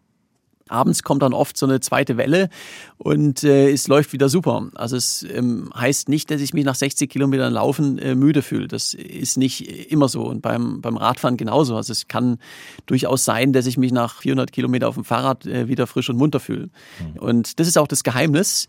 Abends 0.68 1.02
kommt 1.02 1.22
dann 1.22 1.34
oft 1.34 1.56
so 1.56 1.66
eine 1.66 1.80
zweite 1.80 2.16
Welle 2.16 2.48
und 3.04 3.44
äh, 3.44 3.70
es 3.70 3.86
läuft 3.86 4.12
wieder 4.12 4.28
super. 4.28 4.70
Also 4.74 4.96
es 4.96 5.22
ähm, 5.22 5.70
heißt 5.76 6.08
nicht, 6.08 6.30
dass 6.30 6.40
ich 6.40 6.54
mich 6.54 6.64
nach 6.64 6.74
60 6.74 7.10
Kilometern 7.10 7.52
Laufen 7.52 7.98
äh, 7.98 8.14
müde 8.14 8.42
fühle. 8.42 8.66
Das 8.66 8.94
ist 8.94 9.36
nicht 9.36 9.92
immer 9.92 10.08
so 10.08 10.22
und 10.22 10.40
beim, 10.40 10.80
beim 10.80 10.96
Radfahren 10.96 11.36
genauso. 11.36 11.76
Also 11.76 11.92
es 11.92 12.08
kann 12.08 12.38
durchaus 12.86 13.24
sein, 13.24 13.52
dass 13.52 13.66
ich 13.66 13.76
mich 13.76 13.92
nach 13.92 14.22
400 14.22 14.50
Kilometern 14.50 14.88
auf 14.88 14.94
dem 14.94 15.04
Fahrrad 15.04 15.46
äh, 15.46 15.68
wieder 15.68 15.86
frisch 15.86 16.08
und 16.10 16.16
munter 16.16 16.40
fühle. 16.40 16.70
Mhm. 16.98 17.20
Und 17.20 17.60
das 17.60 17.68
ist 17.68 17.76
auch 17.76 17.86
das 17.86 18.04
Geheimnis. 18.04 18.68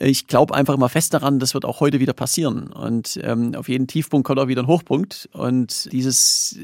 Ich 0.00 0.26
glaube 0.26 0.54
einfach 0.54 0.74
immer 0.74 0.88
fest 0.88 1.14
daran, 1.14 1.38
das 1.38 1.54
wird 1.54 1.64
auch 1.64 1.80
heute 1.80 2.00
wieder 2.00 2.12
passieren. 2.12 2.72
Und 2.72 3.18
ähm, 3.22 3.54
auf 3.54 3.68
jeden 3.68 3.86
Tiefpunkt 3.86 4.26
kommt 4.26 4.40
auch 4.40 4.48
wieder 4.48 4.62
ein 4.62 4.66
Hochpunkt. 4.66 5.28
Und 5.32 5.92
dieses 5.92 6.58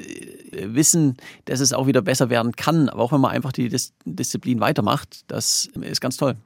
äh, 0.51 0.75
Wissen, 0.75 1.17
dass 1.45 1.61
es 1.61 1.73
auch 1.73 1.87
wieder 1.87 2.03
besser 2.03 2.31
werden 2.31 2.53
kann, 2.57 2.89
aber 2.89 3.03
auch 3.03 3.13
wenn 3.13 3.21
man 3.21 3.31
einfach 3.31 3.53
die 3.53 3.69
Dis 3.69 3.93
Disziplin 4.05 4.59
weiter 4.59 4.73
weitermacht, 4.73 5.25
das 5.29 5.69
ist 5.81 6.01
ganz 6.01 6.17
toll. 6.17 6.37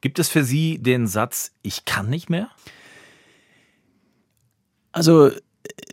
Gibt 0.00 0.18
es 0.18 0.28
für 0.28 0.44
Sie 0.44 0.78
den 0.78 1.06
Satz, 1.06 1.52
ich 1.62 1.84
kann 1.84 2.10
nicht 2.10 2.30
mehr? 2.30 2.50
Also 4.92 5.30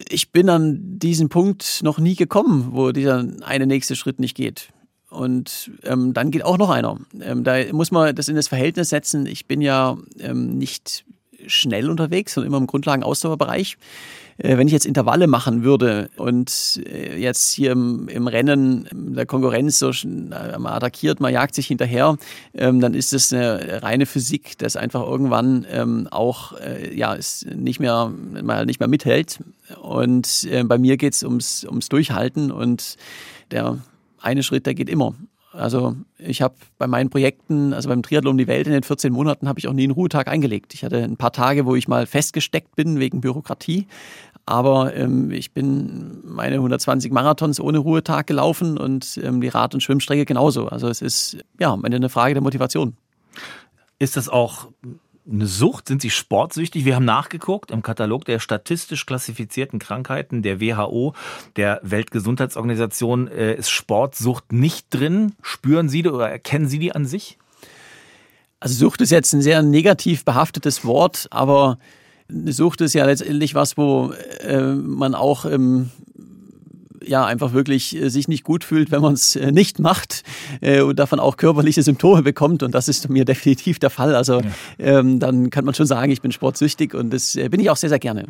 ich 0.09 0.31
bin 0.31 0.49
an 0.49 0.99
diesen 0.99 1.29
Punkt 1.29 1.81
noch 1.83 1.99
nie 1.99 2.15
gekommen, 2.15 2.69
wo 2.71 2.91
dieser 2.91 3.25
eine 3.41 3.67
nächste 3.67 3.95
Schritt 3.95 4.19
nicht 4.19 4.35
geht. 4.35 4.69
Und 5.09 5.71
ähm, 5.83 6.13
dann 6.13 6.31
geht 6.31 6.45
auch 6.45 6.57
noch 6.57 6.69
einer. 6.69 6.99
Ähm, 7.19 7.43
da 7.43 7.57
muss 7.71 7.91
man 7.91 8.15
das 8.15 8.27
in 8.27 8.35
das 8.35 8.47
Verhältnis 8.47 8.89
setzen. 8.89 9.25
Ich 9.25 9.47
bin 9.47 9.61
ja 9.61 9.97
ähm, 10.19 10.57
nicht 10.57 11.05
schnell 11.49 11.89
unterwegs, 11.89 12.33
sondern 12.33 12.47
immer 12.47 12.57
im 12.57 12.67
Grundlagenausdauerbereich. 12.67 13.77
Äh, 14.39 14.57
wenn 14.57 14.67
ich 14.67 14.73
jetzt 14.73 14.85
Intervalle 14.85 15.27
machen 15.27 15.63
würde 15.63 16.09
und 16.15 16.81
äh, 16.85 17.19
jetzt 17.19 17.51
hier 17.51 17.71
im, 17.71 18.07
im 18.07 18.27
Rennen 18.27 18.87
der 18.91 19.25
Konkurrenz 19.25 19.79
so 19.79 19.89
äh, 19.89 19.97
man 20.05 20.67
attackiert, 20.67 21.19
man 21.19 21.33
jagt 21.33 21.55
sich 21.55 21.67
hinterher, 21.67 22.17
ähm, 22.53 22.79
dann 22.79 22.93
ist 22.93 23.13
es 23.13 23.33
eine 23.33 23.83
reine 23.83 24.05
Physik, 24.05 24.57
dass 24.57 24.77
einfach 24.77 25.05
irgendwann 25.05 25.65
ähm, 25.71 26.07
auch 26.09 26.53
ja, 26.93 27.15
es 27.15 27.45
nicht 27.53 27.79
mehr, 27.79 28.11
mal 28.41 28.65
nicht 28.65 28.79
mehr 28.79 28.87
mithält. 28.87 29.39
Und 29.81 30.47
bei 30.65 30.77
mir 30.77 30.97
geht 30.97 31.13
es 31.13 31.23
ums, 31.23 31.65
ums 31.65 31.89
Durchhalten 31.89 32.51
und 32.51 32.95
der 33.51 33.77
eine 34.19 34.43
Schritt, 34.43 34.65
der 34.65 34.73
geht 34.73 34.89
immer. 34.89 35.13
Also 35.51 35.95
ich 36.19 36.41
habe 36.41 36.55
bei 36.77 36.85
meinen 36.85 37.09
Projekten, 37.09 37.73
also 37.73 37.89
beim 37.89 38.03
Triathlon 38.03 38.37
die 38.37 38.47
Welt 38.47 38.67
in 38.67 38.73
den 38.73 38.83
14 38.83 39.11
Monaten, 39.11 39.47
habe 39.47 39.59
ich 39.59 39.67
auch 39.67 39.73
nie 39.73 39.83
einen 39.83 39.93
Ruhetag 39.93 40.27
eingelegt. 40.27 40.73
Ich 40.75 40.83
hatte 40.83 41.03
ein 41.03 41.17
paar 41.17 41.31
Tage, 41.31 41.65
wo 41.65 41.75
ich 41.75 41.87
mal 41.87 42.05
festgesteckt 42.05 42.75
bin 42.75 42.99
wegen 42.99 43.21
Bürokratie. 43.21 43.87
Aber 44.45 44.95
ähm, 44.95 45.31
ich 45.31 45.51
bin 45.53 46.21
meine 46.23 46.55
120 46.55 47.11
Marathons 47.11 47.59
ohne 47.59 47.79
Ruhetag 47.79 48.27
gelaufen 48.27 48.77
und 48.77 49.19
ähm, 49.23 49.41
die 49.41 49.47
Rad- 49.47 49.73
und 49.73 49.81
Schwimmstrecke 49.81 50.25
genauso. 50.25 50.67
Also 50.67 50.87
es 50.87 51.01
ist 51.01 51.37
ja 51.59 51.71
am 51.71 51.83
Ende 51.83 51.97
eine 51.97 52.09
Frage 52.09 52.33
der 52.35 52.43
Motivation. 52.43 52.95
Ist 53.97 54.17
das 54.17 54.29
auch 54.29 54.69
eine 55.31 55.47
Sucht? 55.47 55.87
Sind 55.87 56.01
Sie 56.01 56.09
sportsüchtig? 56.09 56.85
Wir 56.85 56.95
haben 56.95 57.05
nachgeguckt 57.05 57.71
im 57.71 57.81
Katalog 57.81 58.25
der 58.25 58.39
statistisch 58.39 59.05
klassifizierten 59.05 59.79
Krankheiten 59.79 60.41
der 60.41 60.59
WHO, 60.59 61.13
der 61.55 61.79
Weltgesundheitsorganisation, 61.83 63.27
äh, 63.27 63.55
ist 63.55 63.69
Sportsucht 63.69 64.51
nicht 64.51 64.87
drin. 64.89 65.33
Spüren 65.41 65.89
Sie 65.89 66.03
die 66.03 66.09
oder 66.09 66.29
erkennen 66.29 66.67
Sie 66.67 66.79
die 66.79 66.93
an 66.93 67.05
sich? 67.05 67.37
Also 68.59 68.75
Sucht 68.75 69.01
ist 69.01 69.11
jetzt 69.11 69.33
ein 69.33 69.41
sehr 69.41 69.61
negativ 69.61 70.25
behaftetes 70.25 70.83
Wort, 70.83 71.27
aber 71.31 71.77
Sucht 72.27 72.81
ist 72.81 72.93
ja 72.93 73.05
letztendlich 73.05 73.55
was, 73.55 73.77
wo 73.77 74.11
äh, 74.41 74.61
man 74.61 75.15
auch 75.15 75.45
ähm, 75.45 75.91
ja 77.09 77.25
einfach 77.25 77.53
wirklich 77.53 77.95
äh, 77.95 78.09
sich 78.09 78.27
nicht 78.27 78.43
gut 78.43 78.63
fühlt, 78.63 78.91
wenn 78.91 79.01
man 79.01 79.13
es 79.13 79.35
äh, 79.35 79.51
nicht 79.51 79.79
macht 79.79 80.23
äh, 80.61 80.81
und 80.81 80.97
davon 80.99 81.19
auch 81.19 81.37
körperliche 81.37 81.83
Symptome 81.83 82.21
bekommt. 82.21 82.63
Und 82.63 82.73
das 82.73 82.87
ist 82.87 83.09
mir 83.09 83.25
definitiv 83.29 83.79
der 83.79 83.89
Fall. 83.89 84.15
Also 84.15 84.41
ja. 84.41 84.51
ähm, 84.77 85.19
dann 85.19 85.49
kann 85.49 85.65
man 85.65 85.73
schon 85.73 85.87
sagen, 85.87 86.11
ich 86.11 86.21
bin 86.21 86.31
sportsüchtig 86.31 86.93
und 86.93 87.11
das 87.11 87.33
bin 87.33 87.59
ich 87.59 87.69
auch 87.69 87.77
sehr, 87.77 87.89
sehr 87.89 87.99
gerne. 87.99 88.25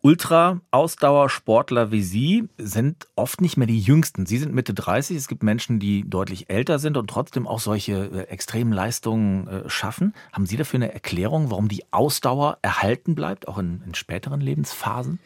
Ultra-Ausdauersportler 0.00 1.90
wie 1.90 2.02
Sie 2.02 2.48
sind 2.56 3.08
oft 3.16 3.40
nicht 3.40 3.56
mehr 3.56 3.66
die 3.66 3.80
Jüngsten. 3.80 4.26
Sie 4.26 4.38
sind 4.38 4.54
Mitte 4.54 4.72
30. 4.72 5.16
Es 5.16 5.26
gibt 5.26 5.42
Menschen, 5.42 5.80
die 5.80 6.08
deutlich 6.08 6.48
älter 6.48 6.78
sind 6.78 6.96
und 6.96 7.10
trotzdem 7.10 7.48
auch 7.48 7.58
solche 7.58 8.28
extremen 8.28 8.72
Leistungen 8.72 9.64
schaffen. 9.66 10.14
Haben 10.32 10.46
Sie 10.46 10.56
dafür 10.56 10.78
eine 10.78 10.94
Erklärung, 10.94 11.50
warum 11.50 11.66
die 11.68 11.82
Ausdauer 11.90 12.58
erhalten 12.62 13.16
bleibt, 13.16 13.48
auch 13.48 13.58
in, 13.58 13.82
in 13.84 13.94
späteren 13.94 14.40
Lebensphasen? 14.40 15.18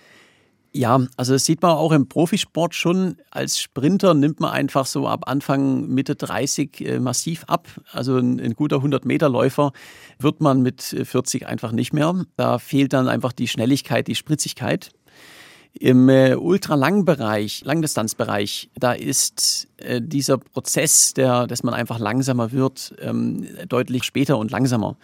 Ja, 0.75 1.01
also 1.19 1.35
das 1.35 1.45
sieht 1.45 1.61
man 1.61 1.73
auch 1.73 1.93
im 1.93 2.09
Profisport 2.09 2.75
schon. 2.75 3.19
Als 3.31 3.61
Sprinter 3.61 4.15
nimmt 4.15 4.41
man 4.41 4.53
einfach 4.53 4.87
so 4.87 5.07
ab 5.07 5.29
Anfang, 5.29 5.87
Mitte 5.89 6.17
30 6.17 6.81
äh, 6.81 6.99
massiv 6.99 7.45
ab. 7.47 7.69
Also 7.93 8.17
ein, 8.17 8.41
ein 8.41 8.55
guter 8.55 8.79
100-Meter-Läufer 8.79 9.73
wird 10.19 10.41
man 10.41 10.63
mit 10.63 10.83
40 10.83 11.47
einfach 11.47 11.73
nicht 11.73 11.93
mehr. 11.93 12.25
Da 12.37 12.59
fehlt 12.59 12.95
dann 12.95 13.09
einfach 13.09 13.33
die 13.33 13.49
Schnelligkeit, 13.49 14.07
die 14.07 14.15
Spritzigkeit. 14.15 14.93
Im 15.79 16.09
äh, 16.11 16.35
Ultralangbereich, 16.35 17.63
Langdistanzbereich, 17.65 18.71
da 18.79 18.93
ist 18.93 19.69
äh, 19.79 20.03
dieser 20.03 20.37
Prozess, 20.37 21.15
der, 21.15 21.47
dass 21.47 21.63
man 21.63 21.73
einfach 21.73 21.99
langsamer 21.99 22.53
wird, 22.53 22.95
ähm, 23.01 23.47
deutlich 23.69 24.05
später 24.05 24.37
und 24.37 24.51
langsamer. 24.51 24.97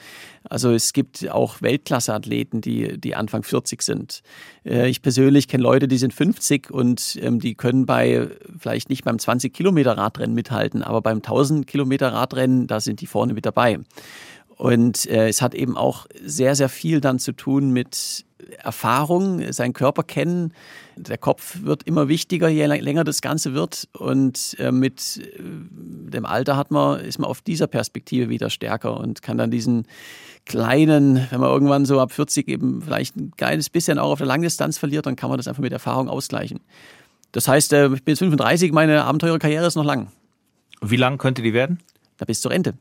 Also 0.45 0.71
es 0.71 0.93
gibt 0.93 1.29
auch 1.31 1.63
Weltklasseathleten, 1.63 2.61
die, 2.61 2.99
die 2.99 3.15
Anfang 3.15 3.45
40 3.45 3.83
sind. 3.83 4.23
Äh, 4.65 4.89
ich 4.89 5.01
persönlich 5.01 5.49
kenne 5.49 5.63
Leute, 5.63 5.89
die 5.89 5.99
sind 5.99 6.13
50 6.13 6.71
und 6.71 7.19
ähm, 7.23 7.41
die 7.41 7.55
können 7.55 7.87
bei 7.87 8.29
vielleicht 8.59 8.91
nicht 8.91 9.05
beim 9.05 9.19
20 9.19 9.53
Kilometer 9.55 9.97
Radrennen 9.97 10.35
mithalten, 10.35 10.83
aber 10.83 11.01
beim 11.01 11.19
1000 11.19 11.67
Kilometer 11.67 12.13
Radrennen, 12.13 12.67
da 12.67 12.81
sind 12.81 13.01
die 13.01 13.07
vorne 13.07 13.33
mit 13.33 13.47
dabei. 13.47 13.79
Und 14.59 15.07
äh, 15.07 15.29
es 15.29 15.41
hat 15.41 15.55
eben 15.55 15.77
auch 15.77 16.07
sehr, 16.21 16.57
sehr 16.57 16.69
viel 16.69 17.01
dann 17.01 17.21
zu 17.21 17.31
tun 17.31 17.71
mit 17.71 18.27
Erfahrung, 18.59 19.53
seinen 19.53 19.73
Körper 19.73 20.03
kennen. 20.03 20.53
Der 20.97 21.17
Kopf 21.17 21.59
wird 21.63 21.85
immer 21.85 22.09
wichtiger, 22.09 22.49
je 22.49 22.67
länger 22.67 23.05
das 23.05 23.23
Ganze 23.23 23.55
wird. 23.55 23.89
Und 23.97 24.57
äh, 24.59 24.73
mit 24.73 25.21
äh, 25.23 25.41
dem 25.41 26.27
Alter 26.27 26.57
hat 26.57 26.73
man, 26.73 26.99
ist 27.01 27.21
man 27.21 27.31
auf 27.31 27.41
dieser 27.41 27.69
Perspektive 27.69 28.31
wieder 28.31 28.51
stärker 28.51 28.99
und 28.99 29.23
kann 29.23 29.39
dann 29.39 29.53
diesen 29.53 29.87
kleinen, 30.45 31.29
wenn 31.31 31.39
man 31.39 31.51
irgendwann 31.51 31.87
so 31.87 32.01
ab 32.01 32.11
40 32.11 32.49
eben 32.49 32.83
vielleicht 32.83 33.17
ein 33.17 33.31
kleines 33.37 33.71
bisschen 33.71 34.01
auch 34.01 34.11
auf 34.11 34.19
der 34.19 34.27
Langdistanz 34.27 34.77
verliert, 34.77 35.07
dann 35.07 35.15
kann 35.15 35.31
man 35.31 35.37
das 35.37 35.47
einfach 35.47 35.63
mit 35.63 35.73
Erfahrung 35.73 36.09
ausgleichen. 36.09 36.59
Das 37.31 37.47
heißt, 37.47 37.73
äh, 37.75 37.87
ich 37.95 38.03
bin 38.03 38.13
jetzt 38.13 38.21
35, 38.21 38.73
meine 38.73 39.05
Abenteurerkarriere 39.05 39.67
ist 39.67 39.77
noch 39.77 39.85
lang. 39.85 40.09
Wie 40.81 40.97
lang 40.97 41.17
könnte 41.17 41.43
die 41.43 41.53
werden? 41.53 41.79
Da 42.17 42.25
bis 42.25 42.41
zur 42.41 42.51
Rente 42.51 42.75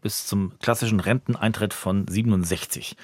bis 0.00 0.26
zum 0.26 0.52
klassischen 0.60 1.00
Renteneintritt 1.00 1.74
von 1.74 2.06
67. 2.08 2.96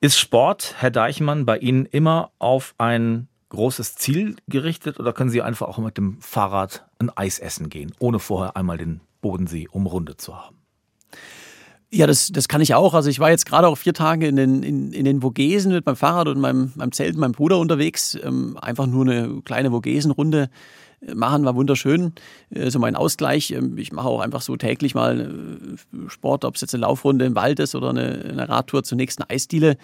Ist 0.00 0.18
Sport, 0.18 0.74
Herr 0.78 0.90
Deichmann, 0.90 1.46
bei 1.46 1.58
Ihnen 1.58 1.86
immer 1.86 2.30
auf 2.38 2.74
ein 2.78 3.28
großes 3.48 3.96
Ziel 3.96 4.36
gerichtet 4.48 5.00
oder 5.00 5.12
können 5.12 5.30
Sie 5.30 5.42
einfach 5.42 5.68
auch 5.68 5.78
mit 5.78 5.96
dem 5.96 6.20
Fahrrad 6.20 6.86
ein 6.98 7.10
Eis 7.16 7.38
essen 7.38 7.70
gehen, 7.70 7.92
ohne 7.98 8.18
vorher 8.18 8.56
einmal 8.56 8.78
den 8.78 9.00
Bodensee 9.20 9.68
umrundet 9.70 10.20
zu 10.20 10.36
haben? 10.36 10.56
Ja, 11.90 12.06
das, 12.06 12.28
das 12.32 12.48
kann 12.48 12.60
ich 12.60 12.74
auch. 12.74 12.94
Also 12.94 13.08
ich 13.08 13.20
war 13.20 13.30
jetzt 13.30 13.46
gerade 13.46 13.68
auch 13.68 13.76
vier 13.78 13.94
Tage 13.94 14.26
in 14.26 14.36
den, 14.36 14.62
in, 14.62 14.92
in 14.92 15.04
den 15.04 15.22
Vogesen 15.22 15.72
mit 15.72 15.86
meinem 15.86 15.96
Fahrrad 15.96 16.28
und 16.28 16.40
meinem, 16.40 16.72
meinem 16.74 16.92
Zelt 16.92 17.16
meinem 17.16 17.32
Bruder 17.32 17.58
unterwegs. 17.58 18.18
Ähm, 18.22 18.58
einfach 18.60 18.86
nur 18.86 19.02
eine 19.02 19.40
kleine 19.42 19.70
Vogesenrunde 19.70 20.50
machen, 21.14 21.44
war 21.44 21.54
wunderschön. 21.54 22.12
Äh, 22.50 22.70
so 22.70 22.78
mein 22.78 22.96
Ausgleich. 22.96 23.50
Ähm, 23.50 23.78
ich 23.78 23.92
mache 23.92 24.08
auch 24.08 24.20
einfach 24.20 24.42
so 24.42 24.56
täglich 24.56 24.94
mal 24.94 25.20
äh, 25.20 26.10
Sport, 26.10 26.44
ob 26.44 26.54
es 26.54 26.60
jetzt 26.60 26.74
eine 26.74 26.82
Laufrunde 26.82 27.24
im 27.24 27.34
Wald 27.34 27.60
ist 27.60 27.74
oder 27.74 27.90
eine, 27.90 28.24
eine 28.28 28.48
Radtour 28.48 28.82
zur 28.82 28.96
nächsten 28.96 29.22
Eisdiele. 29.22 29.76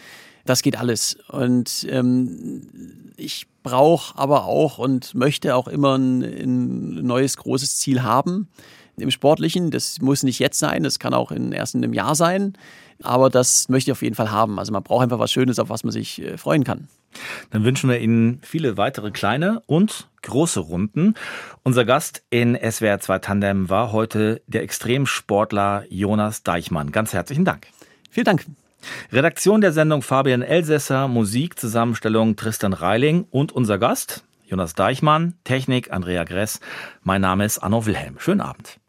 Das 0.44 0.62
geht 0.62 0.78
alles. 0.78 1.16
Und 1.28 1.86
ähm, 1.88 3.12
ich 3.16 3.46
brauche 3.62 4.18
aber 4.18 4.46
auch 4.46 4.78
und 4.78 5.14
möchte 5.14 5.54
auch 5.54 5.68
immer 5.68 5.96
ein, 5.96 6.22
ein 6.22 7.06
neues 7.06 7.36
großes 7.36 7.76
Ziel 7.76 8.02
haben. 8.02 8.48
Im 8.96 9.10
Sportlichen. 9.10 9.70
Das 9.70 10.00
muss 10.00 10.22
nicht 10.22 10.38
jetzt 10.38 10.58
sein, 10.58 10.82
das 10.82 10.98
kann 10.98 11.14
auch 11.14 11.32
in, 11.32 11.52
erst 11.52 11.74
in 11.74 11.82
einem 11.82 11.92
Jahr 11.92 12.14
sein. 12.14 12.54
Aber 13.02 13.30
das 13.30 13.68
möchte 13.68 13.90
ich 13.90 13.92
auf 13.92 14.02
jeden 14.02 14.14
Fall 14.14 14.30
haben. 14.30 14.58
Also 14.58 14.72
man 14.72 14.82
braucht 14.82 15.02
einfach 15.02 15.18
was 15.18 15.32
Schönes, 15.32 15.58
auf 15.58 15.70
was 15.70 15.84
man 15.84 15.92
sich 15.92 16.22
äh, 16.22 16.36
freuen 16.36 16.64
kann. 16.64 16.88
Dann 17.50 17.64
wünschen 17.64 17.90
wir 17.90 17.98
Ihnen 17.98 18.40
viele 18.42 18.76
weitere 18.76 19.10
kleine 19.10 19.62
und 19.66 20.08
große 20.22 20.60
Runden. 20.60 21.14
Unser 21.62 21.84
Gast 21.84 22.22
in 22.30 22.56
SWR 22.56 23.00
2 23.00 23.18
Tandem 23.18 23.68
war 23.68 23.92
heute 23.92 24.40
der 24.46 24.62
Extremsportler 24.62 25.84
Jonas 25.90 26.42
Deichmann. 26.42 26.92
Ganz 26.92 27.12
herzlichen 27.12 27.44
Dank. 27.44 27.66
Vielen 28.10 28.24
Dank. 28.24 28.46
Redaktion 29.12 29.60
der 29.60 29.72
Sendung 29.72 30.02
Fabian 30.02 30.42
Elsässer, 30.42 31.06
Musik, 31.06 31.58
Zusammenstellung 31.58 32.36
Tristan 32.36 32.72
Reiling 32.72 33.26
und 33.30 33.52
unser 33.52 33.78
Gast 33.78 34.24
Jonas 34.52 34.74
Deichmann, 34.74 35.34
Technik 35.44 35.92
Andrea 35.92 36.24
Gress. 36.24 36.60
Mein 37.02 37.22
Name 37.22 37.46
ist 37.46 37.58
Anno 37.58 37.86
Wilhelm. 37.86 38.18
Schönen 38.18 38.42
Abend. 38.42 38.81